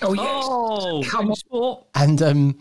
Oh, 0.00 0.14
yes. 0.14 0.44
Oh, 0.48 1.02
Come 1.06 1.34
on. 1.50 1.84
And 1.94 2.22
um, 2.22 2.58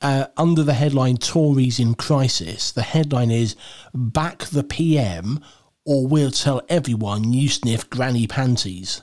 uh, 0.00 0.26
under 0.36 0.62
the 0.62 0.74
headline 0.74 1.16
Tories 1.16 1.80
in 1.80 1.96
Crisis, 1.96 2.70
the 2.70 2.82
headline 2.82 3.32
is 3.32 3.56
Back 3.92 4.44
the 4.44 4.62
PM 4.62 5.40
or 5.84 6.06
We'll 6.06 6.30
Tell 6.30 6.62
Everyone 6.68 7.32
You 7.32 7.48
Sniff 7.48 7.88
Granny 7.90 8.26
Panties. 8.26 9.02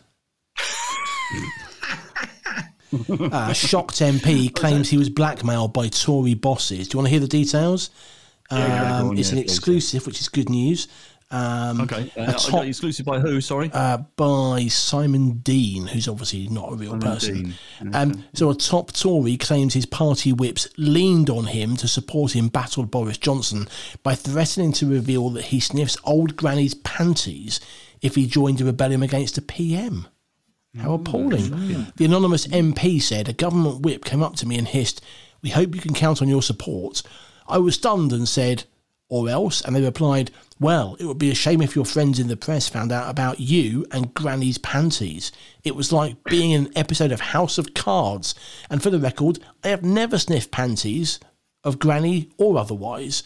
uh, 3.32 3.54
shocked 3.54 4.00
MP 4.00 4.54
claims 4.54 4.90
he 4.90 4.98
was 4.98 5.10
blackmailed 5.10 5.74
by 5.74 5.88
Tory 5.88 6.34
bosses. 6.34 6.88
Do 6.88 6.96
you 6.96 7.00
want 7.00 7.08
to 7.08 7.12
hear 7.12 7.20
the 7.20 7.28
details? 7.28 7.90
Yeah, 8.52 9.00
Um, 9.00 9.10
on, 9.12 9.18
it's 9.18 9.30
yeah, 9.32 9.38
an 9.38 9.44
exclusive, 9.44 10.06
which 10.06 10.20
is 10.20 10.28
good 10.28 10.50
news. 10.50 10.88
Um, 11.32 11.82
Okay, 11.82 12.12
uh, 12.18 12.34
top- 12.34 12.66
exclusive 12.66 13.06
by 13.06 13.20
who? 13.20 13.40
Sorry. 13.42 13.70
uh, 13.74 13.98
by 14.18 14.68
Simon 14.68 15.38
Dean, 15.40 15.88
who's 15.88 16.08
obviously 16.08 16.48
not 16.50 16.74
a 16.74 16.76
real 16.76 16.98
person. 16.98 17.54
Um, 17.94 18.24
so, 18.34 18.50
a 18.50 18.56
top 18.56 18.92
Tory 18.92 19.38
claims 19.38 19.74
his 19.74 19.86
party 19.86 20.34
whips 20.34 20.68
leaned 20.78 21.30
on 21.30 21.46
him 21.46 21.78
to 21.78 21.88
support 21.88 22.36
him 22.36 22.50
battle 22.50 22.84
Boris 22.86 23.18
Johnson 23.18 23.68
by 24.04 24.14
threatening 24.16 24.74
to 24.74 24.86
reveal 24.90 25.30
that 25.32 25.46
he 25.46 25.60
sniffs 25.62 25.98
old 26.04 26.36
granny's 26.36 26.74
panties 26.74 27.60
if 28.02 28.16
he 28.16 28.28
joined 28.28 28.60
a 28.60 28.66
rebellion 28.66 29.02
against 29.02 29.38
a 29.38 29.42
PM. 29.42 30.08
How 30.78 30.94
appalling. 30.94 31.88
The 31.98 32.06
anonymous 32.06 32.48
MP 32.48 33.02
said 33.02 33.28
a 33.30 33.34
government 33.34 33.82
whip 33.82 34.06
came 34.06 34.24
up 34.24 34.36
to 34.38 34.48
me 34.48 34.58
and 34.58 34.68
hissed, 34.68 35.02
We 35.42 35.50
hope 35.50 35.76
you 35.76 35.82
can 35.82 35.94
count 35.94 36.22
on 36.22 36.28
your 36.30 36.42
support. 36.42 37.02
I 37.48 37.58
was 37.58 37.76
stunned 37.76 38.14
and 38.14 38.28
said, 38.28 38.64
Or 39.12 39.28
else? 39.28 39.60
And 39.62 39.76
they 39.76 39.82
replied, 39.82 40.32
Well, 40.58 40.96
it 40.98 41.04
would 41.06 41.18
be 41.18 41.30
a 41.30 41.36
shame 41.36 41.62
if 41.62 41.76
your 41.76 41.84
friends 41.84 42.18
in 42.18 42.30
the 42.30 42.38
press 42.38 42.70
found 42.70 42.94
out 42.94 43.10
about 43.10 43.42
you 43.42 43.86
and 43.92 44.14
Granny's 44.14 44.58
panties. 44.58 45.34
It 45.66 45.76
was 45.76 45.92
like 45.92 46.24
being 46.24 46.52
in 46.52 46.68
an 46.68 46.72
episode 46.78 47.12
of 47.12 47.20
House 47.20 47.58
of 47.58 47.74
Cards. 47.74 48.34
And 48.70 48.82
for 48.82 48.90
the 48.90 49.00
record, 49.00 49.40
I 49.66 49.68
have 49.68 49.84
never 49.84 50.18
sniffed 50.18 50.50
panties 50.50 51.20
of 51.66 51.78
Granny 51.78 52.30
or 52.38 52.58
otherwise. 52.58 53.24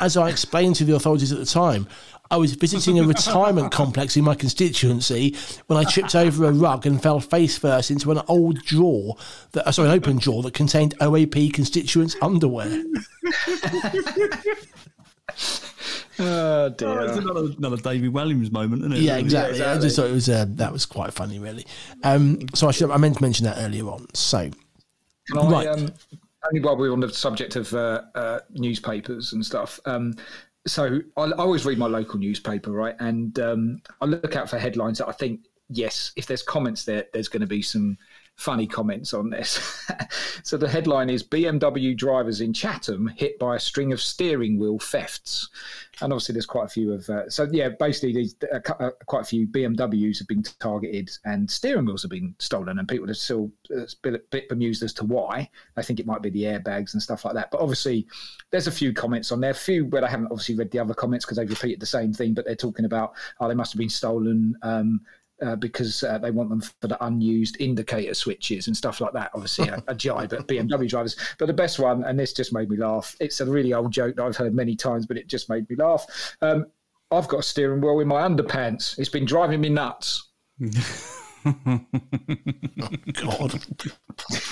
As 0.00 0.16
I 0.16 0.30
explained 0.30 0.76
to 0.76 0.84
the 0.84 0.94
authorities 0.94 1.32
at 1.32 1.38
the 1.38 1.44
time, 1.44 1.86
I 2.30 2.38
was 2.38 2.54
visiting 2.54 2.98
a 2.98 3.04
retirement 3.04 3.72
complex 3.72 4.16
in 4.16 4.24
my 4.24 4.34
constituency 4.34 5.36
when 5.66 5.78
I 5.78 5.84
tripped 5.84 6.14
over 6.14 6.46
a 6.46 6.52
rug 6.52 6.86
and 6.86 7.02
fell 7.02 7.20
face 7.20 7.58
first 7.58 7.90
into 7.90 8.10
an 8.10 8.22
old 8.26 8.62
drawer, 8.64 9.16
that, 9.52 9.68
uh, 9.68 9.72
sorry, 9.72 9.90
an 9.90 9.94
open 9.94 10.16
drawer 10.16 10.42
that 10.42 10.54
contained 10.54 10.94
OAP 10.98 11.52
constituents' 11.52 12.16
underwear. 12.22 12.84
Oh, 16.18 16.24
Oh, 16.64 16.68
dear. 16.70 17.00
it's 17.02 17.16
another, 17.18 17.48
another 17.58 17.76
David 17.76 18.10
Williams 18.14 18.50
moment, 18.50 18.80
isn't 18.82 18.92
it? 18.94 19.00
Yeah, 19.00 19.18
exactly. 19.18 19.62
I 19.62 19.78
just 19.78 19.96
thought 19.96 20.06
it 20.08 20.12
was 20.14 20.30
uh, 20.30 20.46
that 20.50 20.72
was 20.72 20.86
quite 20.86 21.12
funny, 21.12 21.38
really. 21.38 21.66
Um, 22.04 22.38
so 22.54 22.68
I 22.68 22.70
should 22.70 22.90
I 22.90 22.96
meant 22.96 23.16
to 23.16 23.22
mention 23.22 23.44
that 23.44 23.58
earlier 23.58 23.84
on. 23.90 24.06
So 24.14 24.48
Can 25.28 25.38
I, 25.38 25.50
Right. 25.50 25.66
um, 25.68 25.92
only 26.48 26.60
while 26.60 26.76
we're 26.76 26.92
on 26.92 27.00
the 27.00 27.12
subject 27.12 27.56
of 27.56 27.70
uh, 27.74 28.00
uh, 28.14 28.38
newspapers 28.52 29.34
and 29.34 29.44
stuff. 29.44 29.78
Um, 29.84 30.14
so 30.66 31.00
I, 31.18 31.22
I 31.22 31.32
always 31.32 31.66
read 31.66 31.76
my 31.76 31.86
local 31.86 32.18
newspaper, 32.18 32.70
right? 32.70 32.96
And 32.98 33.38
um, 33.38 33.82
I 34.00 34.06
look 34.06 34.36
out 34.36 34.48
for 34.48 34.58
headlines 34.58 34.96
that 34.98 35.08
I 35.08 35.12
think, 35.12 35.40
yes, 35.68 36.12
if 36.16 36.26
there's 36.26 36.42
comments 36.42 36.84
there, 36.86 37.04
there's 37.12 37.28
going 37.28 37.42
to 37.42 37.46
be 37.46 37.60
some 37.60 37.98
funny 38.36 38.66
comments 38.66 39.14
on 39.14 39.30
this. 39.30 39.88
so 40.42 40.56
the 40.56 40.68
headline 40.68 41.10
is 41.10 41.22
BMW 41.22 41.96
drivers 41.96 42.40
in 42.40 42.52
Chatham 42.52 43.08
hit 43.16 43.38
by 43.38 43.56
a 43.56 43.60
string 43.60 43.92
of 43.92 44.00
steering 44.00 44.58
wheel 44.58 44.78
thefts. 44.78 45.48
And 46.02 46.12
obviously, 46.12 46.34
there's 46.34 46.46
quite 46.46 46.66
a 46.66 46.68
few 46.68 46.92
of. 46.92 47.08
Uh, 47.08 47.28
so 47.30 47.48
yeah, 47.50 47.70
basically, 47.70 48.12
these 48.12 48.36
uh, 48.52 48.90
quite 49.06 49.22
a 49.22 49.24
few 49.24 49.46
BMWs 49.46 50.18
have 50.18 50.28
been 50.28 50.42
targeted, 50.60 51.10
and 51.24 51.50
steering 51.50 51.86
wheels 51.86 52.02
have 52.02 52.10
been 52.10 52.34
stolen, 52.38 52.78
and 52.78 52.86
people 52.86 53.08
are 53.08 53.14
still 53.14 53.50
uh, 53.74 53.84
a 54.04 54.18
bit, 54.30 54.48
bemused 54.50 54.82
as 54.82 54.92
to 54.92 55.04
why. 55.04 55.48
I 55.78 55.82
think 55.82 55.98
it 55.98 56.06
might 56.06 56.20
be 56.20 56.28
the 56.28 56.42
airbags 56.42 56.92
and 56.92 57.02
stuff 57.02 57.24
like 57.24 57.32
that. 57.34 57.50
But 57.50 57.62
obviously, 57.62 58.06
there's 58.50 58.66
a 58.66 58.72
few 58.72 58.92
comments 58.92 59.32
on 59.32 59.40
there. 59.40 59.52
A 59.52 59.54
few 59.54 59.86
where 59.86 60.04
I 60.04 60.10
haven't 60.10 60.26
obviously 60.26 60.56
read 60.56 60.70
the 60.70 60.80
other 60.80 60.94
comments 60.94 61.24
because 61.24 61.38
they've 61.38 61.48
repeated 61.48 61.80
the 61.80 61.86
same 61.86 62.12
thing, 62.12 62.34
but 62.34 62.44
they're 62.44 62.54
talking 62.54 62.84
about 62.84 63.14
oh, 63.40 63.48
they 63.48 63.54
must 63.54 63.72
have 63.72 63.78
been 63.78 63.88
stolen. 63.88 64.54
Um, 64.60 65.00
uh, 65.42 65.56
because 65.56 66.02
uh, 66.02 66.18
they 66.18 66.30
want 66.30 66.48
them 66.50 66.60
for 66.60 66.88
the 66.88 67.04
unused 67.04 67.56
indicator 67.60 68.14
switches 68.14 68.66
and 68.66 68.76
stuff 68.76 69.00
like 69.00 69.12
that. 69.12 69.30
Obviously, 69.34 69.68
a, 69.68 69.82
a 69.88 69.94
jibe 69.94 70.32
at 70.32 70.46
BMW 70.48 70.88
drivers. 70.88 71.16
But 71.38 71.46
the 71.46 71.52
best 71.52 71.78
one, 71.78 72.04
and 72.04 72.18
this 72.18 72.32
just 72.32 72.52
made 72.52 72.70
me 72.70 72.76
laugh. 72.76 73.14
It's 73.20 73.40
a 73.40 73.46
really 73.46 73.72
old 73.74 73.92
joke 73.92 74.16
that 74.16 74.22
I've 74.24 74.36
heard 74.36 74.54
many 74.54 74.76
times, 74.76 75.06
but 75.06 75.16
it 75.16 75.28
just 75.28 75.48
made 75.48 75.68
me 75.68 75.76
laugh. 75.76 76.06
Um, 76.42 76.66
I've 77.10 77.28
got 77.28 77.40
a 77.40 77.42
steering 77.42 77.80
wheel 77.80 78.00
in 78.00 78.08
my 78.08 78.22
underpants. 78.26 78.98
It's 78.98 79.08
been 79.08 79.24
driving 79.24 79.60
me 79.60 79.68
nuts. 79.68 80.30
oh, 81.46 81.80
God, 83.14 83.64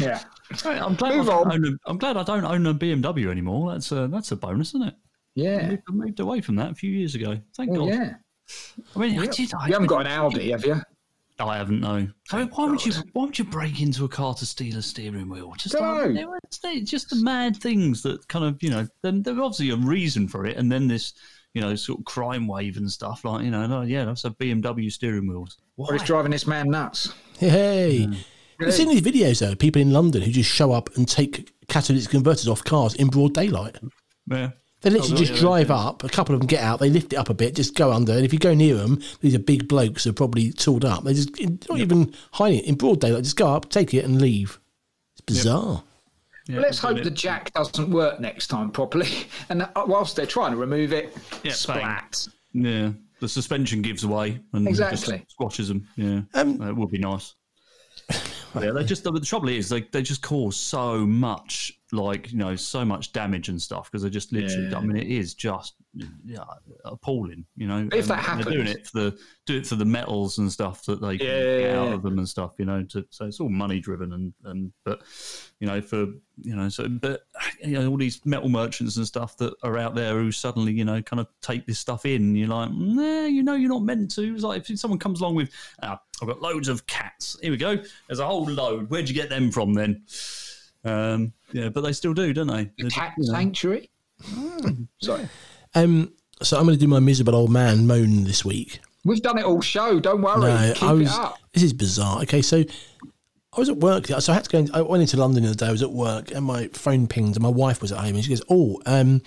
Yeah. 0.01 0.23
Right, 0.65 0.81
I'm 0.81 0.95
glad, 0.95 1.13
I 1.13 1.17
Move 1.17 1.27
don't 1.27 1.47
on. 1.47 1.53
own 1.53 1.65
a, 1.67 1.91
I'm 1.91 1.99
glad 1.99 2.17
I 2.17 2.23
don't 2.23 2.45
own 2.45 2.67
a 2.67 2.75
BMW 2.75 3.31
anymore. 3.31 3.73
That's 3.73 3.91
a 3.93 4.07
that's 4.09 4.31
a 4.33 4.37
bonus, 4.37 4.69
isn't 4.69 4.89
it? 4.89 4.95
Yeah. 5.35 5.77
I 5.89 5.93
moved 5.93 6.21
away 6.21 6.41
from 6.41 6.57
that 6.57 6.71
a 6.73 6.75
few 6.75 6.91
years 6.93 7.15
ago. 7.15 7.41
Thank 7.57 7.71
Well, 7.73 7.87
God. 7.87 7.95
yeah. 7.95 8.15
I 8.95 8.99
mean, 8.99 9.19
I 9.19 9.27
did. 9.27 9.53
I, 9.55 9.67
You 9.67 9.73
haven't 9.73 9.89
got 9.89 10.07
an 10.07 10.13
Audi, 10.13 10.51
have 10.51 10.65
you? 10.65 10.81
I 11.39 11.57
haven't. 11.57 11.81
No. 11.81 12.09
I 12.31 12.39
mean, 12.39 12.49
why 12.49 12.67
would 12.67 12.85
you? 12.85 12.93
Why 13.13 13.25
would 13.25 13.39
you 13.39 13.45
break 13.45 13.81
into 13.81 14.05
a 14.05 14.09
car 14.09 14.35
to 14.35 14.47
steal 14.47 14.77
a 14.77 14.83
steering 14.83 15.29
wheel? 15.29 15.53
Just 15.59 15.75
Dunno. 15.75 16.09
like, 16.09 16.41
it's, 16.45 16.61
it's 16.63 16.91
just 16.91 17.11
the 17.11 17.17
mad 17.17 17.57
things 17.57 18.03
that 18.03 18.27
kind 18.29 18.45
of 18.45 18.63
you 18.63 18.71
know. 18.71 18.87
Then 19.03 19.23
there's 19.23 19.39
obviously 19.39 19.71
a 19.71 19.77
reason 19.77 20.29
for 20.29 20.47
it, 20.47 20.57
and 20.57 20.71
then 20.71 20.87
this 20.87 21.15
you 21.53 21.61
know 21.61 21.75
sort 21.75 21.99
of 21.99 22.05
crime 22.05 22.47
wave 22.47 22.77
and 22.77 22.91
stuff 22.91 23.25
like 23.25 23.45
you 23.45 23.51
know. 23.51 23.67
no, 23.67 23.83
Yeah, 23.83 24.05
that's 24.05 24.25
a 24.25 24.31
BMW 24.31 24.93
steering 24.93 25.27
wheels. 25.27 25.59
Why? 25.75 25.89
Or 25.89 25.95
it's 25.97 26.05
driving 26.05 26.31
this 26.31 26.47
man 26.47 26.71
nuts. 26.71 27.13
hey. 27.39 28.09
I've 28.61 28.73
seen 28.73 28.89
these 28.89 29.03
videos 29.03 29.41
though, 29.41 29.57
people 29.57 29.83
in 29.83 29.91
London 29.91 30.23
who 30.23 30.31
just 30.31 30.49
show 30.49 30.71
up 30.71 30.95
and 30.97 31.09
take 31.09 31.53
catalytic 31.67 32.09
converters 32.09 32.47
off 32.47 32.63
cars 32.63 32.95
in 32.95 33.09
broad 33.09 33.35
daylight. 33.35 33.77
Yeah. 34.31 34.51
They 34.85 34.91
literally 34.91 35.15
Oh, 35.15 35.17
just 35.17 35.33
yeah, 35.33 35.39
drive 35.41 35.71
up. 35.71 36.05
A 36.05 36.09
couple 36.09 36.35
of 36.35 36.41
them 36.41 36.47
get 36.47 36.63
out. 36.63 36.79
They 36.79 36.91
lift 36.91 37.13
it 37.13 37.17
up 37.17 37.31
a 37.31 37.35
bit, 37.35 37.57
just 37.57 37.75
go 37.75 37.91
under. 37.93 38.13
And 38.13 38.25
if 38.25 38.33
you 38.33 38.39
go 38.39 38.55
near 38.55 38.75
them, 38.77 39.01
these 39.21 39.35
are 39.35 39.39
big 39.41 39.67
blokes 39.67 40.05
who 40.05 40.11
are 40.11 40.15
probably 40.15 40.53
tooled 40.53 40.85
up. 40.85 41.05
They 41.05 41.15
just 41.15 41.31
not 41.69 41.79
even 41.79 42.15
hiding 42.33 42.61
it 42.61 42.65
in 42.67 42.75
broad 42.77 43.01
daylight. 43.01 43.25
Just 43.25 43.37
go 43.37 43.49
up, 43.49 43.71
take 43.71 43.93
it, 43.95 44.05
and 44.05 44.21
leave. 44.21 44.61
It's 45.15 45.23
bizarre. 45.23 45.83
yeah 46.47 46.61
Let's 46.61 46.79
hope 46.79 46.91
brilliant. 46.97 47.05
the 47.11 47.17
jack 47.17 47.53
doesn't 47.55 47.91
work 47.91 48.21
next 48.21 48.49
time 48.49 48.71
properly. 48.71 49.09
And 49.49 49.63
uh, 49.63 49.69
whilst 49.87 50.17
they're 50.17 50.27
trying 50.27 50.53
to 50.53 50.59
remove 50.59 50.93
it, 50.93 51.17
Yeah, 51.43 51.55
bang. 51.67 52.03
Yeah, 52.53 52.91
the 53.21 53.29
suspension 53.29 53.83
gives 53.83 54.05
away 54.05 54.39
and 54.53 54.69
Exactly. 54.69 55.19
just 55.19 55.31
squashes 55.33 55.69
them. 55.69 55.89
Yeah, 55.97 56.21
Um, 56.35 56.61
Uh, 56.61 56.69
it 56.69 56.77
would 56.77 56.91
be 56.91 56.99
nice. 56.99 57.35
yeah, 58.61 58.71
they 58.73 58.85
just 58.85 59.03
the, 59.05 59.11
the 59.13 59.21
trouble 59.21 59.49
is 59.49 59.69
they 59.71 59.81
they 59.93 60.03
just 60.03 60.21
cause 60.21 60.57
so 60.57 60.99
much 61.07 61.73
like 61.93 62.33
you 62.33 62.39
know 62.39 62.57
so 62.57 62.85
much 62.85 63.13
damage 63.13 63.49
and 63.49 63.61
stuff 63.61 63.91
because 63.91 64.03
they're 64.03 64.11
just 64.11 64.33
literally. 64.33 64.71
Yeah. 64.71 64.79
I 64.79 64.81
mean, 64.81 64.97
it 64.97 65.07
is 65.07 65.35
just 65.35 65.75
yeah, 66.25 66.45
appalling. 66.85 67.45
You 67.57 67.69
know, 67.69 67.89
If 67.93 68.09
that 68.09 68.29
And 68.29 68.43
they're 68.43 68.53
doing 68.53 68.67
it 68.67 68.87
for 68.87 68.99
the 68.99 69.19
do 69.47 69.59
it 69.59 69.67
for 69.67 69.77
the 69.77 69.85
metals 69.85 70.39
and 70.39 70.51
stuff 70.51 70.85
that 70.87 71.01
they 71.01 71.13
Yeah, 71.13 71.59
get 71.59 71.77
out 71.77 71.93
of 71.93 72.03
them 72.03 72.19
and 72.19 72.29
stuff. 72.29 72.53
You 72.59 72.65
know, 72.65 72.83
to, 72.85 73.07
so 73.11 73.27
it's 73.27 73.41
all 73.41 73.49
money 73.49 73.81
driven 73.81 74.13
and 74.13 74.33
and 74.45 74.73
but 74.85 75.03
you 75.61 75.67
know 75.67 75.81
for 75.81 76.07
you 76.43 76.57
know 76.57 76.69
so 76.69 76.89
but 76.89 77.23
you 77.63 77.79
know 77.79 77.89
all 77.89 77.97
these 77.97 78.25
metal 78.25 78.49
merchants 78.49 78.97
and 78.97 79.07
stuff 79.07 79.37
that 79.37 79.55
are 79.63 79.79
out 79.79 79.95
there 79.95 80.15
who 80.15 80.33
suddenly 80.33 80.73
you 80.73 80.85
know 80.85 81.01
kind 81.03 81.21
of 81.21 81.29
take 81.43 81.67
this 81.67 81.79
stuff 81.79 82.07
in. 82.07 82.35
You're 82.35 82.49
like, 82.49 82.71
nah, 82.73 83.27
you 83.27 83.43
know, 83.43 83.55
you're 83.55 83.71
not 83.71 83.83
meant 83.83 84.11
to. 84.13 84.35
It's 84.35 84.43
like 84.43 84.69
if 84.69 84.79
someone 84.79 84.99
comes 84.99 85.21
along 85.21 85.37
with, 85.37 85.51
ah, 85.83 86.01
I've 86.21 86.29
got 86.29 86.43
loads 86.43 86.69
of 86.69 86.87
cats. 86.87 87.39
Here 87.41 87.51
we 87.51 87.57
go. 87.57 87.79
There's 88.09 88.21
a 88.21 88.27
whole 88.27 88.47
load. 88.47 88.91
Where'd 88.91 89.09
you 89.09 89.15
get 89.15 89.29
them 89.29 89.51
from 89.51 89.75
then? 89.75 90.03
Um, 90.85 91.33
yeah, 91.53 91.69
but 91.71 91.81
they 91.83 91.93
still 91.93 92.15
do, 92.15 92.33
don't 92.33 92.47
they? 92.47 92.71
The 92.79 92.91
cat 92.91 93.15
you 93.19 93.27
know. 93.27 93.33
sanctuary. 93.33 93.91
Sorry. 95.01 95.29
Um, 95.75 96.13
so 96.43 96.59
I'm 96.59 96.65
going 96.65 96.77
to 96.77 96.81
do 96.81 96.89
my 96.89 97.01
miserable 97.01 97.35
old 97.35 97.51
man 97.51 97.87
moan 97.87 98.25
this 98.25 98.45
week. 98.45 98.81
We've 99.05 99.23
done 99.23 99.39
it 99.39 99.45
all 99.45 99.61
show. 99.61 100.01
Don't 100.01 100.23
worry. 100.23 100.41
No, 100.41 100.73
Keep 100.75 100.83
I 100.83 100.93
was. 100.93 101.13
it 101.13 101.19
up. 101.19 101.39
This 101.53 101.63
is 101.63 101.73
bizarre. 101.73 102.23
Okay, 102.23 102.43
so 102.43 102.65
I 103.57 103.61
was 103.61 103.69
at 103.69 103.77
work, 103.77 104.07
so 104.07 104.33
I 104.33 104.35
had 104.35 104.45
to 104.45 104.51
go. 104.51 104.59
In, 104.59 104.75
I 104.75 104.83
went 104.83 105.03
into 105.03 105.17
London 105.17 105.43
the 105.43 105.51
other 105.51 105.57
day. 105.59 105.67
I 105.67 105.73
was 105.73 105.83
at 105.83 105.93
work, 105.93 106.31
and 106.31 106.45
my 106.45 106.69
phone 106.69 107.07
pinged, 107.07 107.37
and 107.37 107.43
my 107.43 107.49
wife 107.51 107.83
was 107.83 107.93
at 107.93 107.99
home, 107.99 108.15
and 108.15 108.25
she 108.25 108.31
goes, 108.31 108.43
"Oh, 108.49 108.81
um, 108.87 109.23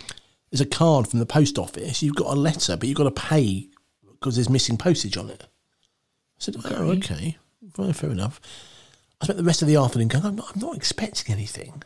there's 0.51 0.61
a 0.61 0.65
card 0.65 1.07
from 1.07 1.19
the 1.19 1.25
post 1.25 1.57
office. 1.59 2.01
You've 2.01 2.15
got 2.15 2.27
a 2.35 2.39
letter, 2.39 2.75
but 2.75 2.87
you've 2.89 2.97
got 2.97 3.03
to 3.03 3.11
pay 3.11 3.69
because 4.11 4.35
there's 4.35 4.49
missing 4.49 4.77
postage 4.77 5.15
on 5.17 5.29
it." 5.29 5.43
I 5.43 6.39
said, 6.39 6.55
"Oh, 6.65 6.91
okay, 6.91 7.37
well, 7.77 7.93
fair 7.93 8.09
enough." 8.09 8.41
I 9.21 9.25
spent 9.25 9.37
the 9.37 9.43
rest 9.43 9.61
of 9.61 9.67
the 9.67 9.75
afternoon 9.75 10.09
going, 10.09 10.25
"I'm 10.25 10.35
not, 10.35 10.51
I'm 10.53 10.61
not 10.61 10.75
expecting 10.75 11.33
anything." 11.33 11.83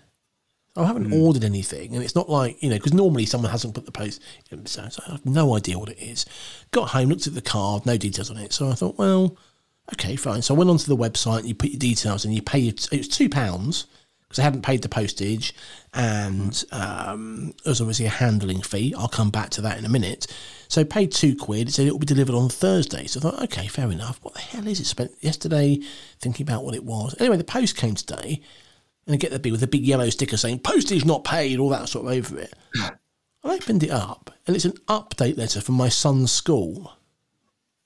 I 0.76 0.86
haven't 0.86 1.06
hmm. 1.06 1.14
ordered 1.14 1.44
anything, 1.44 1.94
and 1.94 2.04
it's 2.04 2.16
not 2.16 2.30
like 2.30 2.62
you 2.64 2.70
know 2.70 2.78
because 2.78 2.94
normally 2.94 3.26
someone 3.26 3.52
hasn't 3.52 3.76
put 3.76 3.86
the 3.86 3.92
post. 3.92 4.22
So, 4.66 4.88
so 4.90 5.04
I 5.08 5.12
have 5.12 5.26
no 5.26 5.56
idea 5.56 5.78
what 5.78 5.90
it 5.90 6.00
is. 6.00 6.26
Got 6.72 6.90
home, 6.90 7.10
looked 7.10 7.28
at 7.28 7.34
the 7.34 7.42
card, 7.42 7.86
no 7.86 7.98
details 7.98 8.30
on 8.30 8.38
it. 8.38 8.54
So 8.54 8.70
I 8.70 8.74
thought, 8.74 8.98
well, 8.98 9.38
okay, 9.94 10.16
fine. 10.16 10.42
So 10.42 10.56
I 10.56 10.58
went 10.58 10.70
onto 10.70 10.86
the 10.86 10.96
website, 10.96 11.40
and 11.40 11.48
you 11.48 11.56
put 11.56 11.72
your 11.72 11.80
details, 11.80 12.24
and 12.24 12.34
you 12.34 12.42
pay. 12.42 12.68
It 12.68 12.90
was 12.92 13.08
two 13.10 13.30
pounds 13.30 13.88
because 14.28 14.40
I 14.40 14.44
hadn't 14.44 14.62
paid 14.62 14.82
the 14.82 14.90
postage, 14.90 15.54
and 15.94 16.64
um, 16.72 17.54
there 17.64 17.72
was 17.72 17.82
obviously 17.82 18.06
a 18.06 18.10
handling 18.10 18.62
fee. 18.62 18.94
I'll 18.98 19.08
come 19.08 19.30
back 19.30 19.50
to 19.52 19.62
that 19.62 19.78
in 19.78 19.86
a 19.86 19.90
minute. 19.90 20.28
So 20.68 20.86
paid 20.86 21.12
two 21.12 21.36
quid. 21.36 21.68
It 21.68 21.72
said 21.74 21.88
it 21.88 21.92
will 21.92 22.00
be 22.00 22.06
delivered 22.06 22.36
on 22.36 22.48
Thursday. 22.48 23.08
So 23.08 23.20
I 23.20 23.24
thought, 23.24 23.44
okay, 23.44 23.68
fair 23.68 23.92
enough. 23.92 24.20
What 24.22 24.36
the 24.36 24.40
hell 24.40 24.68
is 24.68 24.80
it? 24.80 24.86
Spent 24.86 25.12
yesterday 25.20 25.80
thinking 26.20 26.48
about 26.48 26.64
what 26.64 26.76
it 26.76 26.86
was. 26.86 27.14
Anyway, 27.20 27.36
the 27.36 27.44
post 27.44 27.76
came 27.76 27.96
today 27.96 28.42
and 29.06 29.14
I 29.14 29.18
get 29.18 29.32
the 29.32 29.40
big 29.40 29.52
with 29.52 29.64
a 29.64 29.68
big 29.68 29.86
yellow 29.86 30.10
sticker 30.10 30.38
saying 30.38 30.60
postage 30.60 31.06
not 31.06 31.24
paid, 31.24 31.60
all 31.60 31.70
that 31.70 31.90
sort 31.90 32.06
of 32.06 32.14
over 32.14 32.40
it. 32.40 32.54
I 33.44 33.56
opened 33.56 33.84
it 33.84 33.90
up, 33.90 34.32
and 34.46 34.56
it's 34.56 34.66
an 34.66 34.78
update 34.88 35.36
letter 35.36 35.62
from 35.62 35.76
my 35.76 35.90
son's 35.90 36.32
school. 36.32 36.94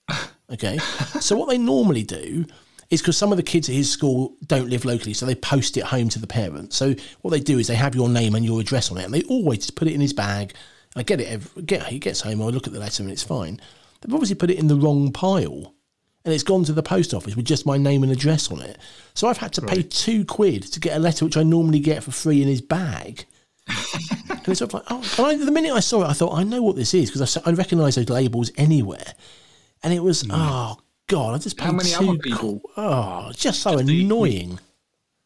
Okay, 0.48 0.78
so 1.20 1.36
what 1.36 1.50
they 1.50 1.58
normally 1.58 2.04
do 2.04 2.46
is 2.90 3.02
because 3.02 3.18
some 3.18 3.32
of 3.32 3.38
the 3.38 3.44
kids 3.44 3.68
at 3.70 3.76
his 3.76 3.92
school 3.92 4.36
don't 4.46 4.70
live 4.70 4.86
locally, 4.86 5.14
so 5.14 5.26
they 5.26 5.36
post 5.36 5.78
it 5.78 5.84
home 5.84 6.10
to 6.10 6.20
the 6.20 6.28
parents. 6.28 6.76
So 6.76 6.96
what 7.22 7.32
they 7.32 7.40
do 7.40 7.58
is 7.60 7.68
they 7.68 7.76
have 7.76 7.96
your 7.96 8.10
name 8.10 8.36
and 8.36 8.46
your 8.46 8.60
address 8.60 8.92
on 8.92 8.98
it, 8.98 9.06
and 9.06 9.14
they 9.14 9.24
always 9.24 9.60
just 9.60 9.76
put 9.76 9.88
it 9.88 9.94
in 9.94 10.02
his 10.02 10.14
bag. 10.14 10.54
I 10.96 11.04
get 11.04 11.20
it. 11.20 11.28
Every, 11.28 11.64
get 11.64 11.88
he 11.88 12.00
gets 12.00 12.22
home, 12.22 12.42
I 12.42 12.46
look 12.46 12.68
at 12.68 12.74
the 12.74 12.80
letter, 12.80 13.04
and 13.04 13.12
it's 13.12 13.24
fine. 13.24 13.60
They've 14.02 14.14
obviously 14.14 14.36
put 14.36 14.52
it 14.52 14.60
in 14.60 14.68
the 14.68 14.76
wrong 14.76 15.12
pile 15.12 15.74
and 16.26 16.34
it's 16.34 16.44
gone 16.44 16.64
to 16.64 16.74
the 16.74 16.84
post 16.84 17.14
office 17.14 17.36
with 17.36 17.46
just 17.46 17.68
my 17.68 17.78
name 17.78 18.02
and 18.02 18.12
address 18.12 18.52
on 18.52 18.60
it. 18.62 18.80
So 19.14 19.28
I've 19.28 19.38
had 19.38 19.54
to 19.54 19.62
pay 19.62 19.84
two 19.84 20.26
quid 20.26 20.64
to 20.74 20.80
get 20.80 20.98
a 20.98 21.00
letter 21.00 21.24
which 21.24 21.38
I 21.38 21.44
normally 21.44 21.80
get 21.80 22.04
for 22.04 22.12
free 22.12 22.42
in 22.42 22.48
his 22.48 22.62
bag. 22.62 23.26
and 23.68 24.48
it's 24.48 24.60
sort 24.60 24.74
of 24.74 24.74
like, 24.74 24.84
oh, 24.90 25.16
and 25.20 25.42
I, 25.42 25.46
the 25.46 25.52
minute 25.52 25.72
I 25.72 25.80
saw 25.80 26.02
it, 26.04 26.08
I 26.08 26.14
thought, 26.14 26.36
I 26.36 26.44
know 26.44 26.64
what 26.64 26.76
this 26.76 26.96
is 26.96 27.12
because 27.12 27.38
I 27.38 27.52
recognise 27.52 27.96
those 27.96 28.10
labels 28.10 28.52
anywhere. 28.58 29.14
And 29.84 29.94
it 29.94 30.02
was, 30.02 30.24
hmm. 30.24 30.32
oh, 30.34 30.80
God, 31.08 31.36
I 31.36 31.38
just 31.38 31.58
paid 31.58 31.66
How 31.66 31.72
many 31.72 31.90
two 31.90 32.10
other 32.10 32.18
people? 32.20 32.62
Oh, 32.78 33.32
just 33.36 33.62
so 33.62 33.78
the- 33.78 34.02
annoying. 34.04 34.60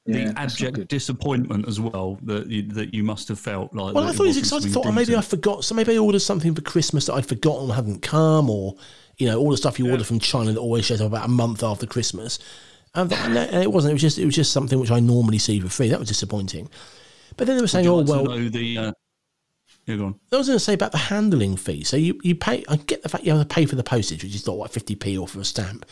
the 0.06 0.20
Yeah, 0.20 0.32
that's 0.34 0.62
abject 0.62 0.88
disappointment 0.90 1.68
as 1.68 1.80
well 1.80 2.18
that 2.24 2.48
you, 2.48 2.64
that 2.74 2.94
you 2.94 3.04
must 3.04 3.28
have 3.30 3.40
felt 3.40 3.74
like. 3.74 3.94
Well, 3.96 4.04
I 4.04 4.12
thought 4.12 4.24
it 4.26 4.28
was 4.28 4.38
wasn't 4.38 4.46
exciting. 4.46 4.70
I 4.70 4.74
thought 4.74 4.86
oh, 4.88 4.92
maybe 4.92 5.16
I 5.16 5.22
forgot. 5.22 5.64
So 5.64 5.76
maybe 5.76 5.94
I 5.94 5.98
ordered 5.98 6.20
something 6.20 6.54
for 6.56 6.62
Christmas 6.62 7.06
that 7.06 7.14
I'd 7.14 7.26
forgotten 7.26 7.70
hadn't 7.70 8.02
come, 8.02 8.50
or 8.50 8.76
you 9.18 9.28
know, 9.28 9.40
all 9.40 9.52
the 9.52 9.58
stuff 9.58 9.78
you 9.80 9.90
order 9.92 10.04
from 10.04 10.20
China 10.20 10.52
that 10.52 10.60
always 10.60 10.86
shows 10.86 11.02
up 11.02 11.08
about 11.08 11.26
a 11.26 11.30
month 11.30 11.64
after 11.64 11.86
Christmas. 11.86 12.40
And, 12.96 13.14
I- 13.14 13.44
and 13.46 13.64
it 13.64 13.72
wasn't. 13.72 13.92
It 13.92 13.96
was 13.96 14.02
just 14.02 14.18
it 14.18 14.26
was 14.26 14.36
just 14.36 14.52
something 14.52 14.80
which 14.80 14.92
I 14.92 15.00
normally 15.00 15.38
see 15.38 15.60
for 15.60 15.70
free. 15.70 15.90
That 15.90 16.00
was 16.00 16.08
disappointing. 16.08 16.70
But 17.38 17.48
then 17.48 17.56
they 17.58 17.62
were 17.62 17.68
saying, 17.68 17.86
Would 17.90 18.10
"Oh 18.10 18.14
like 18.14 18.52
to 18.52 18.76
well." 18.78 18.88
Uh, 18.88 18.92
yeah, 19.90 19.96
go 19.96 20.06
on. 20.06 20.20
I 20.32 20.38
was 20.38 20.48
going 20.48 20.60
to 20.60 20.64
say 20.64 20.74
about 20.74 20.92
the 20.92 21.00
handling 21.00 21.58
fee. 21.58 21.84
So 21.84 21.98
you, 21.98 22.20
you 22.24 22.36
pay. 22.36 22.64
I 22.70 22.76
get 22.76 23.02
the 23.02 23.10
fact 23.10 23.24
you 23.24 23.34
have 23.34 23.42
to 23.42 23.54
pay 23.54 23.66
for 23.66 23.76
the 23.76 23.84
postage, 23.84 24.24
which 24.24 24.36
is 24.36 24.46
not 24.46 24.58
like 24.58 24.72
fifty 24.72 24.96
p 24.96 25.18
or 25.18 25.28
for 25.28 25.40
a 25.40 25.46
stamp, 25.46 25.84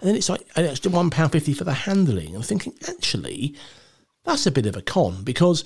and 0.00 0.08
then 0.08 0.14
it's 0.14 0.28
like 0.28 0.46
an 0.56 0.66
extra 0.66 0.90
one 0.90 1.08
pound 1.08 1.32
fifty 1.32 1.54
for 1.54 1.64
the 1.64 1.72
handling. 1.72 2.36
I'm 2.36 2.42
thinking 2.42 2.74
actually, 2.86 3.54
that's 4.24 4.46
a 4.46 4.50
bit 4.50 4.66
of 4.66 4.76
a 4.76 4.82
con 4.82 5.24
because 5.24 5.64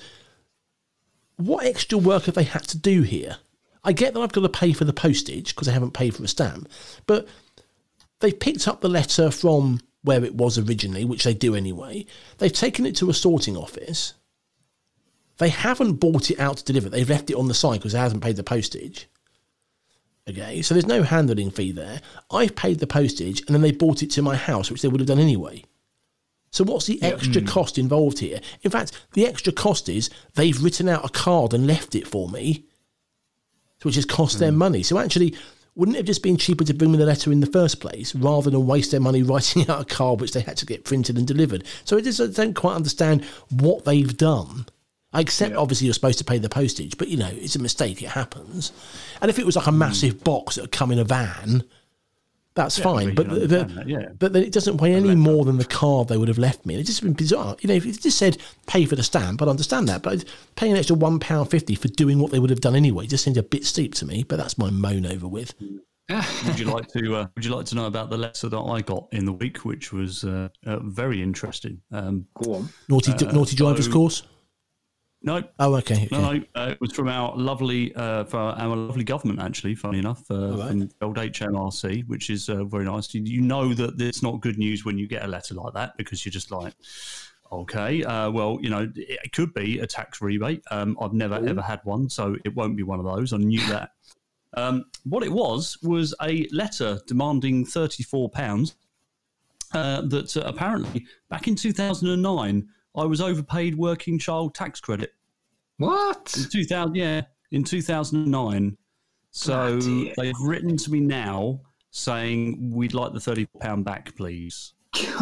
what 1.35 1.65
extra 1.65 1.97
work 1.97 2.23
have 2.23 2.35
they 2.35 2.43
had 2.43 2.63
to 2.69 2.77
do 2.77 3.01
here? 3.01 3.37
I 3.83 3.91
get 3.91 4.13
that 4.13 4.21
I've 4.21 4.31
got 4.31 4.41
to 4.41 4.49
pay 4.49 4.71
for 4.71 4.85
the 4.85 4.93
postage 4.93 5.53
because 5.53 5.67
I 5.67 5.73
haven't 5.73 5.93
paid 5.93 6.15
for 6.15 6.23
a 6.23 6.29
stamp, 6.29 6.69
but 7.05 7.27
they've 8.21 8.39
picked 8.39 8.69
up 8.69 8.79
the 8.79 8.89
letter 8.89 9.29
from 9.29 9.81
where 10.01 10.23
it 10.23 10.35
was 10.35 10.57
originally, 10.57 11.03
which 11.03 11.25
they 11.25 11.33
do 11.33 11.55
anyway. 11.55 12.05
They've 12.37 12.53
taken 12.53 12.85
it 12.85 12.95
to 12.97 13.09
a 13.09 13.13
sorting 13.13 13.57
office. 13.57 14.13
They 15.37 15.49
haven't 15.49 15.95
bought 15.95 16.31
it 16.31 16.39
out 16.39 16.57
to 16.57 16.63
deliver. 16.63 16.89
They've 16.89 17.09
left 17.09 17.29
it 17.29 17.35
on 17.35 17.47
the 17.47 17.53
side 17.53 17.79
because 17.79 17.93
they 17.93 17.99
hasn't 17.99 18.23
paid 18.23 18.37
the 18.37 18.43
postage. 18.43 19.07
Okay, 20.27 20.61
so 20.61 20.73
there's 20.73 20.87
no 20.87 21.03
handling 21.03 21.51
fee 21.51 21.71
there. 21.71 22.01
I've 22.31 22.55
paid 22.55 22.79
the 22.79 22.87
postage 22.87 23.41
and 23.41 23.49
then 23.49 23.61
they 23.61 23.71
bought 23.71 24.01
it 24.01 24.09
to 24.11 24.21
my 24.21 24.35
house, 24.35 24.71
which 24.71 24.81
they 24.81 24.87
would 24.87 25.01
have 25.01 25.07
done 25.07 25.19
anyway. 25.19 25.63
So 26.49 26.63
what's 26.63 26.85
the 26.85 27.03
extra 27.03 27.41
hmm. 27.41 27.47
cost 27.47 27.77
involved 27.77 28.19
here? 28.19 28.39
In 28.63 28.71
fact, 28.71 28.93
the 29.13 29.27
extra 29.27 29.51
cost 29.51 29.89
is 29.89 30.09
they've 30.35 30.63
written 30.63 30.87
out 30.87 31.05
a 31.05 31.09
card 31.09 31.53
and 31.53 31.67
left 31.67 31.95
it 31.95 32.07
for 32.07 32.29
me, 32.29 32.65
which 33.83 33.95
has 33.95 34.05
cost 34.05 34.39
them 34.39 34.53
hmm. 34.53 34.59
money. 34.59 34.81
So 34.81 34.97
actually, 34.97 35.35
wouldn't 35.75 35.97
it 35.97 35.99
have 35.99 36.05
just 36.07 36.23
been 36.23 36.37
cheaper 36.37 36.63
to 36.63 36.73
bring 36.73 36.93
me 36.93 36.97
the 36.97 37.05
letter 37.05 37.31
in 37.31 37.41
the 37.41 37.47
first 37.47 37.81
place 37.81 38.15
rather 38.15 38.49
than 38.49 38.65
waste 38.65 38.91
their 38.91 39.01
money 39.01 39.21
writing 39.23 39.69
out 39.69 39.81
a 39.81 39.85
card 39.85 40.21
which 40.21 40.31
they 40.31 40.39
had 40.39 40.57
to 40.57 40.65
get 40.65 40.85
printed 40.85 41.17
and 41.17 41.27
delivered? 41.27 41.65
So 41.83 41.97
I 41.97 42.01
just 42.01 42.21
I 42.21 42.27
don't 42.27 42.55
quite 42.55 42.75
understand 42.75 43.25
what 43.49 43.85
they've 43.85 44.15
done. 44.15 44.65
I 45.15 45.21
accept 45.21 45.55
obviously 45.55 45.85
you're 45.85 45.93
supposed 45.93 46.17
to 46.19 46.25
pay 46.25 46.37
the 46.39 46.49
postage, 46.49 46.97
but 46.97 47.07
you 47.07 47.15
know, 47.15 47.29
it's 47.31 47.55
a 47.55 47.59
mistake, 47.59 48.01
it 48.01 48.09
happens. 48.09 48.73
And 49.21 49.29
if 49.29 49.39
it 49.39 49.45
was 49.45 49.55
like 49.55 49.67
a 49.67 49.71
massive 49.71 50.23
box 50.25 50.55
that 50.55 50.63
had 50.63 50.71
come 50.73 50.91
in 50.91 50.99
a 50.99 51.05
van, 51.05 51.63
that's 52.53 52.77
fine. 52.77 53.15
But 53.15 53.27
can 53.27 53.39
the, 53.39 53.47
that, 53.47 53.87
yeah. 53.87 54.09
but 54.19 54.33
then 54.33 54.43
it 54.43 54.51
doesn't 54.51 54.77
weigh 54.77 54.93
any 54.93 55.15
more 55.15 55.45
than 55.45 55.57
the 55.57 55.65
card 55.79 56.09
they 56.09 56.17
would 56.17 56.27
have 56.27 56.37
left 56.37 56.65
me. 56.65 56.75
It's 56.75 56.89
just 56.89 57.01
been 57.01 57.13
bizarre. 57.13 57.55
You 57.61 57.69
know, 57.69 57.75
if 57.75 57.85
it 57.85 58.01
just 58.01 58.17
said 58.17 58.37
pay 58.67 58.85
for 58.85 58.97
the 58.97 59.03
stamp, 59.03 59.41
I'd 59.41 59.47
understand 59.47 59.87
that. 59.87 60.01
But 60.01 60.25
paying 60.57 60.73
an 60.73 60.77
extra 60.77 60.97
one 60.97 61.19
pound 61.19 61.49
fifty 61.49 61.75
for 61.75 61.87
doing 61.87 62.19
what 62.19 62.31
they 62.31 62.39
would 62.39 62.49
have 62.49 62.61
done 62.61 62.75
anyway 62.75 63.07
just 63.07 63.23
seems 63.23 63.37
a 63.37 63.43
bit 63.43 63.63
steep 63.65 63.93
to 63.95 64.05
me. 64.05 64.23
But 64.23 64.37
that's 64.37 64.57
my 64.57 64.69
moan 64.69 65.05
over 65.05 65.27
with. 65.27 65.53
Would 66.45 66.59
you 66.59 66.65
like 66.65 66.87
to? 66.89 67.15
Uh, 67.15 67.27
would 67.35 67.43
you 67.43 67.55
like 67.55 67.65
to 67.65 67.75
know 67.75 67.87
about 67.87 68.11
the 68.11 68.17
letter 68.17 68.47
that 68.47 68.59
I 68.59 68.81
got 68.81 69.07
in 69.11 69.25
the 69.25 69.33
week, 69.33 69.65
which 69.65 69.91
was 69.91 70.23
uh, 70.23 70.49
uh, 70.63 70.77
very 70.81 71.19
interesting? 71.19 71.81
Um, 71.91 72.27
Go 72.35 72.53
on. 72.53 72.69
Naughty 72.87 73.11
naughty 73.25 73.55
drivers 73.55 73.85
so- 73.85 73.91
course. 73.91 74.21
No, 75.25 75.43
Oh, 75.59 75.73
okay. 75.75 76.05
okay. 76.05 76.07
No, 76.11 76.33
no, 76.33 76.43
uh, 76.53 76.69
it 76.71 76.79
was 76.79 76.91
from 76.91 77.07
our 77.07 77.35
lovely, 77.35 77.93
uh, 77.95 78.25
from 78.25 78.53
our 78.59 78.75
lovely 78.75 79.03
government. 79.03 79.39
Actually, 79.39 79.73
funny 79.73 79.97
enough, 79.97 80.23
uh, 80.29 80.55
right. 80.55 80.67
from 80.69 80.79
the 80.79 80.91
old 81.01 81.17
HMRC, 81.17 82.07
which 82.07 82.29
is 82.29 82.47
uh, 82.47 82.63
very 82.63 82.85
nice. 82.85 83.11
You, 83.13 83.23
you 83.23 83.41
know 83.41 83.73
that 83.73 83.99
it's 83.99 84.21
not 84.21 84.39
good 84.41 84.59
news 84.59 84.85
when 84.85 84.99
you 84.99 85.07
get 85.07 85.25
a 85.25 85.27
letter 85.27 85.55
like 85.55 85.73
that 85.73 85.97
because 85.97 86.23
you're 86.23 86.31
just 86.31 86.51
like, 86.51 86.75
okay, 87.51 88.03
uh, 88.03 88.29
well, 88.29 88.59
you 88.61 88.69
know, 88.69 88.91
it 88.95 89.31
could 89.31 89.51
be 89.55 89.79
a 89.79 89.87
tax 89.87 90.21
rebate. 90.21 90.61
Um, 90.69 90.95
I've 91.01 91.13
never 91.13 91.35
ever 91.35 91.61
had 91.61 91.81
one, 91.83 92.07
so 92.07 92.37
it 92.45 92.55
won't 92.55 92.77
be 92.77 92.83
one 92.83 92.99
of 92.99 93.05
those. 93.05 93.33
I 93.33 93.37
knew 93.37 93.65
that. 93.67 93.91
Um, 94.53 94.85
what 95.03 95.23
it 95.23 95.31
was 95.31 95.77
was 95.81 96.13
a 96.21 96.47
letter 96.51 96.99
demanding 97.07 97.65
thirty-four 97.65 98.29
pounds. 98.29 98.75
Uh, 99.73 100.01
that 100.01 100.37
uh, 100.37 100.41
apparently 100.45 101.05
back 101.27 101.47
in 101.49 101.55
2009 101.55 102.69
I 102.95 103.03
was 103.03 103.19
overpaid 103.19 103.75
working 103.75 104.17
child 104.17 104.53
tax 104.55 104.79
credit. 104.79 105.14
What? 105.77 106.33
In 106.37 106.49
2000, 106.49 106.95
yeah, 106.95 107.21
in 107.51 107.63
2009. 107.63 108.77
So 109.31 109.79
Bloody 109.79 110.13
they've 110.17 110.33
written 110.41 110.77
to 110.77 110.91
me 110.91 111.01
now 111.01 111.59
saying 111.91 112.71
we'd 112.73 112.93
like 112.93 113.13
the 113.13 113.19
thirty 113.19 113.47
pound 113.59 113.83
back, 113.83 114.15
please. 114.15 114.73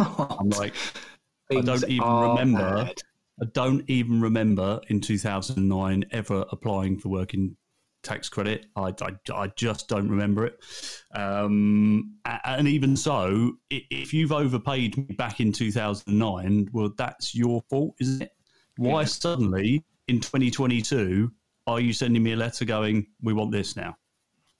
I'm 0.08 0.50
like, 0.50 0.74
I 1.50 1.60
don't 1.60 1.88
even 1.88 2.08
remember. 2.08 2.84
bad. 2.84 2.94
I 3.42 3.46
don't 3.52 3.82
even 3.88 4.20
remember 4.20 4.80
in 4.88 5.00
2009 5.00 6.04
ever 6.12 6.44
applying 6.52 7.00
for 7.00 7.08
working 7.08 7.56
tax 8.04 8.28
credit. 8.28 8.66
I, 8.76 8.94
I, 9.00 9.32
I 9.34 9.46
just 9.56 9.88
don't 9.88 10.08
remember 10.08 10.46
it. 10.46 10.60
Um, 11.12 12.14
and 12.44 12.68
even 12.68 12.96
so, 12.96 13.54
if 13.70 14.14
you've 14.14 14.30
overpaid 14.30 14.96
me 14.96 15.16
back 15.16 15.40
in 15.40 15.50
2009, 15.50 16.68
well, 16.72 16.92
that's 16.96 17.34
your 17.34 17.62
fault, 17.68 17.96
isn't 17.98 18.22
it? 18.22 18.32
Why 18.76 19.04
suddenly 19.04 19.84
in 20.08 20.20
2022 20.20 21.30
are 21.66 21.80
you 21.80 21.92
sending 21.92 22.22
me 22.22 22.32
a 22.32 22.36
letter 22.36 22.64
going, 22.64 23.06
we 23.22 23.32
want 23.32 23.50
this 23.50 23.74
now? 23.74 23.96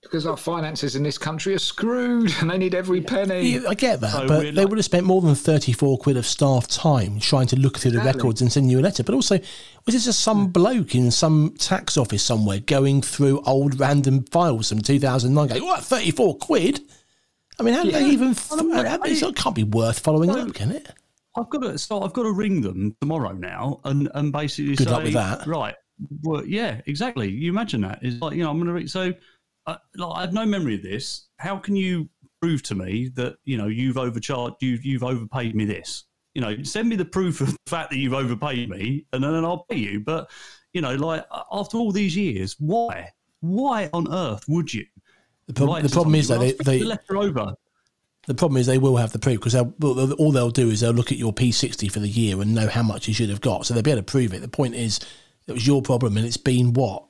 Because 0.03 0.26
our 0.26 0.36
finances 0.36 0.97
in 0.97 1.03
this 1.03 1.16
country 1.18 1.55
are 1.55 1.59
screwed 1.59 2.32
and 2.40 2.51
they 2.51 2.59
need 2.59 2.74
every 2.74 3.01
penny. 3.01 3.51
Yeah, 3.53 3.68
I 3.68 3.74
get 3.74 4.01
that, 4.01 4.12
So 4.12 4.26
but 4.26 4.38
we're 4.38 4.53
they 4.53 4.62
like- 4.62 4.68
would 4.68 4.78
have 4.78 4.84
spent 4.84 5.05
more 5.07 5.20
than 5.20 5.34
34 5.34 5.99
quid 5.99 6.16
of 6.16 6.26
staff 6.26 6.66
time 6.66 7.20
trying 7.20 7.47
to 7.49 7.57
look 7.57 7.78
through 7.78 7.92
the 7.92 7.99
Exactly. 7.99 8.20
records 8.20 8.40
and 8.40 8.53
send 8.53 8.70
you 8.70 8.80
a 8.80 8.82
letter. 8.82 9.03
But 9.03 9.14
also, 9.14 9.38
was 9.86 9.95
this 9.95 10.05
just 10.07 10.20
some 10.20 10.47
hmm. 10.47 10.53
bloke 10.53 10.95
in 10.95 11.11
some 11.11 11.55
tax 11.59 11.97
office 11.97 12.22
somewhere 12.22 12.61
going 12.61 13.03
through 13.03 13.42
old 13.47 13.78
random 13.80 14.24
files 14.30 14.70
from 14.70 14.80
2009 14.80 15.49
going, 15.49 15.62
what, 15.62 15.82
34 15.84 16.38
quid? 16.38 16.80
I 17.59 17.62
mean, 17.62 17.74
how 17.74 17.84
do 17.84 17.90
they 17.92 18.01
Yeah. 18.07 18.12
even. 18.12 18.30
F- 18.30 18.49
how- 18.51 18.99
it 19.05 19.36
can't 19.36 19.55
be 19.55 19.64
worth 19.64 19.99
following 20.01 20.30
up, 20.30 20.55
can 20.55 20.70
it? 20.70 20.88
I've 21.37 21.51
got 21.51 21.62
to 21.62 21.78
so 21.78 22.03
I've 22.03 22.12
got 22.12 22.22
to 22.22 22.32
ring 22.32 22.61
them 22.61 22.97
tomorrow 23.01 23.32
now 23.32 23.80
and 23.85 24.09
and 24.14 24.32
basically 24.32 24.76
Good 24.76 24.89
say, 24.89 24.93
luck 24.93 25.05
with 25.05 25.14
that. 25.14 25.47
Right. 25.47 25.74
Well, 26.22 26.45
yeah, 26.45 26.80
exactly. 26.87 27.30
You 27.30 27.51
imagine 27.51 27.80
that. 27.82 28.01
It's 28.03 28.20
like, 28.20 28.37
you 28.37 28.43
know, 28.43 28.51
I'm 28.51 28.57
going 28.57 28.66
to 28.66 28.72
ring. 28.72 28.87
So 28.89 29.12
uh, 29.66 29.76
like, 29.97 30.18
I 30.18 30.20
have 30.22 30.32
no 30.32 30.45
memory 30.45 30.74
of 30.74 30.82
this. 30.82 31.28
How 31.39 31.57
can 31.57 31.76
you 31.76 32.09
prove 32.43 32.62
to 32.64 32.74
me 32.74 33.11
that, 33.14 33.37
you 33.45 33.57
know, 33.57 33.68
you've 33.68 33.97
overcharged, 33.97 34.57
you've, 34.61 34.85
you've 34.85 35.05
overpaid 35.05 35.55
me 35.55 35.64
this? 35.64 36.05
You 36.35 36.43
know, 36.43 36.62
send 36.64 36.89
me 36.89 36.97
the 36.97 37.05
proof 37.05 37.41
of 37.41 37.53
the 37.53 37.57
fact 37.66 37.91
that 37.91 37.99
you've 37.99 38.12
overpaid 38.12 38.68
me 38.68 39.07
and 39.12 39.22
then 39.22 39.45
I'll 39.45 39.64
pay 39.70 39.76
you. 39.76 40.01
But, 40.01 40.30
you 40.72 40.80
know, 40.80 40.95
like 40.97 41.24
after 41.53 41.78
all 41.78 41.93
these 41.93 42.16
years, 42.16 42.57
why? 42.59 43.11
Why 43.41 43.89
on 43.93 44.12
earth 44.12 44.45
would 44.49 44.74
you? 44.74 44.87
The, 45.47 45.53
prob- 45.53 45.82
the 45.82 45.89
problem 45.89 46.16
is 46.16 46.28
that 46.28 46.41
they, 46.41 46.53
they 46.53 46.78
the 46.80 46.87
letter 46.87 47.16
over. 47.16 47.55
The 48.27 48.35
problem 48.35 48.59
is 48.59 48.66
they 48.66 48.79
will 48.79 48.97
have 48.97 49.12
the 49.12 49.18
proof 49.18 49.41
because 49.41 49.55
all 49.55 50.33
they'll 50.33 50.51
do 50.51 50.70
is 50.70 50.81
they'll 50.81 50.93
look 50.93 51.12
at 51.12 51.18
your 51.18 51.33
P60 51.33 51.91
for 51.91 52.01
the 52.01 52.09
year 52.09 52.41
and 52.41 52.55
know 52.55 52.68
how 52.68 52.83
much 52.83 53.09
you 53.09 53.14
should 53.14 53.29
have 53.31 53.41
got. 53.41 53.66
So 53.66 53.75
they'll 53.75 53.83
be 53.83 53.91
able 53.91 54.03
to 54.03 54.11
prove 54.11 54.33
it. 54.33 54.41
The 54.41 54.49
point 54.49 54.75
is, 54.75 55.01
it 55.47 55.53
was 55.53 55.66
your 55.66 55.83
problem 55.83 56.16
and 56.16 56.25
it's 56.27 56.37
been 56.37 56.72
what, 56.72 57.05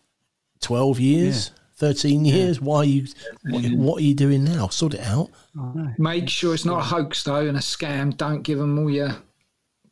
12 0.60 1.00
years? 1.00 1.50
13 1.76 2.24
years? 2.24 2.60
Why 2.60 2.76
are 2.78 2.84
you, 2.84 3.06
what, 3.44 3.64
what 3.72 3.98
are 3.98 4.04
you 4.04 4.14
doing 4.14 4.44
now? 4.44 4.68
Sort 4.68 4.94
it 4.94 5.00
out. 5.00 5.30
Make 5.98 6.28
sure 6.28 6.54
it's 6.54 6.64
not 6.64 6.80
a 6.80 6.84
hoax 6.84 7.24
though 7.24 7.46
and 7.46 7.56
a 7.56 7.60
scam. 7.60 8.16
Don't 8.16 8.42
give 8.42 8.58
them 8.58 8.78
all 8.78 8.90
your 8.90 9.16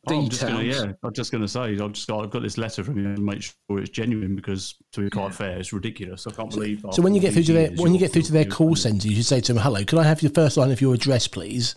Oh, 0.05 0.19
I'm 0.19 0.29
just 0.29 0.41
gonna, 0.41 0.63
yeah, 0.63 0.91
I'm 1.01 1.13
just 1.13 1.31
going 1.31 1.43
to 1.43 1.47
say, 1.47 1.77
I've 1.79 1.93
just 1.93 2.07
got, 2.07 2.25
I've 2.25 2.29
got 2.29 2.41
this 2.41 2.57
letter 2.57 2.83
from 2.83 2.97
you 2.97 3.15
to 3.15 3.21
make 3.21 3.41
sure 3.41 3.79
it's 3.79 3.89
genuine 3.89 4.35
because, 4.35 4.75
to 4.91 5.01
be 5.01 5.09
quite 5.09 5.33
fair, 5.33 5.57
it's 5.57 5.71
ridiculous. 5.71 6.27
I 6.27 6.31
can't 6.31 6.49
believe. 6.49 6.83
So 6.91 7.01
when 7.01 7.15
you 7.15 7.21
get 7.21 7.33
through 7.33 7.43
to 7.43 7.53
their 7.53 7.71
when 7.71 7.93
you 7.93 7.99
get 7.99 8.11
through 8.11 8.23
to 8.23 8.33
their 8.33 8.43
call 8.43 8.75
centre, 8.75 9.07
you 9.07 9.15
should 9.15 9.25
say 9.25 9.39
to 9.39 9.53
them, 9.53 9.63
"Hello, 9.63 9.85
can 9.85 9.99
I 9.99 10.03
have 10.03 10.21
your 10.21 10.31
first 10.31 10.57
line 10.57 10.71
of 10.71 10.81
your 10.81 10.93
address, 10.93 11.29
please?" 11.29 11.75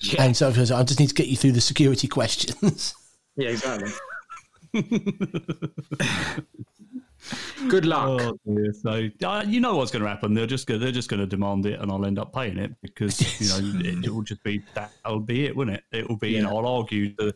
Yeah. 0.00 0.22
And 0.22 0.36
so 0.36 0.48
I 0.48 0.52
just 0.52 0.98
need 0.98 1.08
to 1.08 1.14
get 1.14 1.26
you 1.26 1.36
through 1.36 1.52
the 1.52 1.60
security 1.60 2.08
questions. 2.18 2.94
Yeah, 3.36 3.50
exactly. 3.50 3.92
Good 7.68 7.84
luck. 7.84 8.20
Oh 8.20 8.38
dear. 8.46 8.72
So 8.72 9.08
uh, 9.24 9.44
you 9.46 9.60
know 9.60 9.76
what's 9.76 9.90
going 9.90 10.02
to 10.02 10.08
happen? 10.08 10.34
They're 10.34 10.46
just 10.46 10.66
going, 10.66 10.80
they're 10.80 10.92
just 10.92 11.08
going 11.08 11.20
to 11.20 11.26
demand 11.26 11.66
it, 11.66 11.80
and 11.80 11.90
I'll 11.90 12.04
end 12.04 12.18
up 12.18 12.34
paying 12.34 12.58
it 12.58 12.72
because 12.82 13.20
you 13.40 13.48
know 13.48 13.80
it, 13.80 14.04
it 14.04 14.10
will 14.10 14.22
just 14.22 14.42
be 14.42 14.62
that'll 14.74 15.20
be 15.20 15.46
it, 15.46 15.56
won't 15.56 15.70
it? 15.70 15.84
It 15.92 16.08
will 16.08 16.16
be. 16.16 16.30
You 16.30 16.42
know, 16.42 16.56
I'll 16.56 16.66
argue 16.66 17.14
the 17.16 17.34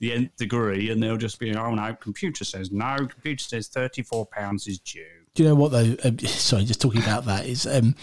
the 0.00 0.12
nth 0.12 0.36
degree, 0.36 0.90
and 0.90 1.02
they'll 1.02 1.16
just 1.16 1.38
be, 1.38 1.54
oh 1.54 1.74
no, 1.74 1.94
computer 1.94 2.44
says 2.44 2.70
no, 2.70 2.96
computer 2.96 3.42
says 3.42 3.68
thirty 3.68 4.02
four 4.02 4.26
pounds 4.26 4.66
is 4.66 4.78
due. 4.78 5.04
Do 5.34 5.42
you 5.42 5.48
know 5.48 5.54
what 5.54 5.72
though? 5.72 5.96
Um, 6.04 6.18
sorry, 6.20 6.64
just 6.64 6.80
talking 6.80 7.02
about 7.02 7.24
that 7.26 7.46
is 7.46 7.66
um, 7.66 7.94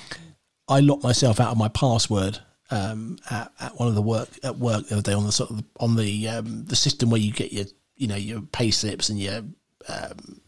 I 0.68 0.80
locked 0.80 1.04
myself 1.04 1.40
out 1.40 1.52
of 1.52 1.58
my 1.58 1.70
password 1.70 2.40
um, 2.72 3.18
at, 3.30 3.52
at 3.60 3.78
one 3.78 3.88
of 3.88 3.96
the 3.96 4.02
work 4.02 4.30
at 4.44 4.58
work 4.58 4.88
the 4.88 4.96
other 4.96 5.02
day 5.02 5.14
on 5.14 5.26
the 5.26 5.32
sort 5.32 5.52
of 5.52 5.64
on 5.80 5.96
the 5.96 6.28
um, 6.28 6.66
the 6.66 6.76
system 6.76 7.10
where 7.10 7.22
you 7.22 7.32
get 7.32 7.52
your 7.52 7.66
you 7.96 8.08
know 8.08 8.16
your 8.16 8.42
pay 8.42 8.72
slips 8.72 9.10
and 9.10 9.20
your 9.20 9.44
um, 9.88 10.42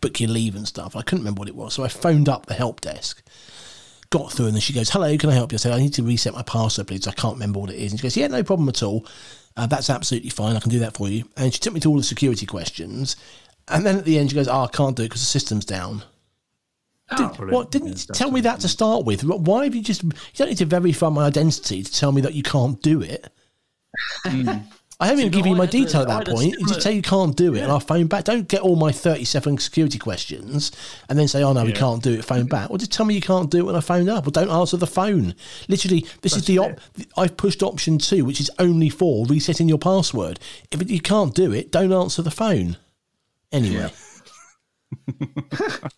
book 0.00 0.20
your 0.20 0.30
leave 0.30 0.54
and 0.54 0.66
stuff. 0.66 0.96
I 0.96 1.02
couldn't 1.02 1.20
remember 1.20 1.40
what 1.40 1.48
it 1.48 1.56
was, 1.56 1.74
so 1.74 1.84
I 1.84 1.88
phoned 1.88 2.28
up 2.28 2.46
the 2.46 2.54
help 2.54 2.80
desk. 2.80 3.22
Got 4.10 4.32
through 4.32 4.46
and 4.46 4.54
then 4.54 4.60
she 4.60 4.74
goes, 4.74 4.90
"Hello, 4.90 5.16
can 5.16 5.30
I 5.30 5.34
help 5.34 5.52
you?" 5.52 5.56
I 5.56 5.58
said, 5.58 5.72
"I 5.72 5.78
need 5.78 5.94
to 5.94 6.02
reset 6.02 6.34
my 6.34 6.42
password, 6.42 6.88
please. 6.88 7.06
I 7.06 7.12
can't 7.12 7.34
remember 7.34 7.60
what 7.60 7.70
it 7.70 7.76
is." 7.76 7.92
And 7.92 7.98
she 7.98 8.02
goes, 8.02 8.16
"Yeah, 8.16 8.26
no 8.26 8.42
problem 8.42 8.68
at 8.68 8.82
all. 8.82 9.06
Uh, 9.56 9.66
that's 9.66 9.88
absolutely 9.88 10.30
fine. 10.30 10.54
I 10.56 10.60
can 10.60 10.70
do 10.70 10.80
that 10.80 10.96
for 10.96 11.08
you." 11.08 11.24
And 11.36 11.52
she 11.52 11.60
took 11.60 11.72
me 11.72 11.80
to 11.80 11.88
all 11.88 11.96
the 11.96 12.02
security 12.02 12.44
questions, 12.44 13.16
and 13.68 13.86
then 13.86 13.96
at 13.96 14.04
the 14.04 14.18
end 14.18 14.30
she 14.30 14.34
goes, 14.36 14.48
"Oh, 14.48 14.64
I 14.64 14.66
can't 14.68 14.96
do 14.96 15.02
it 15.04 15.06
because 15.06 15.22
the 15.22 15.26
system's 15.26 15.64
down." 15.64 16.02
What 17.52 17.70
didn't 17.70 17.88
you 17.88 17.94
tell 18.14 18.30
me 18.30 18.40
that 18.42 18.60
to 18.60 18.68
start 18.68 19.04
with? 19.04 19.24
Why 19.24 19.64
have 19.64 19.74
you 19.74 19.82
just? 19.82 20.02
You 20.02 20.12
don't 20.36 20.48
need 20.48 20.58
to 20.58 20.66
verify 20.66 21.08
my 21.08 21.26
identity 21.26 21.82
to 21.82 21.92
tell 21.92 22.12
me 22.12 22.20
that 22.22 22.34
you 22.34 22.42
can't 22.42 22.80
do 22.82 23.02
it. 23.02 23.30
I 25.02 25.06
haven't 25.06 25.20
even 25.22 25.32
no, 25.32 25.36
given 25.36 25.52
you 25.52 25.58
my 25.58 25.66
detail 25.66 26.02
at 26.02 26.08
that 26.08 26.28
point. 26.28 26.54
You 26.60 26.66
just 26.68 26.82
say 26.82 26.92
you 26.92 27.02
can't 27.02 27.36
do 27.36 27.56
it, 27.56 27.60
and 27.60 27.72
I'll 27.72 27.80
phone 27.80 28.06
back. 28.06 28.22
Don't 28.22 28.46
get 28.46 28.60
all 28.60 28.76
my 28.76 28.92
thirty-seven 28.92 29.58
security 29.58 29.98
questions 29.98 30.70
and 31.08 31.18
then 31.18 31.26
say, 31.26 31.42
"Oh 31.42 31.52
no, 31.52 31.64
we 31.64 31.72
can't 31.72 32.00
do 32.00 32.12
it." 32.12 32.24
Phone 32.24 32.46
back. 32.46 32.70
Or 32.70 32.78
just 32.78 32.92
tell 32.92 33.04
me 33.04 33.14
you 33.14 33.20
can't 33.20 33.50
do 33.50 33.58
it 33.58 33.62
when 33.64 33.74
I 33.74 33.80
phone 33.80 34.08
up, 34.08 34.28
or 34.28 34.30
don't 34.30 34.48
answer 34.48 34.76
the 34.76 34.86
phone. 34.86 35.34
Literally, 35.66 36.06
this 36.20 36.36
is 36.36 36.44
the 36.44 36.60
op- 36.60 36.80
I've 37.16 37.36
pushed 37.36 37.64
option 37.64 37.98
two, 37.98 38.24
which 38.24 38.40
is 38.40 38.48
only 38.60 38.88
for 38.88 39.26
resetting 39.26 39.68
your 39.68 39.78
password. 39.78 40.38
If 40.70 40.88
you 40.88 41.00
can't 41.00 41.34
do 41.34 41.52
it, 41.52 41.72
don't 41.72 41.92
answer 41.92 42.22
the 42.22 42.30
phone. 42.30 42.76
Anyway. 43.50 43.92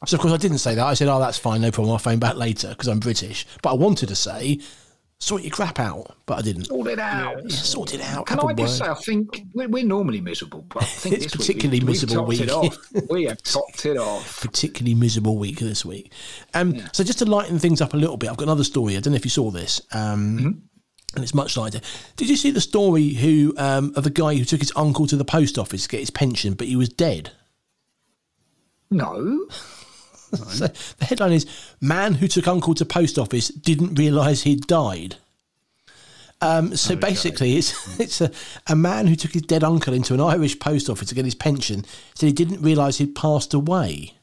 so 0.07 0.17
of 0.17 0.21
course 0.21 0.33
I 0.33 0.39
didn't 0.39 0.59
say 0.59 0.75
that. 0.77 0.87
I 0.87 0.95
said, 0.95 1.09
"Oh, 1.09 1.21
that's 1.21 1.37
fine, 1.37 1.61
no 1.61 1.71
problem. 1.71 1.93
I'll 1.93 1.99
phone 1.99 2.21
back 2.21 2.37
later 2.37 2.71
because 2.71 2.89
I'm 2.89 3.01
British." 3.01 3.47
But 3.61 3.73
I 3.73 3.75
wanted 3.75 4.09
to 4.09 4.17
say, 4.17 4.61
"Sort 5.25 5.43
your 5.43 5.51
crap 5.51 5.79
out," 5.81 6.17
but 6.27 6.39
I 6.39 6.43
didn't. 6.43 6.67
Sort 6.67 6.87
it 6.89 6.99
out. 6.99 7.43
Yeah, 7.43 7.49
sort 7.57 7.95
it 7.95 8.01
out. 8.03 8.27
Can 8.27 8.39
have 8.39 8.45
a 8.47 8.49
I 8.49 8.55
just 8.55 8.81
word. 8.81 8.87
say, 8.87 8.91
I 8.91 8.95
think 8.95 9.43
we're, 9.55 9.69
we're 9.69 9.85
normally 9.85 10.21
miserable, 10.21 10.63
but 10.69 10.83
I 10.83 10.87
think 11.03 11.15
It's 11.17 11.25
this 11.25 11.37
particularly 11.37 11.81
week, 11.81 11.89
miserable 11.89 12.27
we've 12.27 12.47
topped 12.47 12.79
week. 12.93 13.05
We 13.11 13.25
have 13.25 13.43
topped 13.43 13.87
it 13.87 13.97
off. 13.97 14.41
particularly 14.43 14.95
miserable 14.95 15.39
week 15.39 15.59
this 15.61 15.85
week. 15.85 16.13
Um, 16.53 16.77
So 16.93 17.03
just 17.05 17.19
to 17.21 17.25
lighten 17.25 17.59
things 17.59 17.81
up 17.81 17.95
a 17.95 17.97
little 17.97 18.17
bit, 18.17 18.29
I've 18.31 18.37
got 18.37 18.45
another 18.45 18.65
story. 18.65 18.97
I 18.97 19.01
don't 19.01 19.13
know 19.13 19.17
if 19.17 19.25
you 19.25 19.31
saw 19.31 19.51
this. 19.51 19.81
Um, 19.93 20.63
And 21.15 21.23
it's 21.23 21.35
much 21.35 21.57
lighter. 21.57 21.81
Did 22.17 22.29
you 22.29 22.37
see 22.37 22.51
the 22.51 22.61
story 22.61 23.11
who 23.11 23.55
um, 23.57 23.93
of 23.97 24.03
the 24.05 24.11
guy 24.11 24.35
who 24.35 24.45
took 24.45 24.61
his 24.61 24.73
uncle 24.77 25.07
to 25.07 25.17
the 25.17 25.25
post 25.25 25.59
office 25.59 25.85
to 25.85 25.89
get 25.89 26.01
his 26.01 26.11
pension, 26.11 26.55
but 26.55 26.67
he 26.67 26.77
was 26.77 26.89
dead? 26.89 27.31
No. 28.91 29.47
So 30.51 30.67
the 30.99 31.05
headline 31.05 31.33
is 31.33 31.47
"Man 31.81 32.15
who 32.15 32.29
took 32.29 32.47
uncle 32.49 32.75
to 32.75 32.85
post 32.85 33.19
office 33.19 33.49
didn't 33.49 33.95
realise 33.95 34.43
he'd 34.43 34.67
died." 34.67 35.17
Um, 36.41 36.77
so 36.77 36.95
basically, 36.97 37.57
it's 37.57 37.99
it's 38.01 38.21
a, 38.21 38.31
a 38.67 38.77
man 38.77 39.07
who 39.07 39.17
took 39.17 39.33
his 39.33 39.43
dead 39.43 39.65
uncle 39.65 39.95
into 39.95 40.15
an 40.15 40.21
Irish 40.21 40.59
post 40.59 40.91
office 40.91 41.09
to 41.09 41.15
get 41.15 41.25
his 41.25 41.35
pension. 41.35 41.85
Said 42.15 42.27
he 42.27 42.33
didn't 42.33 42.63
realise 42.63 42.99
he'd 42.99 43.15
passed 43.15 43.55
away. 43.55 44.15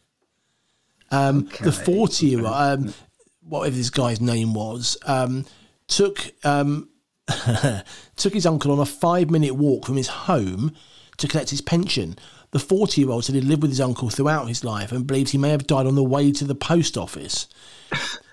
Um, 1.10 1.50
The 1.62 1.72
forty 1.72 2.28
year 2.28 2.40
old, 2.40 2.54
um, 2.54 2.94
whatever 3.42 3.76
this 3.76 3.90
guy's 3.90 4.22
name 4.22 4.54
was, 4.54 4.98
um, 5.06 5.46
took 5.88 6.32
um, 6.44 6.90
took 8.16 8.34
his 8.34 8.46
uncle 8.46 8.72
on 8.72 8.80
a 8.80 8.86
five 8.86 9.30
minute 9.30 9.56
walk 9.56 9.86
from 9.86 9.98
his 9.98 10.08
home 10.08 10.74
to 11.18 11.28
collect 11.28 11.50
his 11.50 11.62
pension. 11.62 12.18
The 12.52 12.60
40 12.60 13.02
year 13.02 13.10
old 13.10 13.26
said 13.26 13.36
he'd 13.36 13.46
lived 13.46 13.62
with 13.62 13.72
his 13.72 13.82
uncle 13.82 14.10
throughout 14.10 14.48
his 14.48 14.64
life 14.64 14.92
and 14.92 15.08
believes 15.08 15.32
he 15.32 15.38
may 15.38 15.50
have 15.50 15.68
died 15.68 15.88
on 15.88 15.96
the 15.96 16.04
way 16.04 16.32
to 16.34 16.46
the 16.46 16.56
post 16.56 16.98
office. 16.98 17.48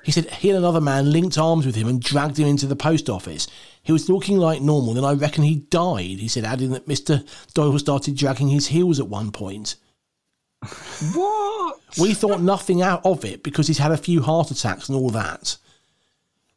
He 0.02 0.12
said 0.12 0.30
he 0.30 0.50
and 0.50 0.58
another 0.58 0.80
man 0.80 1.12
linked 1.12 1.38
arms 1.38 1.66
with 1.66 1.74
him 1.74 1.86
and 1.86 2.00
dragged 2.00 2.38
him 2.38 2.48
into 2.48 2.66
the 2.66 2.76
post 2.76 3.08
office. 3.08 3.46
He 3.82 3.92
was 3.92 4.08
looking 4.08 4.38
like 4.38 4.60
normal, 4.60 4.94
then 4.94 5.04
I 5.04 5.12
reckon 5.12 5.44
he 5.44 5.56
died, 5.56 6.18
he 6.18 6.28
said, 6.28 6.44
adding 6.44 6.70
that 6.72 6.88
Mr. 6.88 7.26
Doyle 7.54 7.78
started 7.78 8.16
dragging 8.16 8.48
his 8.48 8.68
heels 8.68 8.98
at 8.98 9.08
one 9.08 9.30
point. 9.30 9.76
What? 11.14 11.78
We 12.00 12.14
thought 12.14 12.40
nothing 12.40 12.82
out 12.82 13.04
of 13.04 13.24
it 13.24 13.42
because 13.42 13.68
he's 13.68 13.78
had 13.78 13.92
a 13.92 13.96
few 13.96 14.22
heart 14.22 14.50
attacks 14.50 14.88
and 14.88 14.96
all 14.96 15.10
that. 15.10 15.56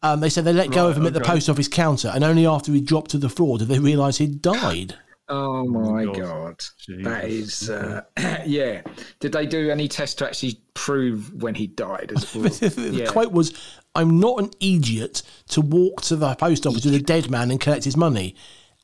Um, 0.04 0.20
they 0.20 0.30
said 0.30 0.46
they 0.46 0.54
let 0.54 0.72
go 0.72 0.86
Right, 0.86 0.92
of 0.92 0.98
him 0.98 1.06
at 1.06 1.14
the 1.14 1.22
post 1.22 1.48
office 1.48 1.68
counter, 1.68 2.12
and 2.14 2.24
only 2.24 2.48
after 2.48 2.72
he 2.72 2.82
dropped 2.82 3.12
to 3.12 3.20
the 3.20 3.30
floor 3.30 3.60
did 3.60 3.68
they 3.68 3.78
realise 3.78 4.18
he'd 4.18 4.42
died. 4.42 4.96
Oh 5.34 5.66
my 5.66 6.04
God. 6.06 6.16
god. 6.18 6.64
That 7.04 7.26
is, 7.26 7.70
uh, 7.70 8.02
yeah. 8.46 8.82
Did 9.22 9.32
they 9.32 9.46
do 9.46 9.70
any 9.70 9.88
tests 9.88 10.16
to 10.16 10.26
actually 10.26 10.62
prove 10.74 11.34
when 11.42 11.56
he 11.56 11.68
died? 11.68 12.12
As 12.14 12.36
well? 12.36 12.44
the 12.44 12.90
yeah. 12.92 13.06
quote 13.06 13.32
was, 13.32 13.54
"I'm 13.96 14.20
not 14.20 14.40
an 14.40 14.52
idiot 14.60 15.22
to 15.50 15.62
walk 15.62 16.02
to 16.04 16.18
the 16.18 16.36
post 16.36 16.68
office 16.68 16.84
with 16.84 16.96
a 16.96 17.00
dead 17.00 17.32
man 17.32 17.50
and 17.50 17.62
collect 17.62 17.86
his 17.86 17.96
money. 17.96 18.36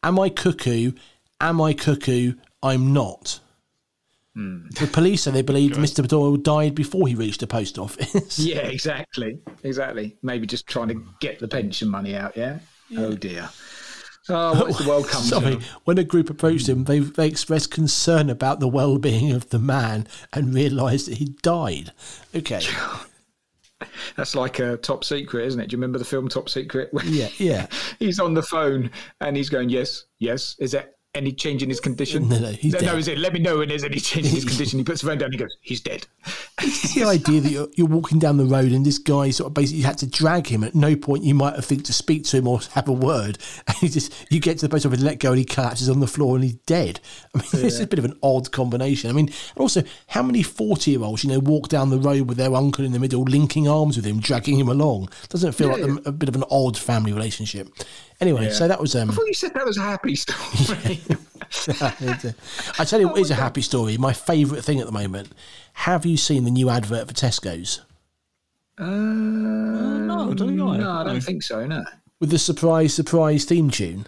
Am 0.03 0.17
I 0.17 0.29
cuckoo? 0.29 0.93
Am 1.41 1.59
I 1.59 1.73
cuckoo? 1.73 2.33
I'm 2.63 2.93
not." 2.93 3.41
Hmm. 4.33 4.67
The 4.79 4.87
police 4.87 5.23
say 5.23 5.31
they 5.31 5.41
believe 5.41 5.71
Mr. 5.71 6.07
Doyle 6.07 6.37
died 6.37 6.75
before 6.75 7.07
he 7.07 7.15
reached 7.15 7.41
the 7.41 7.47
post 7.47 7.77
office. 7.77 8.39
Yeah, 8.39 8.59
exactly. 8.59 9.39
Exactly. 9.63 10.15
Maybe 10.21 10.47
just 10.47 10.65
trying 10.67 10.87
to 10.89 11.03
get 11.19 11.39
the 11.39 11.47
pension 11.47 11.89
money 11.89 12.15
out, 12.15 12.37
yeah? 12.37 12.59
Oh 12.95 13.15
dear. 13.15 13.49
Oh, 14.29 14.59
what's 14.59 14.77
the 14.77 14.87
world 14.87 15.07
come 15.07 15.23
Sorry, 15.23 15.55
to? 15.57 15.63
when 15.85 15.97
a 15.97 16.03
group 16.03 16.29
approached 16.29 16.67
him, 16.67 16.83
they 16.83 16.99
they 16.99 17.27
expressed 17.27 17.71
concern 17.71 18.29
about 18.29 18.59
the 18.59 18.67
well-being 18.67 19.31
of 19.31 19.49
the 19.49 19.59
man 19.59 20.07
and 20.33 20.53
realised 20.53 21.07
that 21.07 21.17
he 21.17 21.35
died. 21.41 21.91
Okay, 22.35 22.61
That's 24.15 24.35
like 24.35 24.59
a 24.59 24.77
top 24.77 25.03
secret, 25.03 25.45
isn't 25.45 25.59
it? 25.59 25.69
Do 25.69 25.75
you 25.75 25.77
remember 25.77 25.99
the 25.99 26.05
film 26.05 26.27
Top 26.27 26.49
Secret? 26.49 26.89
yeah, 27.05 27.29
yeah. 27.37 27.67
he's 27.99 28.19
on 28.19 28.33
the 28.33 28.41
phone 28.41 28.89
and 29.21 29.37
he's 29.37 29.49
going, 29.49 29.69
Yes, 29.69 30.05
yes. 30.19 30.55
Is 30.59 30.71
there 30.71 30.89
any 31.17 31.31
change 31.31 31.63
in 31.63 31.69
his 31.69 31.79
condition? 31.79 32.29
No, 32.29 32.39
no, 32.39 32.51
he's 32.51 32.73
no, 32.73 32.79
dead. 32.79 32.85
no, 32.85 32.97
is 32.97 33.07
it? 33.07 33.17
Let 33.17 33.33
me 33.33 33.39
know 33.39 33.57
when 33.57 33.69
there's 33.69 33.83
any 33.83 33.99
change 33.99 34.27
in 34.27 34.35
his 34.35 34.45
condition. 34.45 34.79
He 34.79 34.85
puts 34.85 35.01
the 35.01 35.07
phone 35.07 35.17
down. 35.17 35.31
He 35.31 35.37
goes, 35.37 35.55
"He's 35.61 35.81
dead." 35.81 36.07
It's 36.61 36.95
the 36.95 37.03
idea 37.03 37.41
that 37.41 37.51
you're, 37.51 37.67
you're 37.75 37.87
walking 37.87 38.19
down 38.19 38.37
the 38.37 38.45
road 38.45 38.71
and 38.71 38.85
this 38.85 38.97
guy 38.97 39.29
sort 39.29 39.47
of 39.47 39.53
basically 39.53 39.83
had 39.83 39.97
to 39.99 40.07
drag 40.07 40.47
him. 40.47 40.63
At 40.63 40.73
no 40.73 40.95
point 40.95 41.23
you 41.23 41.35
might 41.35 41.55
have 41.55 41.65
think 41.65 41.83
to 41.85 41.93
speak 41.93 42.23
to 42.25 42.37
him 42.37 42.47
or 42.47 42.59
have 42.73 42.87
a 42.87 42.93
word, 42.93 43.37
and 43.67 43.77
he 43.77 43.89
just 43.89 44.13
you 44.31 44.39
get 44.39 44.57
to 44.59 44.67
the 44.67 44.69
post 44.69 44.85
office 44.85 44.99
and 44.99 45.07
let 45.07 45.19
go, 45.19 45.29
and 45.29 45.39
he 45.39 45.45
collapses 45.45 45.89
on 45.89 45.99
the 45.99 46.07
floor 46.07 46.35
and 46.35 46.43
he's 46.43 46.55
dead. 46.55 46.99
I 47.35 47.39
mean, 47.39 47.47
this 47.51 47.75
is 47.75 47.79
a 47.79 47.87
bit 47.87 47.99
of 47.99 48.05
an 48.05 48.17
odd 48.23 48.51
combination. 48.51 49.09
I 49.09 49.13
mean, 49.13 49.31
also, 49.55 49.83
how 50.07 50.23
many 50.23 50.43
forty-year-olds 50.43 51.23
you 51.23 51.29
know 51.29 51.39
walk 51.39 51.69
down 51.69 51.89
the 51.89 51.99
road 51.99 52.27
with 52.27 52.37
their 52.37 52.53
uncle 52.53 52.85
in 52.85 52.91
the 52.91 52.99
middle, 52.99 53.23
linking 53.23 53.67
arms 53.67 53.95
with 53.95 54.05
him, 54.05 54.19
dragging 54.19 54.59
him 54.59 54.69
along? 54.69 55.09
Doesn't 55.29 55.49
it 55.49 55.55
feel 55.55 55.69
like 55.69 55.81
a, 55.81 56.09
a 56.09 56.11
bit 56.11 56.29
of 56.29 56.35
an 56.35 56.43
odd 56.49 56.77
family 56.77 57.13
relationship? 57.13 57.69
Anyway, 58.19 58.49
so 58.49 58.67
that 58.67 58.79
was 58.79 58.95
um, 58.95 59.11
I 59.11 59.13
thought 59.13 59.27
you 59.27 59.33
said 59.33 59.53
that 59.53 59.65
was 59.65 59.77
a 59.77 59.81
happy 59.81 60.15
story. 60.15 60.99
It's 61.49 61.67
a- 62.25 62.35
I 62.79 62.83
tell 62.85 62.99
you, 62.99 63.15
it 63.15 63.19
is 63.19 63.31
a 63.31 63.35
happy 63.35 63.61
story. 63.61 63.97
My 63.97 64.13
favourite 64.13 64.63
thing 64.63 64.79
at 64.79 64.85
the 64.85 64.91
moment. 64.91 65.31
Have 65.73 66.05
you 66.05 66.17
seen 66.17 66.43
the 66.43 66.51
new 66.51 66.69
advert 66.69 67.07
for 67.07 67.13
Tesco's 67.13 67.81
uh, 68.79 68.85
no, 68.85 70.33
don't 70.33 70.47
think 70.49 70.57
no, 70.57 70.69
I 70.69 71.03
don't 71.03 71.21
think 71.21 71.43
so. 71.43 71.65
No, 71.65 71.83
with 72.19 72.29
the 72.31 72.39
surprise, 72.39 72.93
surprise 72.93 73.45
theme 73.45 73.69
tune? 73.69 74.07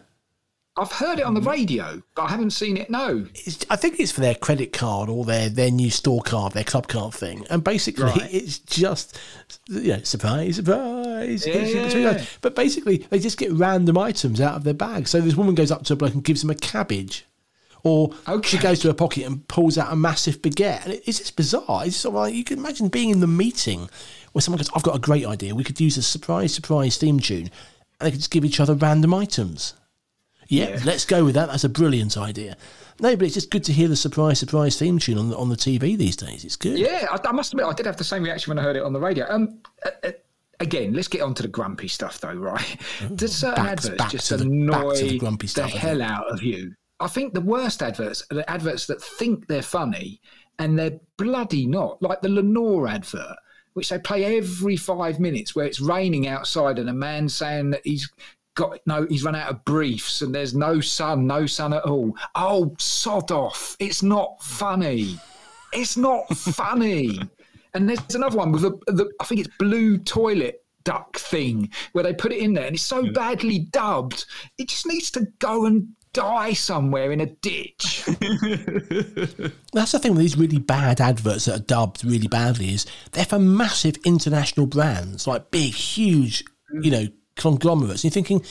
I've 0.79 0.91
heard 0.91 1.19
it 1.19 1.25
on 1.25 1.33
the 1.33 1.41
mm. 1.41 1.47
radio, 1.47 2.01
but 2.15 2.23
I 2.23 2.29
haven't 2.29 2.51
seen 2.51 2.77
it. 2.77 2.89
No, 2.89 3.25
It's, 3.33 3.65
I 3.69 3.75
think 3.75 3.99
it's 3.99 4.11
for 4.11 4.21
their 4.21 4.35
credit 4.35 4.71
card 4.71 5.09
or 5.09 5.25
their, 5.25 5.49
their 5.49 5.71
new 5.71 5.89
store 5.89 6.21
card, 6.21 6.53
their 6.53 6.63
club 6.63 6.87
card 6.87 7.13
thing. 7.13 7.45
And 7.49 7.63
basically, 7.63 8.05
Right. 8.05 8.33
it's 8.33 8.59
just, 8.59 9.19
you 9.67 9.89
know, 9.93 10.01
surprise, 10.03 10.55
surprise. 10.55 11.45
Yeah. 11.45 12.23
But 12.41 12.55
basically, 12.55 13.05
they 13.09 13.19
just 13.19 13.37
get 13.37 13.51
random 13.51 13.97
items 13.97 14.39
out 14.39 14.55
of 14.55 14.63
their 14.63 14.73
bag. 14.73 15.07
So 15.07 15.19
this 15.19 15.35
woman 15.35 15.55
goes 15.55 15.71
up 15.71 15.83
to 15.85 15.93
a 15.93 15.95
bloke 15.95 16.13
and 16.13 16.23
gives 16.23 16.43
him 16.43 16.49
a 16.49 16.55
cabbage. 16.55 17.25
Or 17.83 18.13
she 18.43 18.57
goes 18.57 18.79
to 18.79 18.89
her 18.89 18.93
pocket 18.93 19.25
and 19.25 19.47
pulls 19.47 19.77
out 19.77 19.91
a 19.91 19.95
massive 19.95 20.41
baguette. 20.41 20.83
And 20.85 20.93
it- 20.93 21.03
it's 21.05 21.19
just 21.19 21.35
bizarre. 21.35 21.85
It's 21.85 21.95
sort 21.97 22.15
of 22.15 22.21
like 22.21 22.33
you 22.33 22.43
can 22.43 22.59
imagine 22.59 22.89
being 22.89 23.09
in 23.09 23.19
the 23.19 23.27
meeting 23.27 23.89
where 24.31 24.41
someone 24.41 24.57
goes, 24.57 24.69
I've 24.75 24.83
got 24.83 24.95
a 24.95 24.99
great 24.99 25.25
idea. 25.25 25.55
We 25.55 25.63
could 25.63 25.79
use 25.79 25.97
a 25.97 26.01
surprise, 26.01 26.53
surprise 26.53 26.97
theme 26.97 27.19
tune. 27.19 27.49
And 27.99 28.07
they 28.07 28.11
could 28.11 28.19
just 28.19 28.31
give 28.31 28.45
each 28.45 28.59
other 28.59 28.73
random 28.75 29.13
items. 29.13 29.73
Yeah, 30.49 30.69
Yeah. 30.69 30.81
let's 30.83 31.05
go 31.05 31.23
with 31.23 31.35
that. 31.35 31.47
That's 31.49 31.63
a 31.63 31.69
brilliant 31.69 32.17
idea. 32.17 32.57
No, 32.99 33.15
but 33.15 33.25
it's 33.25 33.35
just 33.35 33.49
good 33.51 33.63
to 33.65 33.71
hear 33.71 33.87
the 33.87 33.95
surprise, 33.95 34.39
surprise 34.39 34.77
theme 34.77 34.99
tune 34.99 35.17
on 35.17 35.29
the, 35.29 35.37
on 35.37 35.47
the 35.49 35.55
TV 35.55 35.97
these 35.97 36.17
days. 36.17 36.43
It's 36.43 36.57
good. 36.57 36.77
yeah, 36.77 37.07
I, 37.09 37.19
I 37.29 37.31
must 37.31 37.53
admit, 37.53 37.65
I 37.65 37.73
did 37.73 37.85
have 37.85 37.95
the 37.95 38.03
same 38.03 38.23
reaction 38.23 38.51
when 38.51 38.59
I 38.59 38.63
heard 38.63 38.75
it 38.75 38.83
on 38.83 38.91
the 38.91 38.99
radio. 38.99 39.25
Um, 39.29 39.59
uh, 39.85 39.89
uh, 40.03 40.11
again, 40.59 40.91
let's 40.93 41.07
get 41.07 41.21
on 41.21 41.33
to 41.35 41.43
the 41.43 41.47
grumpy 41.47 41.87
stuff, 41.87 42.19
though, 42.19 42.33
right? 42.33 42.75
Does 43.15 43.33
certain 43.35 43.63
Back- 43.63 43.71
adverts 43.77 43.95
back 43.97 44.11
just 44.11 44.27
to 44.29 44.37
the- 44.37 44.43
annoy 44.45 44.95
the 44.97 45.17
grumpy 45.17 45.47
stuff, 45.47 45.73
I 45.73 45.77
hell 45.77 46.01
out 46.01 46.27
of 46.29 46.43
you? 46.43 46.73
I 46.99 47.07
think 47.07 47.33
the 47.33 47.39
worst 47.41 47.81
adverts 47.81 48.25
are 48.29 48.35
the 48.35 48.49
adverts 48.51 48.85
that 48.87 49.01
think 49.01 49.47
they're 49.47 49.61
funny 49.61 50.19
and 50.57 50.77
they're 50.77 50.99
bloody 51.17 51.65
not. 51.67 52.01
Like 52.01 52.21
the 52.21 52.27
Lenor 52.27 52.89
advert, 52.89 53.37
which 53.75 53.87
they 53.89 53.99
play 53.99 54.35
every 54.37 54.75
five 54.75 55.17
minutes, 55.21 55.55
where 55.55 55.65
it's 55.65 55.79
raining 55.79 56.27
outside 56.27 56.77
and 56.79 56.89
a 56.89 56.93
man 56.93 57.29
saying 57.29 57.69
that 57.69 57.81
he's 57.85 58.09
got 58.59 58.79
no, 58.85 59.07
he's 59.09 59.23
run 59.23 59.35
out 59.35 59.49
of 59.49 59.63
briefs 59.63 60.21
and 60.21 60.35
there's 60.35 60.53
no 60.53 60.81
sun, 60.81 61.25
no 61.25 61.45
sun 61.45 61.73
at 61.73 61.83
all. 61.83 62.15
Oh, 62.35 62.75
sod 62.77 63.31
off! 63.31 63.77
It's 63.79 64.03
not 64.03 64.43
funny. 64.43 65.17
It's 65.71 65.95
not 65.95 66.27
funny. 66.37 67.19
And 67.73 67.87
there's 67.87 68.15
another 68.15 68.37
one 68.37 68.51
with 68.51 68.65
a, 68.65 68.71
the, 68.87 69.09
I 69.21 69.23
think 69.23 69.41
it's 69.41 69.55
blue 69.57 69.97
toilet 69.97 70.63
duck 70.83 71.17
thing 71.17 71.69
where 71.93 72.03
they 72.03 72.13
put 72.13 72.33
it 72.33 72.39
in 72.39 72.53
there 72.53 72.65
and 72.65 72.75
it's 72.75 72.83
so 72.83 73.11
badly 73.11 73.59
dubbed, 73.59 74.25
it 74.57 74.67
just 74.67 74.85
needs 74.87 75.11
to 75.11 75.27
go 75.39 75.65
and 75.65 75.87
die 76.11 76.53
somewhere 76.53 77.11
in 77.11 77.21
a 77.21 77.27
ditch. 77.27 78.03
That's 79.73 79.91
the 79.91 79.99
thing 80.01 80.13
with 80.13 80.21
these 80.21 80.37
really 80.37 80.57
bad 80.57 80.99
adverts 80.99 81.45
that 81.45 81.55
are 81.55 81.63
dubbed 81.63 82.03
really 82.03 82.27
badly 82.27 82.73
is 82.73 82.85
they're 83.11 83.23
for 83.23 83.39
massive 83.39 83.97
international 84.03 84.65
brands, 84.65 85.27
like 85.27 85.51
big, 85.51 85.73
huge, 85.73 86.43
you 86.81 86.89
know, 86.89 87.07
conglomerates. 87.39 88.03
And 88.03 88.13
you're 88.15 88.23
thinking, 88.23 88.43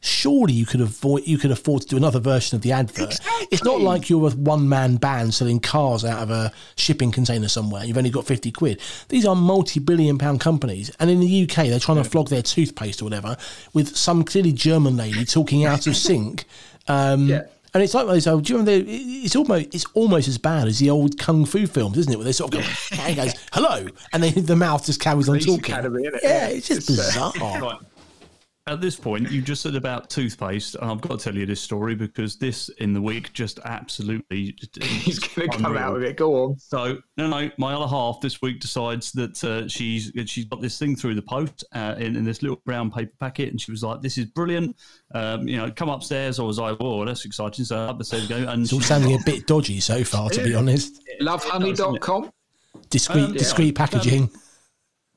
surely 0.00 0.52
you 0.52 0.66
could 0.66 0.80
avoid, 0.80 1.26
you 1.26 1.36
could 1.38 1.50
afford 1.50 1.82
to 1.82 1.88
do 1.88 1.96
another 1.96 2.20
version 2.20 2.54
of 2.56 2.62
the 2.62 2.72
advert. 2.72 3.18
It's 3.50 3.64
not 3.64 3.80
like 3.80 4.08
you're 4.08 4.28
a 4.28 4.30
one 4.34 4.68
man 4.68 4.96
band 4.96 5.34
selling 5.34 5.58
cars 5.60 6.04
out 6.04 6.22
of 6.22 6.30
a 6.30 6.52
shipping 6.76 7.10
container 7.10 7.48
somewhere. 7.48 7.84
You've 7.84 7.98
only 7.98 8.10
got 8.10 8.24
fifty 8.26 8.52
quid. 8.52 8.80
These 9.08 9.26
are 9.26 9.34
multi 9.34 9.80
billion 9.80 10.18
pound 10.18 10.40
companies, 10.40 10.90
and 11.00 11.10
in 11.10 11.20
the 11.20 11.42
UK 11.44 11.66
they're 11.68 11.80
trying 11.80 12.02
to 12.02 12.08
flog 12.08 12.28
their 12.28 12.42
toothpaste 12.42 13.02
or 13.02 13.04
whatever 13.06 13.36
with 13.74 13.96
some 13.96 14.22
clearly 14.24 14.52
German 14.52 14.96
lady 14.96 15.24
talking 15.24 15.64
out 15.64 15.86
of 15.86 15.96
sync. 15.96 16.44
Um, 16.88 17.28
Yeah. 17.28 17.42
and 17.74 17.82
it's 17.82 17.94
like 17.94 18.06
those 18.06 18.26
old. 18.28 18.44
Do 18.44 18.52
you 18.52 18.58
remember? 18.60 18.84
It's 18.88 19.34
almost 19.34 19.74
it's 19.74 19.86
almost 19.94 20.28
as 20.28 20.38
bad 20.38 20.68
as 20.68 20.78
the 20.78 20.90
old 20.90 21.18
kung 21.18 21.44
fu 21.46 21.66
films, 21.66 21.98
isn't 21.98 22.12
it? 22.12 22.16
Where 22.16 22.24
they 22.24 22.32
sort 22.32 22.54
of 22.54 22.60
go, 22.60 22.66
and 23.02 23.16
goes 23.16 23.32
hello, 23.52 23.86
and 24.12 24.22
then 24.22 24.44
the 24.46 24.56
mouth 24.56 24.84
just 24.86 25.00
carries 25.00 25.28
on 25.28 25.38
talking. 25.40 25.58
Academy, 25.74 26.02
innit? 26.04 26.20
Yeah, 26.22 26.30
Yeah. 26.30 26.46
it's 26.48 26.68
just 26.68 26.90
It's, 26.90 27.16
uh, 27.16 27.30
bizarre. 27.34 27.60
Right. 27.60 27.78
At 28.68 28.80
this 28.80 28.96
point, 28.96 29.30
you 29.30 29.42
just 29.42 29.62
said 29.62 29.76
about 29.76 30.10
toothpaste, 30.10 30.74
and 30.74 30.90
I've 30.90 31.00
got 31.00 31.20
to 31.20 31.24
tell 31.24 31.36
you 31.36 31.46
this 31.46 31.60
story 31.60 31.94
because 31.94 32.36
this 32.36 32.68
in 32.80 32.92
the 32.92 33.00
week 33.00 33.32
just 33.32 33.60
absolutely. 33.64 34.56
He's 34.82 35.20
going 35.20 35.48
to 35.48 35.58
come 35.58 35.76
out 35.76 35.92
with 35.94 36.02
it. 36.02 36.16
Go 36.16 36.34
on. 36.42 36.58
So 36.58 36.98
no, 37.16 37.28
no, 37.28 37.48
my 37.58 37.74
other 37.74 37.86
half 37.86 38.20
this 38.20 38.42
week 38.42 38.58
decides 38.58 39.12
that 39.12 39.44
uh, 39.44 39.68
she's 39.68 40.10
she's 40.26 40.46
got 40.46 40.60
this 40.60 40.80
thing 40.80 40.96
through 40.96 41.14
the 41.14 41.22
post 41.22 41.62
uh, 41.76 41.94
in, 41.98 42.16
in 42.16 42.24
this 42.24 42.42
little 42.42 42.60
brown 42.64 42.90
paper 42.90 43.12
packet, 43.20 43.50
and 43.50 43.60
she 43.60 43.70
was 43.70 43.84
like, 43.84 44.02
"This 44.02 44.18
is 44.18 44.24
brilliant." 44.24 44.74
Um, 45.14 45.46
you 45.46 45.58
know, 45.58 45.70
come 45.70 45.88
upstairs. 45.88 46.40
I 46.40 46.42
was 46.42 46.58
like, 46.58 46.76
"Whoa, 46.80 47.04
that's 47.04 47.24
exciting!" 47.24 47.64
So 47.64 47.76
up 47.76 47.98
the 47.98 48.04
stairs 48.04 48.26
go, 48.26 48.34
and 48.34 48.64
It's 48.64 48.72
all 48.72 48.80
she's 48.80 48.88
sounding 48.88 49.14
a 49.14 49.22
bit 49.24 49.46
dodgy 49.46 49.78
so 49.78 50.02
far, 50.02 50.28
to 50.30 50.42
be 50.42 50.56
honest. 50.56 51.00
Lovehoney.com. 51.20 52.32
Discreet, 52.90 53.22
Um, 53.22 53.32
yeah. 53.32 53.38
discreet 53.38 53.76
packaging. 53.76 54.28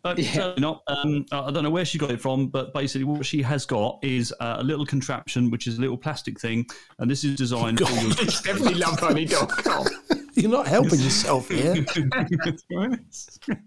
Uh, 0.06 0.16
certainly 0.16 0.62
not. 0.62 0.82
Um, 0.88 1.26
I 1.32 1.40
I 1.40 1.52
don't 1.52 1.64
know 1.64 1.70
where 1.70 1.86
she 1.86 1.98
got 1.98 2.12
it 2.12 2.22
from, 2.22 2.48
but 2.48 2.74
basically, 2.74 3.04
what 3.04 3.26
she 3.26 3.42
has 3.42 3.66
got 3.66 4.00
is 4.02 4.34
uh, 4.40 4.58
a 4.60 4.64
little 4.64 4.86
contraption, 4.86 5.52
which 5.52 5.68
is 5.68 5.78
a 5.78 5.82
little 5.82 5.98
plastic 5.98 6.40
thing, 6.40 6.66
and 7.00 7.12
this 7.12 7.24
is 7.24 7.36
designed 7.36 7.80
for 7.80 7.92
your. 7.92 8.12
It's 8.22 8.42
definitely 8.42 8.80
lovehoney.com. 8.80 9.88
You're 10.36 10.52
not 10.52 10.68
helping 10.68 11.00
yourself 11.02 11.50
here. 11.50 11.74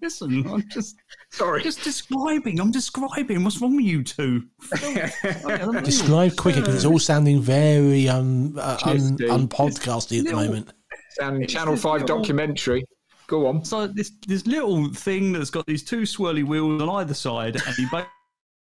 Listen, 0.02 0.46
I'm 0.48 0.66
just 0.70 0.96
Sorry. 1.30 1.62
just 1.62 1.82
describing. 1.82 2.58
I'm 2.60 2.70
describing. 2.70 3.44
What's 3.44 3.60
wrong 3.60 3.76
with 3.76 3.84
you 3.84 4.02
two? 4.02 4.46
Describe 5.82 6.36
quicker 6.36 6.60
because 6.60 6.76
it's 6.76 6.84
all 6.86 6.98
sounding 6.98 7.42
very 7.42 8.08
um, 8.08 8.56
uh, 8.58 8.78
un, 8.84 9.18
unpodcasty 9.18 10.20
at 10.20 10.24
the 10.24 10.32
moment. 10.32 10.72
Sounding 11.10 11.46
Channel 11.46 11.76
5 11.76 12.06
documentary. 12.06 12.84
Go 13.26 13.46
on. 13.46 13.64
So 13.64 13.86
this 13.86 14.12
this 14.26 14.46
little 14.46 14.92
thing 14.92 15.32
that's 15.32 15.50
got 15.50 15.66
these 15.66 15.82
two 15.82 16.02
swirly 16.02 16.44
wheels 16.44 16.82
on 16.82 16.88
either 16.88 17.14
side, 17.14 17.56
and 17.66 17.78
you 17.78 17.88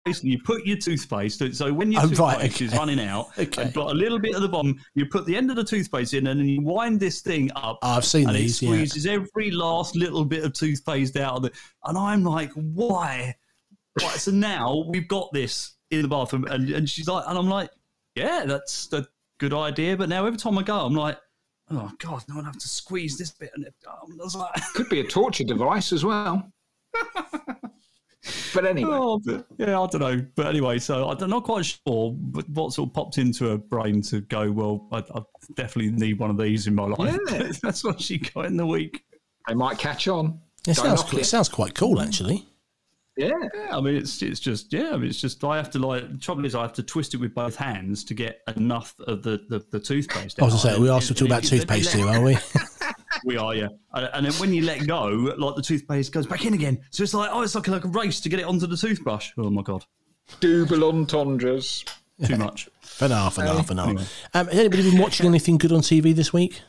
basically 0.04 0.30
you 0.30 0.38
put 0.42 0.64
your 0.66 0.76
toothpaste. 0.78 1.54
So 1.54 1.72
when 1.72 1.92
your 1.92 2.02
Oh, 2.02 2.08
toothpaste 2.08 2.38
right, 2.40 2.60
is 2.62 2.74
running 2.74 3.00
out, 3.00 3.28
Okay. 3.38 3.62
and 3.62 3.72
got 3.74 3.90
a 3.90 3.94
little 3.94 4.18
bit 4.18 4.34
at 4.34 4.40
the 4.40 4.48
bottom, 4.48 4.80
you 4.94 5.06
put 5.06 5.26
the 5.26 5.36
end 5.36 5.50
of 5.50 5.56
the 5.56 5.64
toothpaste 5.64 6.14
in, 6.14 6.26
and 6.26 6.40
then 6.40 6.48
you 6.48 6.60
wind 6.62 7.00
this 7.00 7.20
thing 7.22 7.50
up. 7.54 7.78
Oh, 7.82 7.96
I've 7.96 8.04
seen 8.04 8.28
and 8.28 8.36
these, 8.36 8.62
it 8.62 8.66
yeah. 8.66 8.72
squeezes 8.72 9.06
every 9.06 9.50
last 9.50 9.94
little 9.96 10.24
bit 10.24 10.44
of 10.44 10.52
toothpaste 10.52 11.16
out 11.16 11.36
of 11.36 11.44
it. 11.44 11.52
And 11.84 11.96
I'm 11.98 12.24
like, 12.24 12.50
why? 12.54 13.34
Right, 14.00 14.16
so 14.16 14.30
now 14.30 14.84
we've 14.88 15.08
got 15.08 15.32
this 15.32 15.74
in 15.90 16.02
the 16.02 16.08
bathroom, 16.08 16.46
and, 16.46 16.70
and 16.70 16.88
she's 16.88 17.08
like, 17.08 17.24
and 17.28 17.36
I'm 17.38 17.48
like, 17.48 17.70
yeah, 18.14 18.44
that's 18.46 18.92
a 18.92 19.06
good 19.38 19.52
idea. 19.52 19.96
But 19.96 20.08
now 20.08 20.24
every 20.26 20.38
time 20.38 20.56
I 20.58 20.62
go, 20.62 20.80
I'm 20.84 20.94
like, 20.94 21.18
oh 21.72 21.90
god, 21.98 22.24
no 22.28 22.36
one 22.36 22.44
have 22.44 22.58
to 22.58 22.68
squeeze 22.68 23.18
this 23.18 23.30
bit. 23.30 23.50
And 23.54 23.66
it, 23.66 23.74
was 24.16 24.34
like, 24.36 24.52
Could 24.74 24.88
be 24.88 25.00
a 25.00 25.04
torture 25.04 25.44
device 25.44 25.92
as 25.92 26.04
well. 26.04 26.50
but 28.54 28.66
anyway. 28.66 28.90
oh, 28.92 29.20
but, 29.24 29.46
yeah, 29.58 29.80
I 29.80 29.86
don't 29.86 30.00
know. 30.00 30.26
But 30.34 30.46
anyway, 30.46 30.78
so 30.78 31.08
I'm 31.08 31.30
not 31.30 31.44
quite 31.44 31.64
sure 31.64 32.12
but 32.16 32.48
what 32.50 32.72
sort 32.72 32.88
of 32.88 32.94
popped 32.94 33.18
into 33.18 33.46
her 33.46 33.58
brain 33.58 34.02
to 34.02 34.20
go, 34.22 34.50
well, 34.50 34.86
I, 34.92 34.98
I 34.98 35.22
definitely 35.54 35.92
need 35.92 36.18
one 36.18 36.30
of 36.30 36.38
these 36.38 36.66
in 36.66 36.74
my 36.74 36.84
life. 36.84 37.18
Yeah. 37.30 37.52
that's 37.62 37.84
what 37.84 38.00
she 38.00 38.18
got 38.18 38.46
in 38.46 38.56
the 38.56 38.66
week. 38.66 39.04
They 39.48 39.54
might 39.54 39.78
catch 39.78 40.08
on. 40.08 40.40
It 40.66 40.74
sounds, 40.74 41.02
it 41.12 41.20
it. 41.20 41.24
sounds 41.24 41.48
quite 41.48 41.74
cool, 41.74 42.00
actually. 42.00 42.46
Yeah. 43.16 43.30
Yeah, 43.54 43.76
I 43.76 43.80
mean, 43.80 43.96
it's 43.96 44.22
it's 44.22 44.40
just 44.40 44.72
yeah, 44.72 44.90
I 44.92 44.96
mean, 44.96 45.10
it's 45.10 45.20
just 45.20 45.44
I 45.44 45.56
have 45.56 45.70
to 45.72 45.78
like. 45.78 46.10
The 46.12 46.18
trouble 46.18 46.44
is, 46.46 46.54
I 46.54 46.62
have 46.62 46.72
to 46.74 46.82
twist 46.82 47.12
it 47.14 47.18
with 47.18 47.34
both 47.34 47.56
hands 47.56 48.04
to 48.04 48.14
get 48.14 48.40
enough 48.56 48.94
of 49.06 49.22
the 49.22 49.40
the, 49.48 49.64
the 49.70 49.78
toothpaste. 49.80 50.40
I 50.40 50.44
was 50.46 50.54
going 50.54 50.62
to 50.62 50.68
say, 50.76 50.78
we 50.80 50.88
are 50.88 50.94
And- 50.94 51.04
still 51.04 51.14
talking 51.14 51.32
about 51.32 51.44
toothpaste 51.44 51.94
if 51.94 52.00
you 52.00 52.06
here, 52.08 52.16
are 52.18 52.22
we? 52.22 52.36
We 53.24 53.36
are, 53.36 53.54
yeah. 53.54 53.68
And, 53.92 54.10
and 54.14 54.26
then 54.26 54.32
when 54.34 54.52
you 54.52 54.62
let 54.64 54.84
go, 54.86 55.04
like 55.38 55.54
the 55.54 55.62
toothpaste 55.62 56.10
goes 56.12 56.26
back 56.26 56.44
in 56.44 56.54
again. 56.54 56.80
So 56.90 57.02
it's 57.04 57.14
like 57.14 57.30
oh, 57.32 57.42
it's 57.42 57.54
like 57.54 57.68
like 57.68 57.84
a 57.84 57.88
race 57.88 58.20
to 58.20 58.28
get 58.28 58.40
it 58.40 58.46
onto 58.46 58.66
the 58.66 58.76
toothbrush. 58.76 59.30
Oh 59.38 59.50
my 59.50 59.62
god, 59.62 59.84
Double 60.40 60.84
entendres. 60.88 61.84
too 62.24 62.36
much. 62.36 62.68
For 62.80 63.04
an 63.04 63.10
half, 63.12 63.38
and 63.38 63.48
half, 63.48 63.70
and 63.70 63.78
half. 63.78 63.90
Um, 64.34 64.46
has 64.48 64.58
anybody 64.58 64.90
been 64.90 65.00
watching 65.00 65.26
anything 65.26 65.58
good 65.58 65.72
on 65.72 65.80
TV 65.80 66.14
this 66.14 66.32
week? 66.32 66.62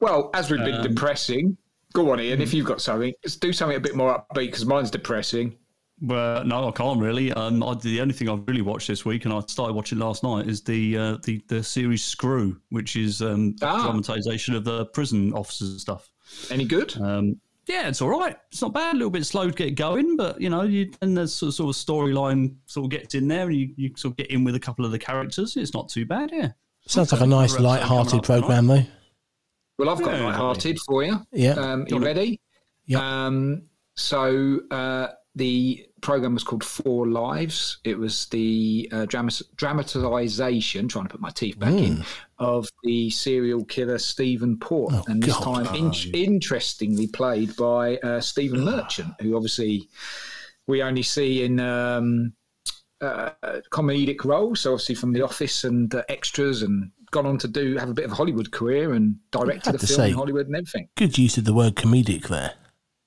Well, 0.00 0.30
as 0.34 0.50
we've 0.50 0.60
been 0.60 0.76
Um, 0.76 0.82
depressing, 0.82 1.56
go 1.92 2.10
on, 2.12 2.18
hmm. 2.18 2.24
Ian. 2.24 2.40
If 2.40 2.54
you've 2.54 2.66
got 2.66 2.80
something, 2.80 3.12
let's 3.24 3.36
do 3.36 3.52
something 3.52 3.76
a 3.76 3.80
bit 3.80 3.96
more 3.96 4.14
upbeat 4.32 4.46
because 4.46 4.64
mine's 4.66 4.90
depressing. 4.90 5.56
Well, 6.02 6.44
no, 6.44 6.68
I 6.68 6.70
can't 6.72 6.98
really. 6.98 7.30
Um, 7.32 7.62
I, 7.62 7.74
the 7.74 8.00
only 8.00 8.14
thing 8.14 8.28
I've 8.28 8.46
really 8.48 8.62
watched 8.62 8.88
this 8.88 9.04
week, 9.04 9.26
and 9.26 9.34
I 9.34 9.40
started 9.48 9.74
watching 9.74 9.98
last 9.98 10.22
night, 10.22 10.46
is 10.48 10.62
the 10.62 10.96
uh, 10.96 11.16
the 11.24 11.42
the 11.48 11.62
series 11.62 12.02
Screw, 12.02 12.58
which 12.70 12.96
is 12.96 13.20
um, 13.20 13.54
Ah. 13.62 13.82
dramatization 13.84 14.54
of 14.54 14.64
the 14.64 14.86
prison 14.86 15.32
officers 15.34 15.80
stuff. 15.82 16.10
Any 16.50 16.64
good? 16.64 16.96
Um, 16.98 17.38
yeah, 17.66 17.86
it's 17.88 18.00
all 18.00 18.08
right. 18.08 18.34
It's 18.50 18.62
not 18.62 18.72
bad. 18.72 18.94
A 18.94 18.96
little 18.96 19.10
bit 19.10 19.26
slow 19.26 19.48
to 19.50 19.54
get 19.54 19.74
going, 19.74 20.16
but 20.16 20.40
you 20.40 20.48
know, 20.48 20.62
you, 20.62 20.90
and 21.02 21.14
the 21.16 21.28
sort 21.28 21.48
of, 21.48 21.54
sort 21.54 21.76
of 21.76 21.82
storyline 21.82 22.54
sort 22.64 22.86
of 22.86 22.90
gets 22.98 23.14
in 23.14 23.28
there, 23.28 23.46
and 23.48 23.54
you, 23.56 23.68
you 23.76 23.90
sort 23.96 24.12
of 24.12 24.16
get 24.16 24.30
in 24.30 24.42
with 24.42 24.54
a 24.54 24.60
couple 24.60 24.86
of 24.86 24.92
the 24.92 24.98
characters. 24.98 25.56
It's 25.56 25.74
not 25.74 25.90
too 25.90 26.06
bad. 26.06 26.30
Yeah. 26.32 26.52
Sounds 26.86 27.12
like 27.12 27.20
a 27.20 27.26
nice, 27.26 27.58
light-hearted 27.58 28.10
coming 28.24 28.42
up 28.42 28.48
program, 28.48 28.66
though. 28.68 28.82
Well, 29.78 29.90
I've 29.90 30.02
got 30.02 30.14
Yeah. 30.18 30.24
light-hearted 30.24 30.78
for 30.80 31.04
you. 31.04 31.20
Yeah. 31.32 31.52
Um, 31.52 31.84
you 31.88 31.96
on. 31.96 32.02
ready? 32.02 32.40
Yeah. 32.86 33.26
Um, 33.26 33.62
so 33.96 34.60
uh, 34.70 35.08
the 35.34 35.86
program 36.00 36.34
was 36.34 36.44
called 36.44 36.64
Four 36.64 37.06
Lives. 37.08 37.78
It 37.84 37.98
was 37.98 38.26
the 38.26 38.88
uh, 38.92 39.04
drama- 39.06 39.30
dramatization, 39.56 40.88
trying 40.88 41.04
to 41.06 41.10
put 41.10 41.20
my 41.20 41.30
teeth 41.30 41.58
back 41.58 41.72
in, 41.72 42.04
of 42.38 42.68
the 42.84 43.10
serial 43.10 43.64
killer 43.64 43.98
Stephen 43.98 44.58
Port, 44.58 44.92
Oh, 44.94 45.04
and 45.08 45.22
this 45.22 45.36
God. 45.38 45.64
time 45.66 45.74
in- 45.74 45.92
interestingly 46.14 47.06
played 47.06 47.54
by 47.56 47.96
uh, 47.98 48.20
Stephen 48.20 48.64
Merchant, 48.64 49.12
who 49.20 49.36
obviously 49.36 49.88
we 50.66 50.82
only 50.82 51.02
see 51.02 51.44
in. 51.44 51.60
Um, 51.60 52.32
uh, 53.02 53.30
comedic 53.72 54.26
roles, 54.26 54.60
so 54.60 54.72
obviously 54.74 54.94
from 54.94 55.14
The 55.14 55.22
Office 55.22 55.64
and 55.64 55.94
uh, 55.94 56.02
extras, 56.10 56.60
and 56.60 56.90
gone 57.10 57.24
on 57.24 57.38
to 57.38 57.48
do 57.48 57.78
have 57.78 57.88
a 57.88 57.94
bit 57.94 58.04
of 58.04 58.12
a 58.12 58.14
Hollywood 58.14 58.50
career 58.50 58.92
and 58.92 59.16
directed 59.30 59.74
a 59.74 59.78
film 59.78 59.96
say- 59.96 60.08
in 60.10 60.14
Hollywood 60.14 60.48
and 60.48 60.54
everything. 60.56 60.86
Good 60.98 61.16
use 61.16 61.38
of 61.38 61.46
the 61.46 61.54
word 61.54 61.76
comedic 61.76 62.28
there. 62.28 62.52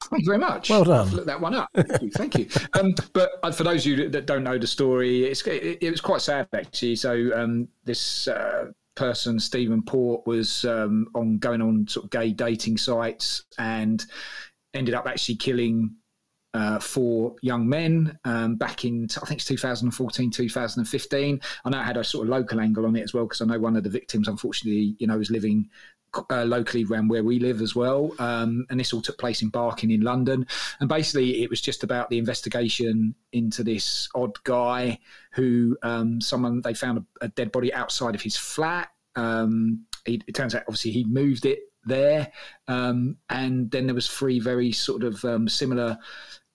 Thank 0.10 0.24
you 0.24 0.26
very 0.26 0.38
much. 0.38 0.70
Well 0.70 0.84
done. 0.84 1.10
Looked 1.10 1.28
that 1.28 1.40
one 1.42 1.54
up. 1.56 1.70
Thank 1.76 2.02
you. 2.02 2.12
Thank 2.12 2.38
you. 2.38 2.48
Um, 2.80 2.96
but 3.14 3.32
uh, 3.44 3.52
for 3.52 3.64
those 3.64 3.86
of 3.86 3.92
you 3.92 4.10
that- 4.10 4.26
don't 4.26 4.44
know 4.44 4.58
the 4.58 4.68
story, 4.68 5.26
it's, 5.26 5.46
it, 5.46 5.78
it 5.82 5.92
was 5.92 6.02
quite 6.02 6.22
sad 6.22 6.48
actually. 6.54 6.96
So 6.96 7.30
um, 7.36 7.68
this 7.86 8.28
uh, 8.28 8.72
person, 8.96 9.40
Stephen 9.40 9.84
Port, 9.84 10.26
was 10.26 10.66
um, 10.66 11.08
on 11.14 11.38
going 11.38 11.62
on 11.62 11.88
sort 11.88 12.06
of 12.06 12.10
gay 12.12 12.32
dating 12.32 12.78
sites 12.78 13.44
and 13.60 14.04
ended 14.74 14.96
up 14.96 15.08
actually 15.08 15.36
killing 15.36 15.96
uh, 16.56 16.80
four 16.80 17.36
young 17.42 17.68
men 17.68 18.18
um, 18.26 18.56
back 18.56 18.86
in 18.86 19.08
I 19.22 19.26
think 19.26 19.40
it's 19.40 19.48
2014, 19.48 20.32
2015. 20.32 21.42
I 21.66 21.70
know 21.70 21.78
I 21.80 21.84
had 21.84 21.98
a 21.98 22.04
sort 22.04 22.26
of 22.28 22.30
local 22.30 22.60
angle 22.60 22.86
on 22.86 22.96
it 22.96 23.02
as 23.02 23.14
well 23.14 23.26
because 23.26 23.42
I 23.42 23.46
know 23.46 23.60
one 23.60 23.76
of 23.76 23.84
the 23.84 23.90
victims, 23.90 24.28
unfortunately, 24.28 24.96
you 25.00 25.08
know, 25.08 25.18
was 25.18 25.32
living 25.32 25.70
uh, 26.30 26.44
locally 26.44 26.86
around 26.86 27.10
where 27.10 27.24
we 27.24 27.40
live 27.40 27.62
as 27.62 27.76
well. 27.76 28.14
Um, 28.20 28.66
and 28.70 28.80
this 28.80 28.94
all 28.94 29.02
took 29.02 29.18
place 29.18 29.42
in 29.42 29.50
Barking 29.50 29.92
in 29.92 30.02
London. 30.02 30.46
And 30.80 30.90
basically, 30.90 31.44
it 31.44 31.50
was 31.50 31.62
just 31.62 31.84
about 31.84 32.10
the 32.10 32.18
investigation 32.18 33.16
into 33.32 33.64
this 33.64 34.10
odd 34.16 34.42
guy 34.44 35.00
who 35.34 35.78
um, 35.84 36.22
someone 36.22 36.62
they 36.62 36.74
found 36.74 37.00
a, 37.00 37.26
a 37.26 37.28
dead 37.30 37.52
body 37.52 37.74
outside 37.74 38.16
of 38.16 38.22
his 38.22 38.38
flat. 38.38 38.90
Um, 39.16 39.86
he, 40.06 40.22
it 40.28 40.36
turns 40.36 40.56
out, 40.56 40.64
obviously, 40.68 40.92
he 40.92 41.06
moved 41.06 41.46
it 41.46 41.60
there. 41.86 42.32
Um, 42.68 43.18
and 43.30 43.70
then 43.72 43.86
there 43.88 43.96
was 43.96 44.08
three 44.08 44.40
very 44.40 44.72
sort 44.72 45.04
of 45.04 45.24
um, 45.26 45.48
similar 45.48 45.98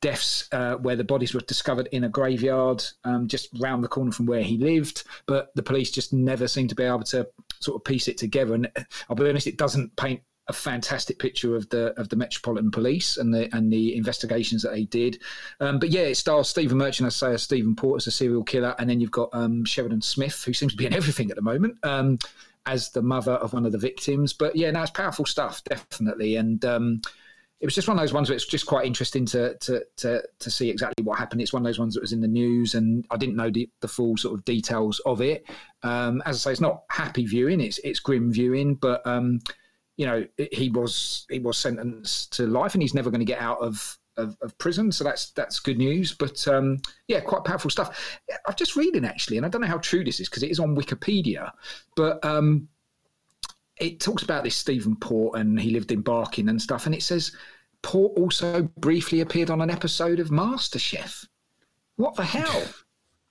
deaths 0.01 0.49
uh, 0.53 0.77
where 0.77 0.97
the 0.97 1.05
bodies 1.05 1.35
were 1.35 1.41
discovered 1.41 1.89
in 1.91 2.05
a 2.05 2.09
graveyard 2.09 2.85
um, 3.05 3.27
just 3.27 3.49
round 3.59 3.83
the 3.83 3.89
corner 3.89 4.13
from 4.13 4.27
where 4.27 4.43
he 4.43 4.57
lived. 4.57 5.05
But 5.27 5.55
the 5.55 5.63
police 5.63 5.91
just 5.91 6.13
never 6.13 6.49
seemed 6.49 6.69
to 6.71 6.75
be 6.75 6.85
able 6.85 7.03
to 7.05 7.29
sort 7.61 7.77
of 7.77 7.85
piece 7.85 8.09
it 8.09 8.19
together. 8.19 8.55
And 8.55 8.71
I'll 9.09 9.17
be 9.17 9.29
honest, 9.29 9.47
it 9.47 9.59
doesn't 9.59 9.97
paint 9.97 10.23
a 10.49 10.53
fantastic 10.53 11.19
picture 11.19 11.55
of 11.55 11.69
the 11.69 11.99
of 12.01 12.09
the 12.09 12.17
Metropolitan 12.17 12.71
Police 12.71 13.19
and 13.19 13.33
the 13.33 13.55
and 13.55 13.73
the 13.73 13.95
investigations 13.97 14.63
that 14.63 14.73
they 14.73 14.85
did. 14.85 15.21
Um, 15.61 15.79
but 15.79 15.91
yeah, 15.91 16.03
it 16.03 16.17
stars 16.17 16.49
Stephen 16.49 16.79
Merchant, 16.79 17.07
I 17.07 17.11
say, 17.11 17.35
as 17.35 17.43
Stephen 17.43 17.77
Port 17.77 18.03
as 18.03 18.07
a 18.07 18.11
serial 18.11 18.45
killer, 18.45 18.75
and 18.79 18.89
then 18.89 19.01
you've 19.01 19.11
got 19.11 19.29
um, 19.33 19.65
Sheridan 19.65 20.03
Smith, 20.03 20.43
who 20.45 20.55
seems 20.55 20.73
to 20.73 20.79
be 20.79 20.87
in 20.87 20.95
everything 20.95 21.31
at 21.31 21.37
the 21.37 21.43
moment. 21.43 21.79
Um, 21.83 22.19
as 22.67 22.91
the 22.91 23.01
mother 23.01 23.33
of 23.33 23.55
one 23.55 23.65
of 23.65 23.73
the 23.73 23.79
victims, 23.79 24.35
but 24.35 24.55
yeah, 24.55 24.71
now 24.71 24.83
it's 24.83 24.91
powerful 24.91 25.25
stuff, 25.25 25.65
definitely, 25.65 26.37
and 26.37 26.63
um, 26.67 27.01
it 27.61 27.67
was 27.67 27.75
just 27.75 27.89
one 27.89 27.97
of 27.97 28.03
those 28.03 28.13
ones 28.13 28.29
where 28.29 28.37
it's 28.37 28.47
just 28.47 28.67
quite 28.67 28.87
interesting 28.87 29.27
to 29.27 29.57
to 29.59 29.85
to 29.97 30.23
to 30.39 30.51
see 30.51 30.71
exactly 30.71 31.05
what 31.05 31.19
happened. 31.19 31.41
It's 31.41 31.53
one 31.53 31.63
of 31.63 31.65
those 31.65 31.79
ones 31.79 31.95
that 31.95 32.01
was 32.01 32.13
in 32.13 32.21
the 32.21 32.29
news, 32.29 32.75
and 32.75 33.05
I 33.11 33.17
didn't 33.17 33.37
know 33.37 33.51
the, 33.51 33.69
the 33.81 33.89
full 33.89 34.17
sort 34.17 34.35
of 34.35 34.45
details 34.45 35.01
of 35.01 35.21
it. 35.21 35.45
Um, 35.83 36.23
as 36.25 36.37
I 36.37 36.39
say, 36.39 36.53
it's 36.53 36.61
not 36.61 36.85
happy 36.91 37.27
viewing; 37.27 37.61
it's 37.61 37.79
it's 37.79 37.99
grim 37.99 38.33
viewing. 38.33 38.77
But 38.77 39.05
um, 39.07 39.41
you 39.97 40.07
know, 40.07 40.25
he 40.53 40.71
was 40.71 41.27
he 41.31 41.41
was 41.41 41.59
sentenced 41.59 42.33
to 42.35 42.47
life, 42.47 42.75
and 42.75 42.83
he's 42.83 42.95
never 42.95 43.11
going 43.11 43.21
to 43.21 43.27
get 43.27 43.41
out 43.41 43.61
of. 43.61 43.99
Of, 44.17 44.37
of 44.43 44.59
prison, 44.59 44.91
so 44.91 45.05
that's 45.05 45.31
that's 45.31 45.61
good 45.61 45.79
news. 45.79 46.13
But 46.13 46.49
um, 46.49 46.79
yeah, 47.07 47.21
quite 47.21 47.45
powerful 47.45 47.71
stuff. 47.71 48.19
I've 48.49 48.57
just 48.57 48.75
reading 48.75 49.05
actually, 49.05 49.37
and 49.37 49.47
I 49.47 49.49
don't 49.49 49.61
know 49.61 49.69
how 49.69 49.79
true 49.79 50.03
this 50.03 50.19
is 50.19 50.29
because 50.29 50.43
it 50.43 50.51
is 50.51 50.59
on 50.59 50.75
Wikipedia, 50.75 51.53
but 51.95 52.25
um, 52.25 52.67
it 53.81 54.01
talks 54.01 54.23
about 54.23 54.45
this 54.45 54.57
Stephen 54.57 54.97
Port 54.97 55.39
and 55.39 55.59
he 55.59 55.71
lived 55.71 55.93
in 55.93 56.01
Barking 56.01 56.49
and 56.49 56.61
stuff, 56.61 56.87
and 56.87 56.95
it 56.95 57.03
says 57.03 57.33
Port 57.83 58.13
also 58.17 58.63
briefly 58.79 59.21
appeared 59.21 59.51
on 59.51 59.61
an 59.61 59.71
episode 59.71 60.21
of 60.21 60.29
MasterChef. 60.31 61.27
What 61.97 62.15
the 62.17 62.25
hell? 62.25 62.65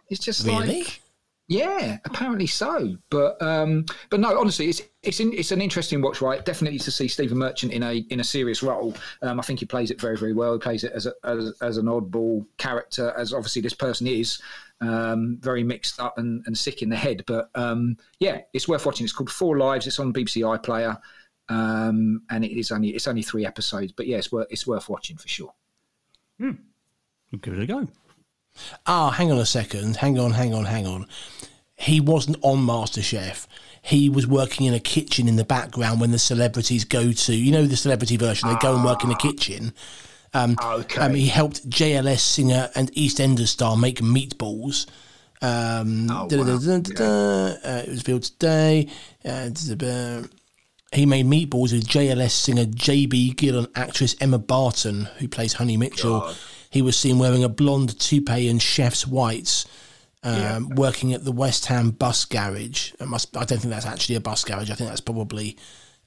It's 0.09 0.23
just 0.23 0.47
Really? 0.47 0.83
like, 0.83 1.01
yeah, 1.49 1.97
apparently 2.05 2.47
so. 2.47 2.95
But 3.09 3.41
um, 3.41 3.85
but 4.09 4.21
no, 4.21 4.39
honestly, 4.39 4.69
it's 4.69 4.81
it's 5.03 5.19
in, 5.19 5.33
it's 5.33 5.51
an 5.51 5.61
interesting 5.61 6.01
watch, 6.01 6.21
right? 6.21 6.45
Definitely 6.45 6.79
to 6.79 6.91
see 6.91 7.09
Stephen 7.09 7.37
Merchant 7.37 7.73
in 7.73 7.83
a 7.83 7.95
in 8.09 8.21
a 8.21 8.23
serious 8.23 8.63
role. 8.63 8.95
Um, 9.21 9.37
I 9.39 9.43
think 9.43 9.59
he 9.59 9.65
plays 9.65 9.91
it 9.91 9.99
very 9.99 10.15
very 10.17 10.31
well. 10.31 10.53
He 10.53 10.59
plays 10.59 10.85
it 10.85 10.93
as 10.93 11.07
a, 11.07 11.13
as, 11.25 11.53
as 11.61 11.75
an 11.77 11.87
oddball 11.87 12.45
character, 12.57 13.13
as 13.17 13.33
obviously 13.33 13.61
this 13.61 13.73
person 13.73 14.07
is. 14.07 14.41
Um, 14.79 15.39
very 15.41 15.63
mixed 15.63 15.99
up 15.99 16.19
and, 16.19 16.43
and 16.45 16.55
sick 16.55 16.83
in 16.83 16.89
the 16.89 16.95
head, 16.95 17.23
but 17.25 17.49
um, 17.55 17.97
yeah, 18.19 18.41
it's 18.53 18.67
worth 18.67 18.85
watching. 18.85 19.05
It's 19.05 19.13
called 19.13 19.31
Four 19.31 19.57
Lives. 19.57 19.87
It's 19.87 19.99
on 19.99 20.13
BBC 20.13 20.43
iPlayer, 20.43 20.99
um, 21.49 22.21
and 22.29 22.45
it 22.45 22.55
is 22.55 22.71
only 22.71 22.89
it's 22.89 23.07
only 23.07 23.23
three 23.23 23.43
episodes. 23.43 23.91
But 23.91 24.05
yeah, 24.05 24.17
it's 24.17 24.31
worth 24.31 24.47
it's 24.51 24.67
worth 24.67 24.87
watching 24.87 25.17
for 25.17 25.27
sure. 25.27 25.51
We'll 27.31 27.39
give 27.41 27.55
it 27.55 27.63
a 27.63 27.65
go. 27.65 27.87
Ah, 28.85 29.11
hang 29.11 29.31
on 29.31 29.39
a 29.39 29.45
second. 29.45 29.97
Hang 29.97 30.19
on, 30.19 30.31
hang 30.31 30.53
on, 30.53 30.65
hang 30.65 30.85
on. 30.85 31.07
He 31.75 31.99
wasn't 31.99 32.37
on 32.41 32.59
MasterChef. 32.65 33.45
He 33.81 34.09
was 34.09 34.25
working 34.25 34.65
in 34.65 34.73
a 34.73 34.79
kitchen 34.79 35.27
in 35.27 35.35
the 35.35 35.43
background 35.43 36.01
when 36.01 36.11
the 36.11 36.19
celebrities 36.19 36.83
go 36.83 37.11
to, 37.11 37.35
you 37.35 37.51
know, 37.51 37.65
the 37.65 37.77
celebrity 37.77 38.17
version. 38.17 38.49
They 38.49 38.55
go 38.55 38.75
and 38.75 38.83
work 38.83 39.03
in 39.03 39.09
the 39.09 39.15
kitchen. 39.15 39.73
Okay. 40.35 40.99
Um, 41.01 41.13
he 41.15 41.27
helped 41.27 41.67
JLS 41.69 42.19
singer 42.19 42.69
and 42.75 42.91
EastEnders 42.93 43.47
star 43.47 43.75
make 43.77 43.99
meatballs. 44.01 44.85
Um, 45.41 46.09
Oh, 46.11 46.27
da- 46.27 46.37
da- 46.37 46.53
wow. 46.53 46.79
da- 46.95 47.69
uh, 47.69 47.83
it 47.85 47.89
was 47.89 47.99
revealed 47.99 48.23
today. 48.23 48.87
Uh, 49.23 49.49
he 50.93 51.05
made 51.05 51.25
meatballs 51.25 51.73
with 51.73 51.85
JLS 51.87 52.31
singer 52.31 52.65
JB 52.65 53.35
Gill 53.35 53.57
and 53.59 53.67
actress 53.75 54.15
Emma 54.21 54.39
Barton, 54.39 55.05
who 55.17 55.27
plays 55.27 55.53
Honey 55.53 55.77
Mitchell. 55.77 56.33
He 56.69 56.81
was 56.81 56.97
seen 56.97 57.17
wearing 57.19 57.43
a 57.43 57.49
blonde 57.49 57.99
toupee 57.99 58.47
and 58.47 58.61
chef's 58.61 59.05
whites, 59.07 59.65
um, 60.23 60.69
working 60.69 61.13
at 61.13 61.23
the 61.25 61.31
West 61.31 61.65
Ham 61.67 61.91
bus 61.91 62.25
garage. 62.25 62.91
It 62.99 63.07
must, 63.07 63.35
I 63.37 63.45
don't 63.45 63.59
think 63.59 63.73
that's 63.73 63.85
actually 63.85 64.15
a 64.15 64.19
bus 64.21 64.43
garage. 64.43 64.69
I 64.71 64.75
think 64.75 64.89
that's 64.89 65.01
probably. 65.01 65.57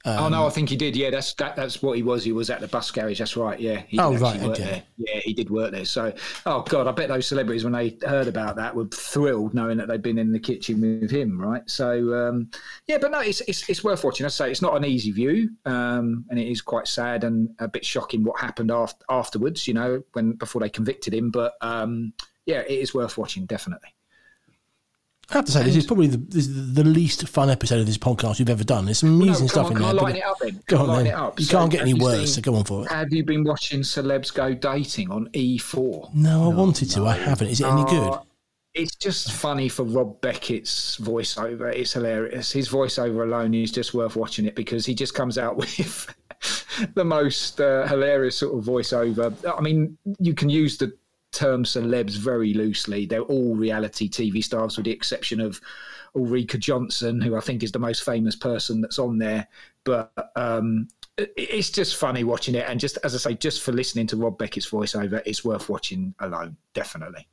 Oh 0.05 0.29
no, 0.29 0.47
I 0.47 0.49
think 0.49 0.69
he 0.69 0.75
did. 0.75 0.95
Yeah, 0.95 1.09
that's 1.09 1.33
that, 1.35 1.55
that's 1.55 1.81
what 1.81 1.95
he 1.97 2.03
was. 2.03 2.23
He 2.23 2.31
was 2.31 2.49
at 2.49 2.59
the 2.59 2.67
bus 2.67 2.89
garage. 2.91 3.19
That's 3.19 3.37
right. 3.37 3.59
Yeah. 3.59 3.81
He 3.87 3.99
Oh, 3.99 4.13
right, 4.15 4.41
okay. 4.41 4.63
there. 4.63 4.83
Yeah, 4.97 5.19
he 5.19 5.33
did 5.33 5.49
work 5.49 5.71
there. 5.71 5.85
So, 5.85 6.13
oh 6.45 6.61
god, 6.63 6.87
I 6.87 6.91
bet 6.91 7.09
those 7.09 7.27
celebrities 7.27 7.63
when 7.63 7.73
they 7.73 7.97
heard 8.07 8.27
about 8.27 8.55
that 8.55 8.75
were 8.75 8.85
thrilled 8.85 9.53
knowing 9.53 9.77
that 9.77 9.87
they'd 9.87 10.01
been 10.01 10.17
in 10.17 10.31
the 10.31 10.39
kitchen 10.39 10.81
with 10.81 11.11
him. 11.11 11.39
Right. 11.39 11.67
So, 11.69 12.13
um, 12.13 12.49
yeah, 12.87 12.97
but 12.97 13.11
no, 13.11 13.19
it's, 13.19 13.41
it's 13.41 13.69
it's 13.69 13.83
worth 13.83 14.03
watching. 14.03 14.25
I 14.25 14.29
say 14.29 14.49
it's 14.49 14.61
not 14.61 14.75
an 14.75 14.85
easy 14.85 15.11
view, 15.11 15.49
um, 15.65 16.25
and 16.29 16.39
it 16.39 16.47
is 16.47 16.61
quite 16.61 16.87
sad 16.87 17.23
and 17.23 17.49
a 17.59 17.67
bit 17.67 17.85
shocking 17.85 18.23
what 18.23 18.39
happened 18.39 18.71
after, 18.71 19.05
afterwards. 19.09 19.67
You 19.67 19.73
know, 19.73 20.03
when 20.13 20.33
before 20.33 20.61
they 20.61 20.69
convicted 20.69 21.13
him. 21.13 21.31
But 21.31 21.53
um, 21.61 22.13
yeah, 22.45 22.59
it 22.61 22.79
is 22.79 22.93
worth 22.93 23.17
watching 23.17 23.45
definitely. 23.45 23.89
I 25.31 25.37
have 25.37 25.45
to 25.45 25.51
say, 25.51 25.63
this 25.63 25.75
is 25.77 25.85
probably 25.85 26.07
the, 26.07 26.17
this 26.17 26.47
is 26.47 26.73
the 26.73 26.83
least 26.83 27.27
fun 27.27 27.49
episode 27.49 27.79
of 27.79 27.85
this 27.85 27.97
podcast 27.97 28.39
we've 28.39 28.49
ever 28.49 28.63
done. 28.63 28.85
There's 28.85 28.99
some 28.99 29.17
No, 29.17 29.23
amusing 29.23 29.47
come 29.47 29.49
stuff 29.49 29.65
on, 29.67 29.71
in 29.71 29.77
can 29.77 29.85
I 29.85 29.87
there. 29.87 29.95
but- 29.95 30.03
lighten 30.03 30.17
it 30.21 30.25
up 30.25 30.37
then? 30.39 30.61
Go 30.67 30.77
on, 30.77 30.87
lighten 30.87 31.03
then. 31.05 31.13
it 31.13 31.17
up? 31.17 31.39
You 31.39 31.45
So, 31.45 31.57
can't 31.59 31.71
get 31.71 31.81
any 31.81 31.93
worse, 31.93 32.17
seen- 32.17 32.27
so 32.27 32.41
go 32.41 32.55
on 32.55 32.63
for 32.65 32.83
it. 32.85 32.91
Have 32.91 33.13
you 33.13 33.23
been 33.23 33.43
watching 33.43 33.81
Celebs 33.81 34.33
Go 34.33 34.53
Dating 34.53 35.09
on 35.11 35.29
E 35.33 35.57
E4? 35.57 36.13
No, 36.13 36.51
I 36.51 36.53
wanted 36.53 36.89
to. 36.91 37.05
I 37.05 37.15
haven't. 37.15 37.47
Is 37.47 37.61
it 37.61 37.67
any 37.67 37.83
good? 37.85 38.09
Uh, 38.13 38.19
It's 38.73 38.95
just 38.95 39.31
funny 39.33 39.67
for 39.69 39.83
Rob 39.83 40.19
Beckett's 40.21 40.97
voiceover. 40.97 41.73
It's 41.73 41.93
hilarious. 41.93 42.51
His 42.51 42.69
voiceover 42.69 43.23
alone 43.23 43.53
is 43.53 43.71
just 43.71 43.93
worth 43.93 44.15
watching 44.15 44.45
it 44.45 44.55
because 44.55 44.85
he 44.85 44.93
just 44.95 45.13
comes 45.13 45.37
out 45.37 45.55
with 45.63 46.13
the 46.95 47.03
most 47.05 47.59
uh, 47.61 47.85
hilarious 47.87 48.37
sort 48.37 48.57
of 48.57 48.63
voiceover. 48.65 49.33
I 49.57 49.61
mean, 49.61 49.97
you 50.19 50.33
can 50.33 50.49
use 50.49 50.77
the 50.77 50.93
term 51.31 51.63
celebs 51.63 52.17
very 52.17 52.53
loosely. 52.53 53.05
They're 53.05 53.21
all 53.21 53.55
reality 53.55 54.09
TV 54.09 54.43
stars, 54.43 54.77
with 54.77 54.85
the 54.85 54.91
exception 54.91 55.39
of 55.39 55.61
Ulrika 56.15 56.57
Jonsson, 56.57 57.23
who 57.23 57.35
I 57.35 57.39
think 57.39 57.63
is 57.63 57.71
the 57.71 57.79
most 57.79 58.03
famous 58.03 58.35
person 58.35 58.81
that's 58.81 58.99
on 58.99 59.17
there. 59.17 59.47
But 59.83 60.11
um, 60.35 60.87
it's 61.17 61.69
just 61.69 61.95
funny 61.95 62.23
watching 62.23 62.55
it, 62.55 62.65
and 62.67 62.79
just 62.79 62.97
as 63.03 63.15
I 63.15 63.17
say, 63.17 63.35
just 63.35 63.61
for 63.61 63.71
listening 63.71 64.07
to 64.07 64.17
Rob 64.17 64.37
Beckett's 64.37 64.69
voiceover, 64.69 65.21
it's 65.25 65.43
worth 65.43 65.69
watching 65.69 66.13
alone. 66.19 66.57
Definitely. 66.73 67.27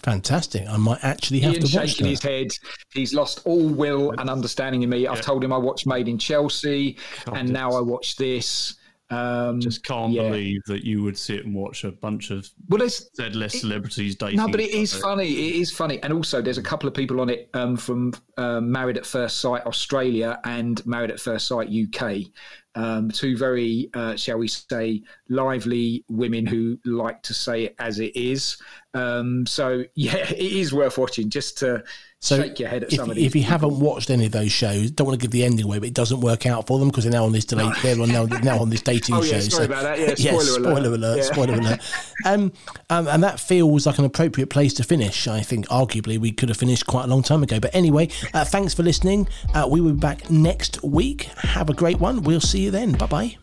Fantastic. 0.00 0.68
I 0.68 0.76
might 0.76 1.02
actually 1.02 1.40
have 1.40 1.54
Ian 1.54 1.62
to 1.64 1.78
watch 1.78 1.88
shaking 1.88 2.04
that. 2.04 2.10
his 2.10 2.22
head. 2.22 2.48
He's 2.92 3.14
lost 3.14 3.40
all 3.46 3.66
will 3.66 4.10
and 4.18 4.28
understanding 4.28 4.82
in 4.82 4.90
me. 4.90 5.06
I've 5.06 5.22
told 5.22 5.42
him 5.42 5.52
I 5.52 5.56
watched 5.56 5.86
Made 5.86 6.08
in 6.08 6.18
Chelsea, 6.18 6.98
and 7.32 7.50
now 7.50 7.70
I 7.72 7.80
watch 7.80 8.16
this. 8.16 8.74
Um, 9.10 9.60
Just 9.60 9.84
can't 9.84 10.12
yeah. 10.12 10.22
believe 10.22 10.62
that 10.66 10.84
you 10.84 11.02
would 11.02 11.18
sit 11.18 11.44
and 11.44 11.54
watch 11.54 11.84
a 11.84 11.92
bunch 11.92 12.30
of 12.30 12.48
well, 12.68 12.78
there's 12.78 13.10
Z-list 13.16 13.60
celebrities 13.60 14.16
dating. 14.16 14.38
No, 14.38 14.48
but 14.48 14.60
it 14.60 14.70
is 14.70 14.94
funny. 14.94 15.28
It 15.28 15.56
is 15.56 15.70
funny, 15.70 16.02
and 16.02 16.12
also 16.12 16.40
there's 16.40 16.58
a 16.58 16.62
couple 16.62 16.88
of 16.88 16.94
people 16.94 17.20
on 17.20 17.28
it 17.28 17.50
um, 17.52 17.76
from 17.76 18.14
um, 18.38 18.72
Married 18.72 18.96
at 18.96 19.04
First 19.04 19.40
Sight 19.40 19.66
Australia 19.66 20.40
and 20.44 20.84
Married 20.86 21.10
at 21.10 21.20
First 21.20 21.46
Sight 21.46 21.68
UK. 21.68 22.30
Um, 22.76 23.10
two 23.10 23.36
very, 23.36 23.88
uh, 23.94 24.16
shall 24.16 24.38
we 24.38 24.48
say, 24.48 25.02
lively 25.28 26.04
women 26.08 26.44
who 26.44 26.78
like 26.84 27.22
to 27.22 27.34
say 27.34 27.64
it 27.64 27.76
as 27.78 28.00
it 28.00 28.16
is. 28.16 28.56
Um, 28.94 29.46
so 29.46 29.84
yeah, 29.94 30.16
it 30.16 30.38
is 30.38 30.72
worth 30.72 30.98
watching 30.98 31.28
just 31.28 31.58
to 31.58 31.84
So 32.24 32.40
shake 32.40 32.58
your 32.58 32.70
head 32.70 32.84
at 32.84 32.90
if, 32.90 32.96
some 32.98 33.10
of 33.10 33.16
these. 33.16 33.26
if 33.26 33.34
you 33.34 33.42
people. 33.42 33.50
haven't 33.52 33.80
watched 33.80 34.08
any 34.08 34.24
of 34.24 34.32
those 34.32 34.50
shows, 34.50 34.90
don't 34.90 35.06
want 35.06 35.20
to 35.20 35.22
give 35.22 35.30
the 35.30 35.44
ending 35.44 35.66
away, 35.66 35.78
but 35.78 35.88
it 35.88 35.92
doesn't 35.94 36.20
work 36.20 36.46
out 36.46 36.66
for 36.66 36.78
them 36.78 36.88
because 36.88 37.04
they're 37.04 37.12
now 37.12 37.26
on 37.26 37.32
this 37.32 37.44
delay. 37.44 37.70
They're 37.82 38.00
on 38.00 38.08
now, 38.10 38.24
now 38.42 38.60
on 38.60 38.70
this 38.70 38.80
dating 38.80 39.16
Oh, 39.16 39.22
show. 39.22 39.34
yeah, 39.36 39.40
sorry 39.42 39.66
about 39.66 39.82
that. 39.82 39.98
Yeah, 39.98 40.06
yes, 40.16 40.46
spoiler 40.46 40.58
alert. 40.58 40.76
spoiler 40.78 40.94
alert. 40.94 41.16
Yeah. 41.18 41.22
Spoiler 41.24 41.54
alert. 41.54 41.80
Um, 42.24 42.52
um, 42.88 43.06
and 43.08 43.22
that 43.22 43.38
feels 43.38 43.86
like 43.86 43.98
an 43.98 44.06
appropriate 44.06 44.48
place 44.48 44.72
to 44.74 44.82
finish. 44.84 45.28
I 45.28 45.40
think 45.42 45.66
arguably 45.68 46.16
we 46.16 46.32
could 46.32 46.48
have 46.48 46.56
finished 46.56 46.86
quite 46.86 47.04
a 47.04 47.08
long 47.08 47.22
time 47.22 47.42
ago. 47.42 47.60
But 47.60 47.74
anyway, 47.74 48.08
uh, 48.32 48.46
thanks 48.46 48.72
for 48.72 48.82
listening. 48.82 49.28
Uh, 49.52 49.68
we 49.70 49.82
will 49.82 49.92
be 49.92 49.98
back 50.00 50.30
next 50.30 50.82
week. 50.82 51.24
Have 51.36 51.68
a 51.68 51.74
great 51.74 52.00
one. 52.00 52.22
We'll 52.22 52.40
see 52.40 52.60
you 52.60 52.70
then. 52.70 52.92
Bye 52.92 53.06
bye. 53.06 53.36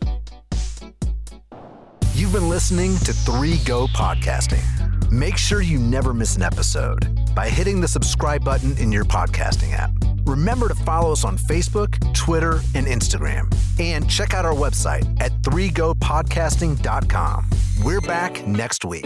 You've 2.14 2.32
been 2.32 2.48
listening 2.48 2.96
to 2.98 3.12
3 3.12 3.58
Go 3.64 3.86
Podcasting. 3.88 4.64
Make 5.12 5.36
sure 5.36 5.60
you 5.60 5.78
never 5.78 6.12
miss 6.14 6.36
an 6.36 6.42
episode 6.42 7.34
by 7.34 7.50
hitting 7.50 7.82
the 7.82 7.88
subscribe 7.88 8.42
button 8.42 8.78
in 8.78 8.90
your 8.90 9.04
podcasting 9.04 9.74
app. 9.74 9.90
Remember 10.24 10.68
to 10.68 10.74
follow 10.74 11.12
us 11.12 11.22
on 11.22 11.36
Facebook, 11.36 12.14
Twitter, 12.14 12.62
and 12.74 12.86
Instagram. 12.86 13.54
And 13.78 14.08
check 14.08 14.32
out 14.32 14.46
our 14.46 14.54
website 14.54 15.04
at 15.20 15.30
3gopodcasting.com. 15.42 17.50
We're 17.84 18.00
back 18.00 18.46
next 18.46 18.86
week. 18.86 19.04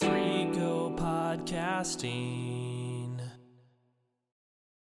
3go 0.00 0.96
podcasting. 0.96 2.39